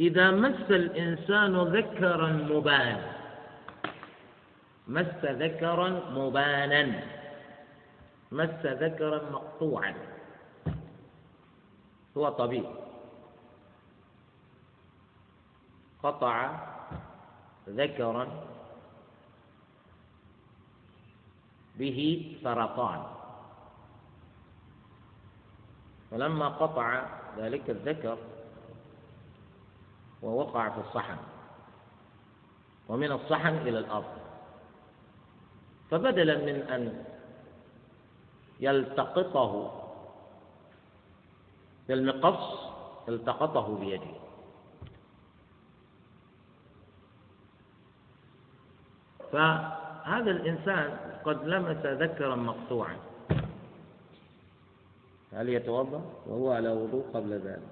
إذا 0.00 0.30
مس 0.30 0.70
الإنسان 0.70 1.56
ذكرا 1.56 2.28
مبانا 2.32 3.12
مس 4.88 5.24
ذكرا 5.24 5.88
مبانا 6.10 7.00
مس 8.32 8.60
ذكرا 8.64 9.30
مقطوعا. 9.30 9.94
هو 12.16 12.28
طبيب 12.28 12.64
قطع 16.02 16.50
ذكرا 17.68 18.28
به 21.78 21.98
سرطان. 22.42 23.02
فلما 26.10 26.48
قطع 26.48 27.02
ذلك 27.38 27.70
الذكر 27.70 28.18
ووقع 30.22 30.68
في 30.68 30.80
الصحن 30.80 31.16
ومن 32.88 33.12
الصحن 33.12 33.54
إلى 33.54 33.78
الأرض 33.78 34.16
فبدلا 35.90 36.36
من 36.38 36.62
أن 36.62 37.04
يلتقطه 38.60 39.82
بالمقص 41.88 42.58
التقطه 43.08 43.78
بيده. 43.78 44.16
فهذا 50.06 50.30
الإنسان 50.30 50.90
قد 51.24 51.48
لمس 51.48 51.82
ذكرا 51.86 52.34
مقطوعا. 52.34 52.96
هل 55.32 55.48
يتوضأ؟ 55.48 56.02
وهو 56.26 56.52
على 56.52 56.68
وضوء 56.68 57.04
قبل 57.14 57.32
ذلك. 57.32 57.68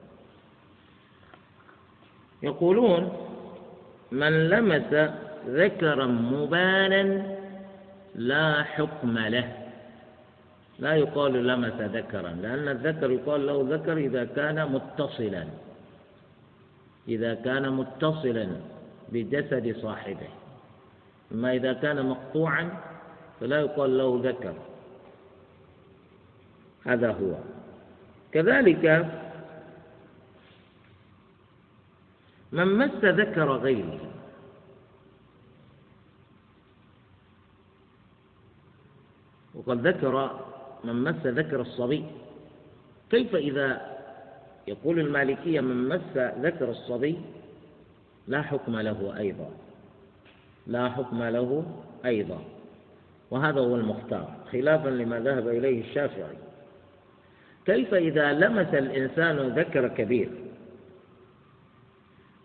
يقولون 2.42 3.12
من 4.12 4.48
لمس 4.48 5.10
ذكرا 5.46 6.06
مبانا 6.06 7.36
لا 8.14 8.62
حكم 8.62 9.18
له. 9.18 9.48
لا 10.78 10.94
يقال 10.94 11.46
لمس 11.46 11.78
ذكرا 11.80 12.28
لأن 12.28 12.68
الذكر 12.68 13.10
يقال 13.10 13.46
له 13.46 13.66
ذكر 13.70 13.96
إذا 13.96 14.24
كان 14.24 14.72
متصلا. 14.72 15.44
إذا 17.08 17.34
كان 17.34 17.72
متصلا 17.72 18.46
بجسد 19.12 19.76
صاحبه. 19.82 20.28
أما 21.32 21.52
إذا 21.52 21.72
كان 21.72 22.06
مقطوعا 22.06 22.80
فلا 23.40 23.60
يقال 23.60 23.98
له 23.98 24.20
ذكر. 24.24 24.54
هذا 26.84 27.10
هو. 27.12 27.34
كذلك 28.32 28.84
من 32.52 32.66
مس 32.78 33.04
ذكر 33.04 33.52
غيره 33.56 34.00
وقد 39.54 39.86
ذكر 39.86 40.40
من 40.84 41.04
مس 41.04 41.26
ذكر 41.26 41.60
الصبي. 41.60 42.04
كيف 43.10 43.34
إذا 43.34 43.94
يقول 44.66 44.98
المالكية 44.98 45.60
من 45.60 45.88
مس 45.88 46.16
ذكر 46.16 46.70
الصبي؟ 46.70 47.20
لا 48.28 48.42
حكم 48.42 48.78
له 48.78 49.18
أيضا. 49.18 49.50
لا 50.66 50.88
حكم 50.88 51.22
له 51.22 51.64
أيضا. 52.04 52.38
وهذا 53.30 53.60
هو 53.60 53.76
المختار 53.76 54.28
خلافا 54.52 54.88
لما 54.88 55.20
ذهب 55.20 55.48
إليه 55.48 55.80
الشافعي. 55.80 56.36
كيف 57.66 57.94
إذا 57.94 58.32
لمس 58.32 58.74
الإنسان 58.74 59.36
ذكر 59.36 59.88
كبير؟ 59.88 60.28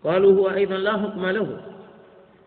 قالوا 0.03 0.33
هو 0.33 0.49
أيضا 0.49 0.77
لا 0.77 0.97
حكم 0.97 1.25
له. 1.25 1.61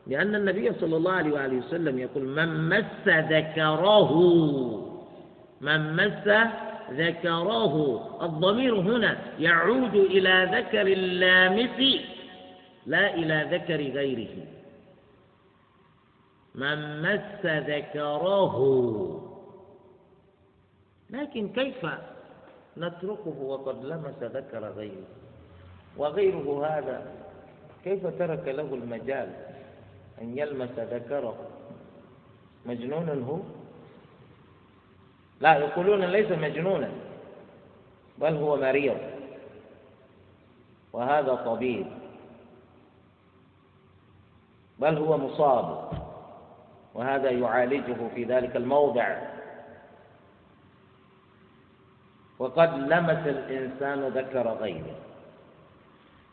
لأن 0.06 0.34
النبي 0.34 0.72
صلى 0.72 0.96
الله 0.96 1.12
عليه 1.12 1.32
وآله 1.32 1.56
وسلم 1.56 1.98
يقول 1.98 2.24
من 2.24 2.68
مس 2.68 3.08
ذكره 3.08 4.12
من 5.60 5.96
مس 5.96 6.28
ذكره. 6.92 7.74
الضمير 8.22 8.80
هنا 8.80 9.16
يعود 9.38 9.94
إلى 9.94 10.50
ذكر 10.52 10.86
اللامس 10.86 12.00
لا 12.86 13.14
إلى 13.14 13.46
ذكر 13.50 13.98
غيره. 13.98 14.61
من 16.54 17.02
مس 17.02 17.46
ذكره. 17.46 18.56
لكن 21.10 21.48
كيف 21.48 21.86
نتركه 22.78 23.36
وقد 23.42 23.84
لمس 23.84 24.18
ذكر 24.22 24.64
غيره؟ 24.64 25.06
وغيره 25.96 26.66
هذا 26.66 27.06
كيف 27.84 28.06
ترك 28.06 28.48
له 28.48 28.74
المجال 28.74 29.28
أن 30.22 30.38
يلمس 30.38 30.78
ذكره؟ 30.78 31.36
مجنون 32.66 33.22
هو؟ 33.22 33.38
لا 35.40 35.56
يقولون 35.56 36.04
ليس 36.04 36.30
مجنونا 36.30 36.90
بل 38.18 38.36
هو 38.36 38.56
مريض. 38.56 38.98
وهذا 40.92 41.34
طبيب 41.34 41.86
بل 44.78 44.96
هو 44.98 45.18
مصاب. 45.18 46.01
وهذا 46.94 47.30
يعالجه 47.30 47.96
في 48.14 48.24
ذلك 48.24 48.56
الموضع. 48.56 49.16
وقد 52.38 52.78
لمس 52.78 53.26
الإنسان 53.26 54.00
ذكر 54.08 54.48
غيره. 54.48 54.96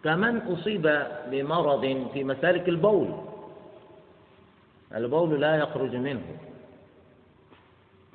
كمن 0.03 0.38
أصيب 0.38 1.06
بمرض 1.31 2.07
في 2.14 2.23
مسالك 2.23 2.69
البول 2.69 3.10
البول 4.95 5.41
لا 5.41 5.56
يخرج 5.56 5.95
منه. 5.95 6.38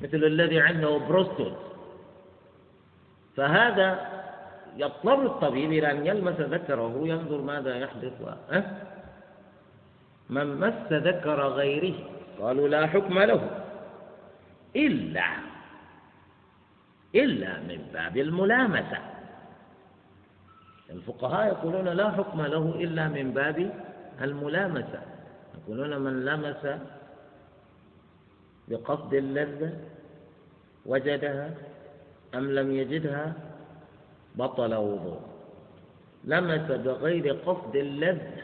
مثل 0.01 0.25
الذي 0.25 0.61
عنده 0.61 0.99
بروستوت 0.99 1.57
فهذا 3.37 4.07
يضطر 4.77 5.27
الطبيب 5.27 5.73
إلى 5.73 5.91
أن 5.91 6.07
يلمس 6.07 6.41
ذكره 6.41 7.01
ينظر 7.05 7.41
ماذا 7.41 7.77
يحدث 7.77 8.13
أه؟ 8.51 8.65
من 10.31 10.57
مس 10.61 10.93
ذكر 10.93 11.49
غيره. 11.49 11.95
قالوا 12.41 12.69
لا 12.69 12.87
حكم 12.87 13.19
له. 13.19 13.61
إلا 14.77 15.27
إلا 17.15 17.61
من 17.61 17.89
باب 17.93 18.17
الملامسة. 18.17 18.99
الفقهاء 20.91 21.47
يقولون 21.47 21.89
لا 21.89 22.11
حكم 22.11 22.43
له 22.43 22.75
إلا 22.81 23.09
من 23.09 23.33
باب 23.33 23.71
الملامسة. 24.21 25.03
يقولون 25.55 25.99
من 25.99 26.25
لمس 26.25 26.67
بقصد 28.69 29.15
اللذة 29.15 29.73
وجدها 30.87 31.51
أم 32.35 32.51
لم 32.51 32.73
يجدها 32.73 33.33
بطل 34.35 34.75
وضوء. 34.75 35.21
لمس 36.25 36.71
بغير 36.71 37.33
قصد 37.47 37.77
اللذة 37.77 38.43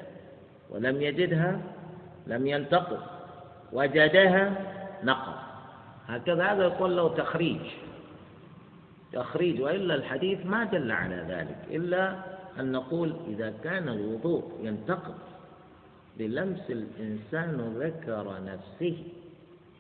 ولم 0.71 1.03
يجدها 1.03 1.61
لم 2.27 2.47
يلتقط. 2.47 3.20
وجدها 3.73 4.53
نقض 5.05 5.35
هكذا 6.07 6.45
هذا 6.45 6.65
يقول 6.65 6.97
له 6.97 7.15
تخريج. 7.15 7.61
تخريج 9.13 9.61
وإلا 9.61 9.95
الحديث 9.95 10.47
ما 10.47 10.65
دل 10.65 10.91
على 10.93 11.17
ذلك 11.29 11.59
إلا 11.71 12.17
أن 12.61 12.73
نقول 12.73 13.15
إذا 13.29 13.55
كان 13.65 13.89
الوضوء 13.89 14.53
ينتقض 14.63 15.15
بلمس 16.19 16.71
الإنسان 16.71 17.75
ذكر 17.79 18.35
نفسه 18.45 18.97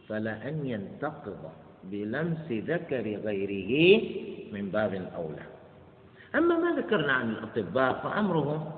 فلا 0.08 0.48
أن 0.48 0.66
ينتقض 0.66 1.38
بلمس 1.84 2.50
ذكر 2.50 3.02
غيره 3.24 4.02
من 4.52 4.68
باب 4.70 4.94
أولى. 5.16 5.46
أما 6.34 6.58
ما 6.58 6.80
ذكرنا 6.80 7.12
عن 7.12 7.30
الأطباء 7.30 7.92
فأمرهم 7.92 8.70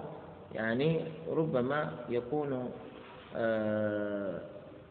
يعني 0.55 1.01
ربما 1.29 1.91
يكون 2.09 2.71
آه، 3.37 4.41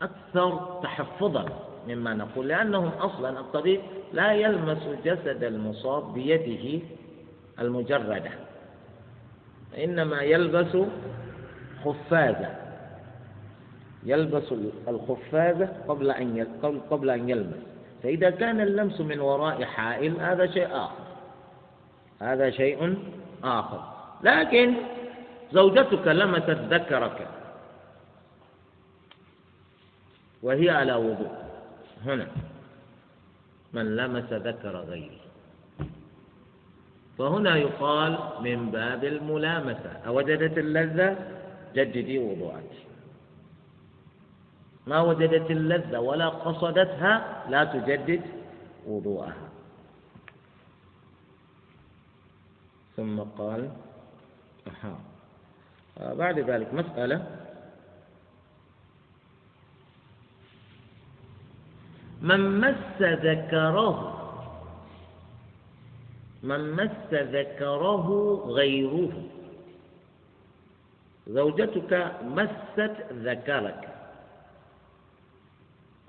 أكثر 0.02 0.80
تحفظا 0.84 1.46
مما 1.88 2.14
نقول 2.14 2.48
لأنهم 2.48 2.88
أصلا 2.88 3.40
الطبيب 3.40 3.82
لا 4.14 4.34
يلمس 4.34 4.88
جسد 5.06 5.44
المصاب 5.44 6.14
بيده 6.14 6.86
المجردة 7.60 8.32
إنما 9.78 10.22
يلبس 10.22 10.78
خفازة 11.86 12.62
يلبس 14.04 14.54
الخفازة 14.88 15.70
قبل 15.88 16.12
أن 16.12 16.48
قبل 16.92 17.10
أن 17.10 17.30
يلمس. 17.30 17.56
فإذا 18.04 18.30
كان 18.30 18.62
اللمس 18.62 19.02
من 19.02 19.20
وراء 19.20 19.64
حائل 19.64 20.20
هذا 20.20 20.48
شيء 20.48 20.68
آخر. 20.72 21.04
هذا 22.22 22.50
شيء 22.50 22.98
آخر. 23.44 23.84
لكن 24.24 24.74
زوجتك 25.52 26.08
لمست 26.08 26.50
ذكرك. 26.50 27.28
وهي 30.44 30.70
على 30.70 30.94
وضوء. 30.94 31.36
هنا. 32.06 32.28
من 33.74 33.96
لمس 33.96 34.34
ذكر 34.34 34.76
غيره. 34.78 35.22
فهنا 37.18 37.56
يقال 37.56 38.20
من 38.42 38.72
باب 38.72 39.04
الملامسة. 39.04 39.92
أوجدت 40.08 40.58
اللذة؟ 40.58 41.10
جددي 41.76 42.20
وضوءك. 42.20 42.72
ما 44.88 45.02
وجدت 45.02 45.52
اللذة 45.52 46.00
ولا 46.00 46.30
قصدتها 46.30 47.46
لا 47.50 47.64
تجدد 47.64 48.22
وضوءها. 48.88 49.50
ثم 52.98 53.20
قال 53.20 53.70
أحا 54.68 54.96
بعد 55.98 56.40
ذلك 56.40 56.74
مسألة 56.74 57.26
من 62.22 62.60
مس 62.62 63.02
ذكره 63.02 64.18
من 66.44 66.72
مس 66.74 67.14
ذكره 67.14 68.08
غيره. 68.48 69.12
زوجتك 71.28 72.12
مست 72.24 72.92
ذكرك. 73.14 73.82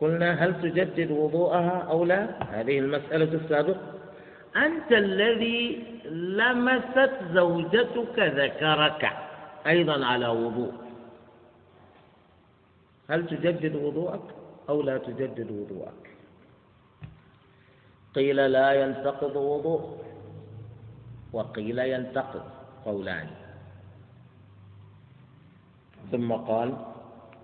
قلنا 0.00 0.30
هل 0.44 0.60
تجدد 0.62 1.10
وضوءها 1.10 1.78
أو 1.90 2.04
لا؟ 2.04 2.42
هذه 2.60 2.78
المسألة 2.78 3.34
السابقة. 3.34 3.80
أنت 4.56 4.92
الذي 4.92 5.84
لمست 6.10 7.12
زوجتك 7.32 8.18
ذكرك 8.18 9.12
أيضا 9.66 10.06
على 10.06 10.28
وضوء. 10.28 10.72
هل 13.10 13.26
تجدد 13.26 13.74
وضوءك 13.76 14.22
أو 14.68 14.82
لا 14.82 14.98
تجدد 14.98 15.50
وضوءك؟ 15.50 16.01
قيل 18.14 18.36
لا 18.36 18.72
ينتقض 18.72 19.36
وضوء 19.36 19.98
وقيل 21.32 21.78
ينتقض 21.78 22.42
قولان. 22.84 23.28
ثم 26.12 26.32
قال 26.32 26.76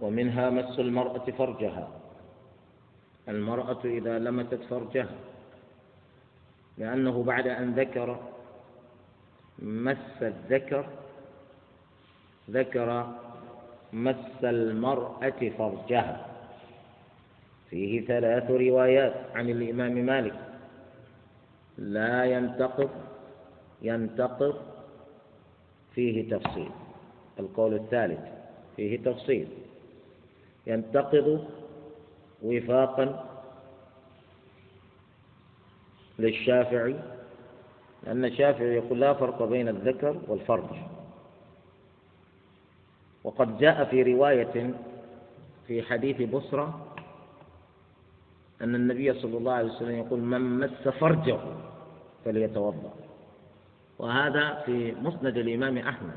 ومنها 0.01 0.51
مس 0.51 0.78
المرأة 0.78 1.27
فرجها. 1.39 1.89
المرأة 3.28 3.81
إذا 3.85 4.19
لمست 4.19 4.61
فرجها 4.70 5.16
لأنه 6.78 7.23
بعد 7.23 7.47
أن 7.47 7.74
ذكر 7.74 8.20
مس 9.59 10.23
الذكر 10.23 10.86
ذكر 12.51 13.15
مس 13.93 14.45
المرأة 14.45 15.40
فرجها. 15.59 16.27
فيه 17.70 18.07
ثلاث 18.07 18.51
روايات 18.51 19.15
عن 19.35 19.51
الإمام 19.51 19.93
مالك. 19.93 20.48
لا 21.79 22.25
ينتقض 22.25 22.91
ينتقض 23.83 24.55
فيه 25.95 26.37
تفصيل. 26.37 26.71
القول 27.41 27.75
الثالث 27.75 28.21
فيه 28.77 29.03
تفصيل. 29.03 29.49
ينتقض 30.67 31.49
وفاقا 32.43 33.25
للشافعي 36.19 36.97
لأن 38.03 38.25
الشافعي 38.25 38.75
يقول 38.75 39.01
لا 39.01 39.15
فرق 39.15 39.43
بين 39.43 39.69
الذكر 39.69 40.21
والفرج. 40.29 40.71
وقد 43.25 43.59
جاء 43.59 43.85
في 43.85 44.03
رواية 44.03 44.75
في 45.67 45.83
حديث 45.83 46.23
بصرة 46.23 46.87
أن 48.62 48.74
النبي 48.74 49.12
صلى 49.14 49.39
الله 49.39 49.52
عليه 49.52 49.72
وسلم 49.72 49.97
يقول 49.97 50.20
من 50.20 50.40
مس 50.40 50.89
فرجه 50.89 51.39
فليتوضأ. 52.24 52.93
وهذا 53.98 54.55
في 54.66 54.94
مسند 55.02 55.36
الإمام 55.36 55.78
أحمد. 55.78 56.16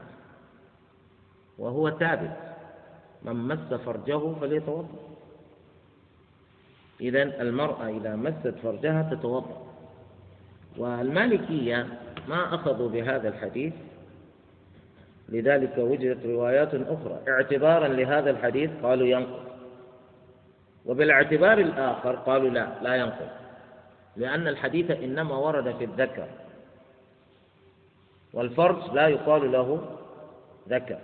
وهو 1.57 1.89
ثابت. 1.89 2.38
من 3.23 3.35
مس 3.35 3.73
فرجه 3.73 4.34
فليتوضأ. 4.34 4.88
إذا 7.01 7.41
المرأة 7.41 7.88
إذا 7.88 8.15
مست 8.15 8.55
فرجها 8.63 9.15
تتوضأ. 9.15 9.61
والمالكية 10.77 11.88
ما 12.27 12.55
أخذوا 12.55 12.89
بهذا 12.89 13.27
الحديث. 13.27 13.73
لذلك 15.30 15.77
وجدت 15.77 16.26
روايات 16.26 16.76
أخرى. 16.76 17.19
اعتبارا 17.27 17.88
لهذا 17.88 18.30
الحديث 18.30 18.72
قالوا 18.84 19.07
ينقض 19.07 19.51
وبالاعتبار 20.91 21.57
الآخر 21.57 22.15
قالوا 22.15 22.49
لا 22.49 22.68
لا 22.81 22.95
ينقض 22.95 23.30
لأن 24.18 24.47
الحديث 24.47 24.91
إنما 24.91 25.35
ورد 25.35 25.76
في 25.77 25.84
الذكر. 25.84 26.27
والفرج 28.34 28.93
لا 28.93 29.07
يقال 29.07 29.51
له 29.51 29.97
ذكر. 30.69 30.99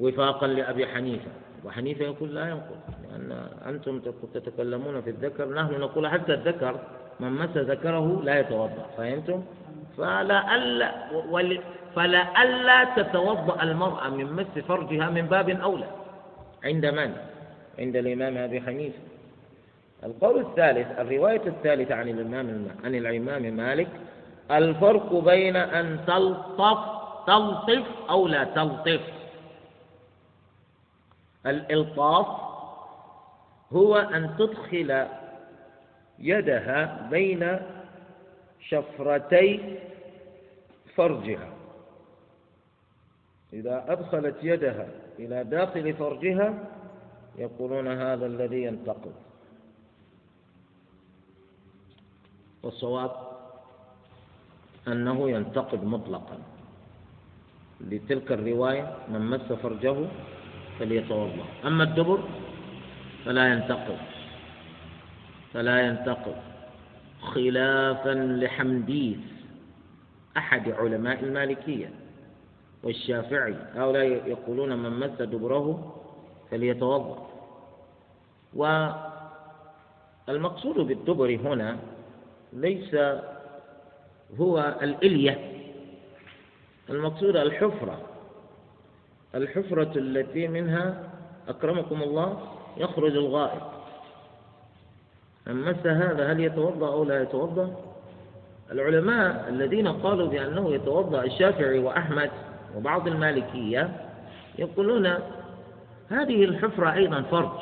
وفاقا 0.00 0.46
لأبي 0.46 0.86
حنيفة. 0.86 1.30
وحنيفة 1.64 2.04
يقول 2.04 2.34
لا 2.34 2.48
ينقض 2.48 2.80
لأن 3.02 3.32
أنتم 3.66 4.00
تتكلمون 4.34 5.00
في 5.02 5.10
الذكر. 5.10 5.48
نحن 5.54 5.80
نقول 5.80 6.08
حتى 6.08 6.34
الذكر 6.34 6.80
من 7.20 7.32
مس 7.32 7.56
ذكره 7.56 8.20
لا 8.24 8.40
يتوضأ. 8.40 8.86
فهمتم؟ 8.96 9.44
فلا 11.96 12.42
ألا 12.42 12.84
تتوضأ 12.96 13.62
المرأة 13.62 14.08
من 14.08 14.32
مس 14.32 14.64
فرجها 14.68 15.10
من 15.10 15.26
باب 15.26 15.48
أولى. 15.50 16.03
عند 16.64 16.86
من؟ 16.86 17.16
عند 17.78 17.96
الإمام 17.96 18.36
أبي 18.36 18.60
حنيفة. 18.60 18.98
القول 20.04 20.40
الثالث 20.40 20.98
الرواية 20.98 21.42
الثالثة 21.46 21.94
عن 21.94 22.08
الإمام 22.08 22.68
عن 22.84 22.94
الإمام 22.94 23.42
مالك 23.42 23.88
الفرق 24.50 25.14
بين 25.14 25.56
أن 25.56 26.00
تلطف 26.06 26.78
تلطف 27.26 27.86
أو 28.10 28.28
لا 28.28 28.44
تلطف. 28.44 29.00
الإلطاف 31.46 32.26
هو 33.72 33.96
أن 33.96 34.34
تدخل 34.38 35.06
يدها 36.18 37.08
بين 37.10 37.58
شفرتي 38.68 39.78
فرجها. 40.96 41.48
إذا 43.52 43.84
أدخلت 43.88 44.36
يدها 44.42 44.86
إلى 45.18 45.44
داخل 45.44 45.94
فرجها 45.94 46.70
يقولون 47.38 47.88
هذا 47.88 48.26
الذي 48.26 48.62
ينتقض 48.62 49.12
والصواب 52.62 53.10
أنه 54.88 55.30
ينتقد 55.30 55.84
مطلقا. 55.84 56.38
لتلك 57.80 58.32
الرواية 58.32 58.96
من 59.08 59.20
مس 59.20 59.52
فرجه 59.52 59.96
فليتوضأ. 60.78 61.44
أما 61.64 61.84
الدبر 61.84 62.20
فلا 63.24 63.52
ينتقد 63.52 63.98
فلا 65.52 65.86
ينتقد 65.86 66.36
خلافا 67.20 68.14
لحمديث 68.14 69.18
أحد 70.36 70.70
علماء 70.70 71.24
المالكية. 71.24 71.90
والشافعي. 72.84 73.54
هؤلاء 73.74 74.04
يقولون 74.04 74.78
من 74.78 74.90
مس 74.90 75.22
دبره 75.22 75.96
فليتوضأ. 76.50 77.26
والمقصود 80.28 80.76
بالدبر 80.76 81.30
هنا 81.34 81.78
ليس 82.52 82.96
هو 84.40 84.76
الإلية. 84.82 85.52
المقصود 86.90 87.36
الحفرة. 87.36 88.00
الحفرة 89.34 89.92
التي 89.96 90.48
منها 90.48 91.10
أكرمكم 91.48 92.02
الله 92.02 92.38
يخرج 92.76 93.16
الغائط. 93.16 93.62
من 95.46 95.54
مس 95.54 95.86
هذا 95.86 96.32
هل 96.32 96.40
يتوضأ 96.40 96.88
أو 96.88 97.04
لا 97.04 97.22
يتوضأ؟ 97.22 97.76
العلماء 98.72 99.48
الذين 99.48 99.88
قالوا 99.88 100.28
بأنه 100.28 100.74
يتوضأ 100.74 101.24
الشافعي 101.24 101.78
وأحمد 101.78 102.30
وبعض 102.76 103.06
المالكية 103.06 104.10
يقولون 104.58 105.06
هذه 106.08 106.44
الحفرة 106.44 106.92
أيضا 106.92 107.22
فرج. 107.22 107.60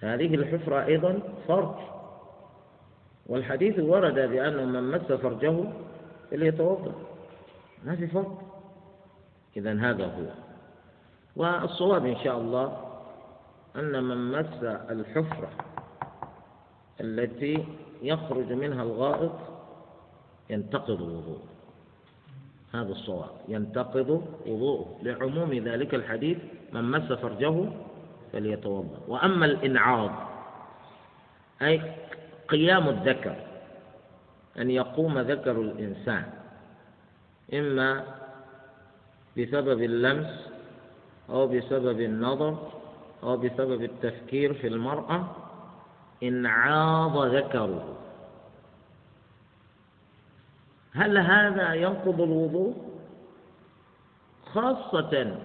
هذه 0.00 0.34
الحفرة 0.34 0.84
أيضا 0.84 1.18
فرج. 1.48 1.74
والحديث 3.26 3.78
ورد 3.78 4.14
بأنه 4.14 4.64
من 4.64 4.90
مس 4.90 5.12
فرجه 5.12 5.64
فليتوضأ. 6.30 6.92
ما 7.84 7.96
في 7.96 8.06
فرق 8.06 8.42
إذا 9.56 9.72
هذا 9.72 10.04
هو. 10.04 10.26
والصواب 11.36 12.06
إن 12.06 12.16
شاء 12.16 12.38
الله 12.38 12.90
أن 13.76 14.04
من 14.04 14.32
مس 14.32 14.64
الحفرة 14.64 15.48
التي 17.00 17.66
يخرج 18.02 18.52
منها 18.52 18.82
الغائط 18.82 19.32
ينتقض 20.50 21.00
وضوءه. 21.00 21.59
هذا 22.74 22.92
الصواب. 22.92 23.30
ينتقض 23.48 24.10
وضوءه. 24.46 24.98
لعموم 25.02 25.52
ذلك 25.54 25.94
الحديث 25.94 26.38
من 26.72 26.84
مس 26.84 27.12
فرجه 27.12 27.64
فليتوضأ. 28.32 28.98
وأما 29.08 29.46
الإنعاض 29.46 30.10
أي 31.62 31.82
قيام 32.48 32.88
الذكر 32.88 33.36
أن 34.58 34.70
يقوم 34.70 35.18
ذكر 35.18 35.60
الإنسان 35.60 36.24
إما 37.54 38.04
بسبب 39.38 39.82
اللمس 39.82 40.50
أو 41.30 41.46
بسبب 41.46 42.00
النظر 42.00 42.56
أو 43.22 43.36
بسبب 43.36 43.82
التفكير 43.82 44.54
في 44.54 44.66
المرأة 44.66 45.36
إنعاض 46.22 47.26
ذكره. 47.34 47.96
هل 50.94 51.18
هذا 51.18 51.74
ينقض 51.74 52.20
الوضوء؟ 52.20 52.74
خاصة 54.54 55.36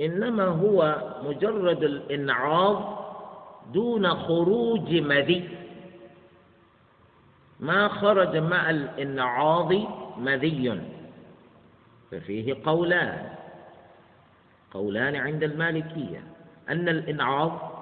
إنما 0.00 0.44
هو 0.44 1.02
مجرد 1.24 1.82
الإنعاض 1.82 2.98
دون 3.72 4.08
خروج 4.14 4.94
مذي. 4.94 5.48
ما 7.60 7.88
خرج 7.88 8.36
مع 8.36 8.70
الإنعاض 8.70 9.72
مذي. 10.18 10.80
ففيه 12.10 12.56
قولان. 12.64 13.28
قولان 14.70 15.16
عند 15.16 15.42
المالكية. 15.42 16.22
أن 16.68 16.88
الإنعاض 16.88 17.72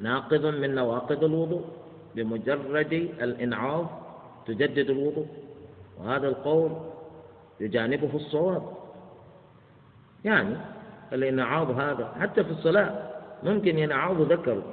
ناقض 0.00 0.46
من 0.46 0.74
نواقض 0.74 1.24
الوضوء. 1.24 1.64
بمجرد 2.14 2.92
الإنعاض 3.20 3.97
تجدد 4.48 4.90
الوضوء 4.90 5.26
وهذا 5.98 6.28
القول 6.28 6.72
يجانبه 7.60 8.10
الصواب. 8.14 8.62
يعني 10.24 10.56
الانعاض 11.12 11.70
هذا 11.70 12.14
حتى 12.20 12.44
في 12.44 12.50
الصلاة 12.50 13.10
ممكن 13.42 13.78
ينعاض 13.78 14.20
ذكرك. 14.32 14.64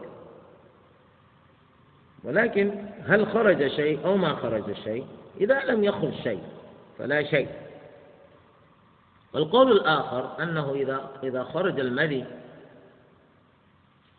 ولكن 2.23 2.85
هل 3.05 3.27
خرج 3.27 3.67
شيء 3.67 4.05
أو 4.05 4.17
ما 4.17 4.35
خرج 4.35 4.73
شيء؟ 4.73 5.05
إذا 5.41 5.65
لم 5.65 5.83
يخرج 5.83 6.13
شيء 6.13 6.43
فلا 6.97 7.23
شيء. 7.23 7.49
والقول 9.33 9.71
الآخر 9.71 10.43
أنه 10.43 10.71
إذا 10.71 11.09
إذا 11.23 11.43
خرج 11.43 11.79
المذي 11.79 12.25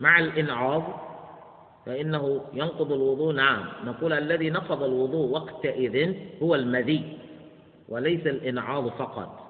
مع 0.00 0.18
الإنعاض 0.18 0.82
فإنه 1.86 2.44
ينقض 2.52 2.92
الوضوء. 2.92 3.32
نعم. 3.34 3.64
نقول 3.84 4.12
الذي 4.12 4.50
نقض 4.50 4.82
الوضوء 4.82 5.28
وقتئذ 5.30 6.14
هو 6.42 6.54
المذي 6.54 7.18
وليس 7.88 8.26
الإنعاض 8.26 8.88
فقط. 8.88 9.46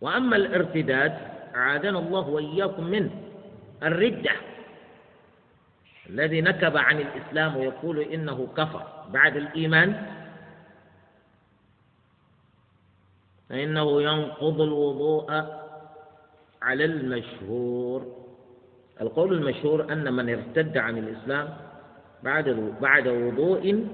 وأما 0.00 0.36
الارتداد 0.36 1.18
أعاذنا 1.56 1.98
الله 1.98 2.28
وإياكم 2.28 2.84
منه. 2.84 3.10
الردة 3.82 4.30
الذي 6.10 6.40
نكب 6.40 6.76
عن 6.76 7.00
الإسلام 7.00 7.56
ويقول 7.56 7.98
إنه 8.00 8.48
كفر. 8.56 8.82
بعد 9.12 9.36
الإيمان 9.36 10.06
فإنه 13.48 14.02
ينقض 14.02 14.60
الوضوء 14.60 15.30
على 16.62 16.84
المشهور. 16.84 18.25
القول 19.00 19.32
المشهور 19.32 19.92
أن 19.92 20.12
من 20.12 20.28
ارتد 20.28 20.78
عن 20.78 20.98
الإسلام 20.98 21.48
بعد 22.22 22.72
بعد 22.80 23.08
وضوء 23.08 23.86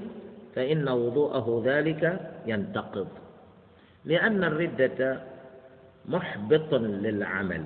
فإن 0.54 0.88
وضوءه 0.88 1.62
ذلك 1.64 2.30
ينتقض. 2.46 3.08
لأن 4.04 4.44
الردة 4.44 5.20
محبط 6.08 6.74
للعمل. 6.74 7.64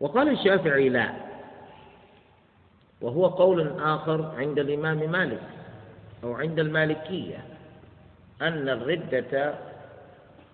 وقال 0.00 0.28
الشافعي 0.28 0.88
لا. 0.88 1.12
وهو 3.00 3.26
قول 3.26 3.80
آخر 3.80 4.32
عند 4.36 4.58
الإمام 4.58 5.10
مالك 5.10 5.42
أو 6.24 6.34
عند 6.34 6.58
المالكية 6.58 7.44
أن 8.42 8.68
الردة 8.68 9.54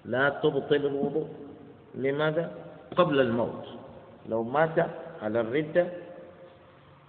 لا 0.04 0.28
تبطل 0.28 0.86
الوضوء. 0.86 1.28
لماذا؟ 1.94 2.50
قبل 2.96 3.20
الموت. 3.20 3.81
لو 4.28 4.42
مات 4.42 4.86
على 5.22 5.40
الردة 5.40 5.86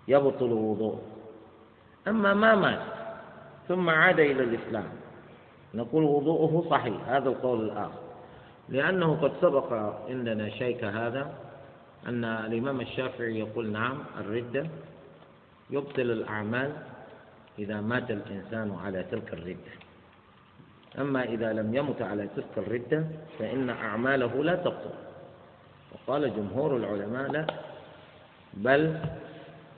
يبطل 0.07 0.51
وضوءه 0.53 1.01
أما 2.07 2.33
ما 2.33 2.55
مات 2.55 2.81
ثم 3.67 3.89
عاد 3.89 4.19
إلى 4.19 4.43
الإسلام 4.43 4.89
نقول 5.73 6.03
وضوءه 6.03 6.69
صحيح 6.69 7.07
هذا 7.07 7.29
القول 7.29 7.65
الآخر. 7.65 7.99
لأنه 8.69 9.15
قد 9.21 9.31
سبق 9.41 9.73
عندنا 10.09 10.49
شيك 10.49 10.83
هذا 10.83 11.33
أن 12.07 12.25
الإمام 12.25 12.81
الشافعي 12.81 13.39
يقول 13.39 13.71
نعم 13.71 14.03
الردة 14.19 14.67
يبطل 15.69 16.01
الأعمال 16.01 16.71
إذا 17.59 17.81
مات 17.81 18.11
الإنسان 18.11 18.77
على 18.85 19.03
تلك 19.11 19.33
الردة. 19.33 19.73
أما 20.99 21.23
إذا 21.23 21.53
لم 21.53 21.75
يمت 21.75 22.01
على 22.01 22.27
تلك 22.35 22.57
الردة 22.57 23.05
فإن 23.39 23.69
أعماله 23.69 24.43
لا 24.43 24.55
تبطل. 24.55 24.93
وقال 25.93 26.35
جمهور 26.35 26.77
العلماء 26.77 27.31
لا 27.31 27.45
بل 28.53 28.97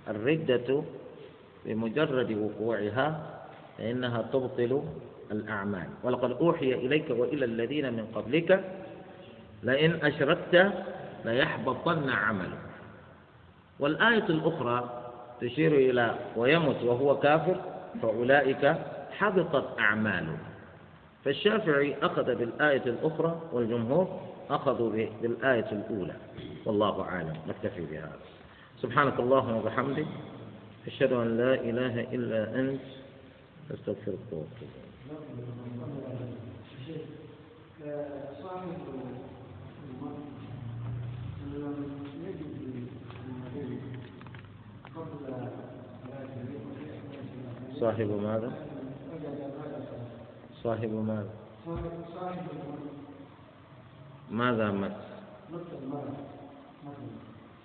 الردة 0.07 0.83
بمجرد 1.65 2.31
وقوعها 2.31 3.21
فإنها 3.77 4.21
تبطل 4.21 4.83
الأعمال. 5.31 5.87
ولقد 6.03 6.31
أوحي 6.31 6.73
إليك 6.73 7.09
وإلى 7.09 7.45
الذين 7.45 7.93
من 7.93 8.05
قبلك 8.15 8.63
لئن 9.63 9.91
أشركت 10.05 10.71
ليحبطن 11.25 12.09
عملك. 12.09 12.59
والآية 13.79 14.25
الأخرى 14.29 15.01
تشير 15.41 15.71
إلى 15.71 16.15
ويمت 16.35 16.83
وهو 16.83 17.19
كافر 17.19 17.55
فأولئك 18.01 18.75
حبطت 19.11 19.79
أعماله 19.79 20.37
فالشافعي 21.25 21.95
أخذ 22.01 22.35
بالآية 22.35 22.83
الأخرى 22.85 23.41
والجمهور 23.53 24.19
أخذوا 24.49 25.07
بالآية 25.22 25.72
الأولى. 25.72 26.15
والله 26.65 27.01
أعلم. 27.01 27.38
نكتفي 27.47 27.85
بهذا 27.85 28.19
سبحانك 28.81 29.19
اللهم 29.19 29.55
وبحمدك. 29.55 30.07
أشهد 30.88 31.13
أن 31.13 31.38
لا 31.38 31.53
إله 31.53 32.01
إلا 32.01 32.59
أنت. 32.59 32.81
أستغفرك 33.72 34.17
وأتوب 34.31 34.47
صاحب 47.80 48.09
ماذا؟ 48.23 48.51
صاحب 50.63 50.91
ماذا؟ 50.93 51.30
ماذا 54.31 54.72
مس؟ 54.72 54.91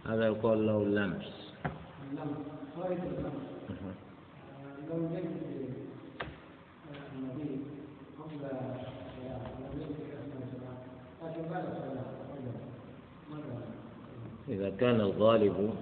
هذا 0.07 0.27
يقول 0.27 0.67
له 0.67 0.85
لمس. 0.85 1.55
إذا 14.49 14.71
كان 14.71 15.01
الغالب 15.01 15.75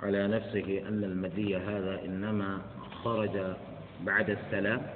على 0.00 0.28
نفسه 0.28 0.88
أن 0.88 1.04
المذي 1.04 1.56
هذا 1.56 2.04
إنما 2.04 2.60
خرج 3.04 3.54
بعد 4.04 4.30
السلام 4.30 4.86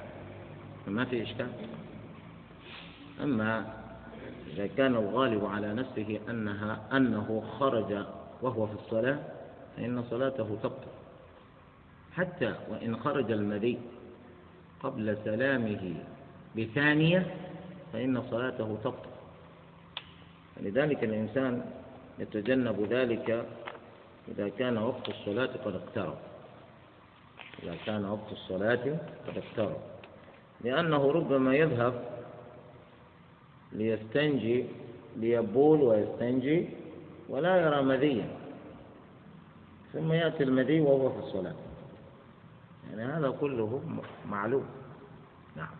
ما 0.87 1.05
في 1.05 1.23
إشكال؟ 1.23 1.49
أما 3.22 3.66
إذا 4.47 4.66
كان 4.66 4.94
الغالب 4.94 5.44
على 5.44 5.74
نفسه 5.74 6.20
أنها 6.30 6.80
أنه 6.93 7.43
خرج 7.59 8.05
وهو 8.43 8.66
في 8.66 8.74
الصلاة 8.74 9.18
فإن 9.76 10.05
صلاته 10.10 10.59
تبطل 10.62 10.90
حتى 12.12 12.55
وإن 12.70 12.97
خرج 12.97 13.30
المذي 13.30 13.78
قبل 14.82 15.16
سلامه 15.24 15.94
بثانية 16.56 17.34
فإن 17.93 18.22
صلاته 18.30 18.78
تبطل 18.84 19.10
لذلك 20.60 21.05
الإنسان 21.05 21.64
يتجنب 22.18 22.86
ذلك 22.90 23.47
إذا 24.28 24.48
كان 24.48 24.78
وقت 24.78 25.09
الصلاة 25.09 25.51
قد 25.64 25.74
اقترب. 25.74 26.16
إذا 27.62 27.76
كان 27.86 28.05
وقت 28.05 28.32
الصلاة 28.32 28.98
قد 29.28 29.38
اقترب. 29.38 29.76
لأنه 30.60 31.12
ربما 31.12 31.55
يذهب 31.56 32.15
ليستنجي 33.77 34.65
ليبول 35.16 35.82
ويستنجي 35.82 36.69
ولا 37.28 37.57
يرى 37.57 37.82
مذيا. 37.82 38.28
ثم 39.93 40.12
يأتي 40.12 40.43
المذي 40.43 40.81
وهو 40.81 41.11
في 41.11 41.19
الصلاة. 41.19 41.55
يعني 42.90 43.12
هذا 43.12 43.31
كله 43.40 43.82
معلوم. 44.31 44.66
نعم. 45.57 45.77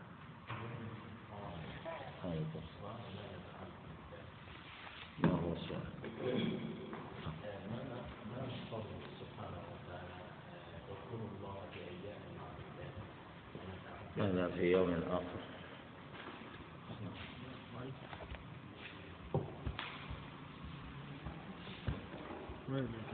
ما 5.19 5.31
هو 5.31 5.53
السؤال؟ 5.53 5.87
ماذا 14.17 14.49
في 14.49 14.73
يوم 14.73 14.93
آخر 15.11 15.46
Right. 22.69 23.06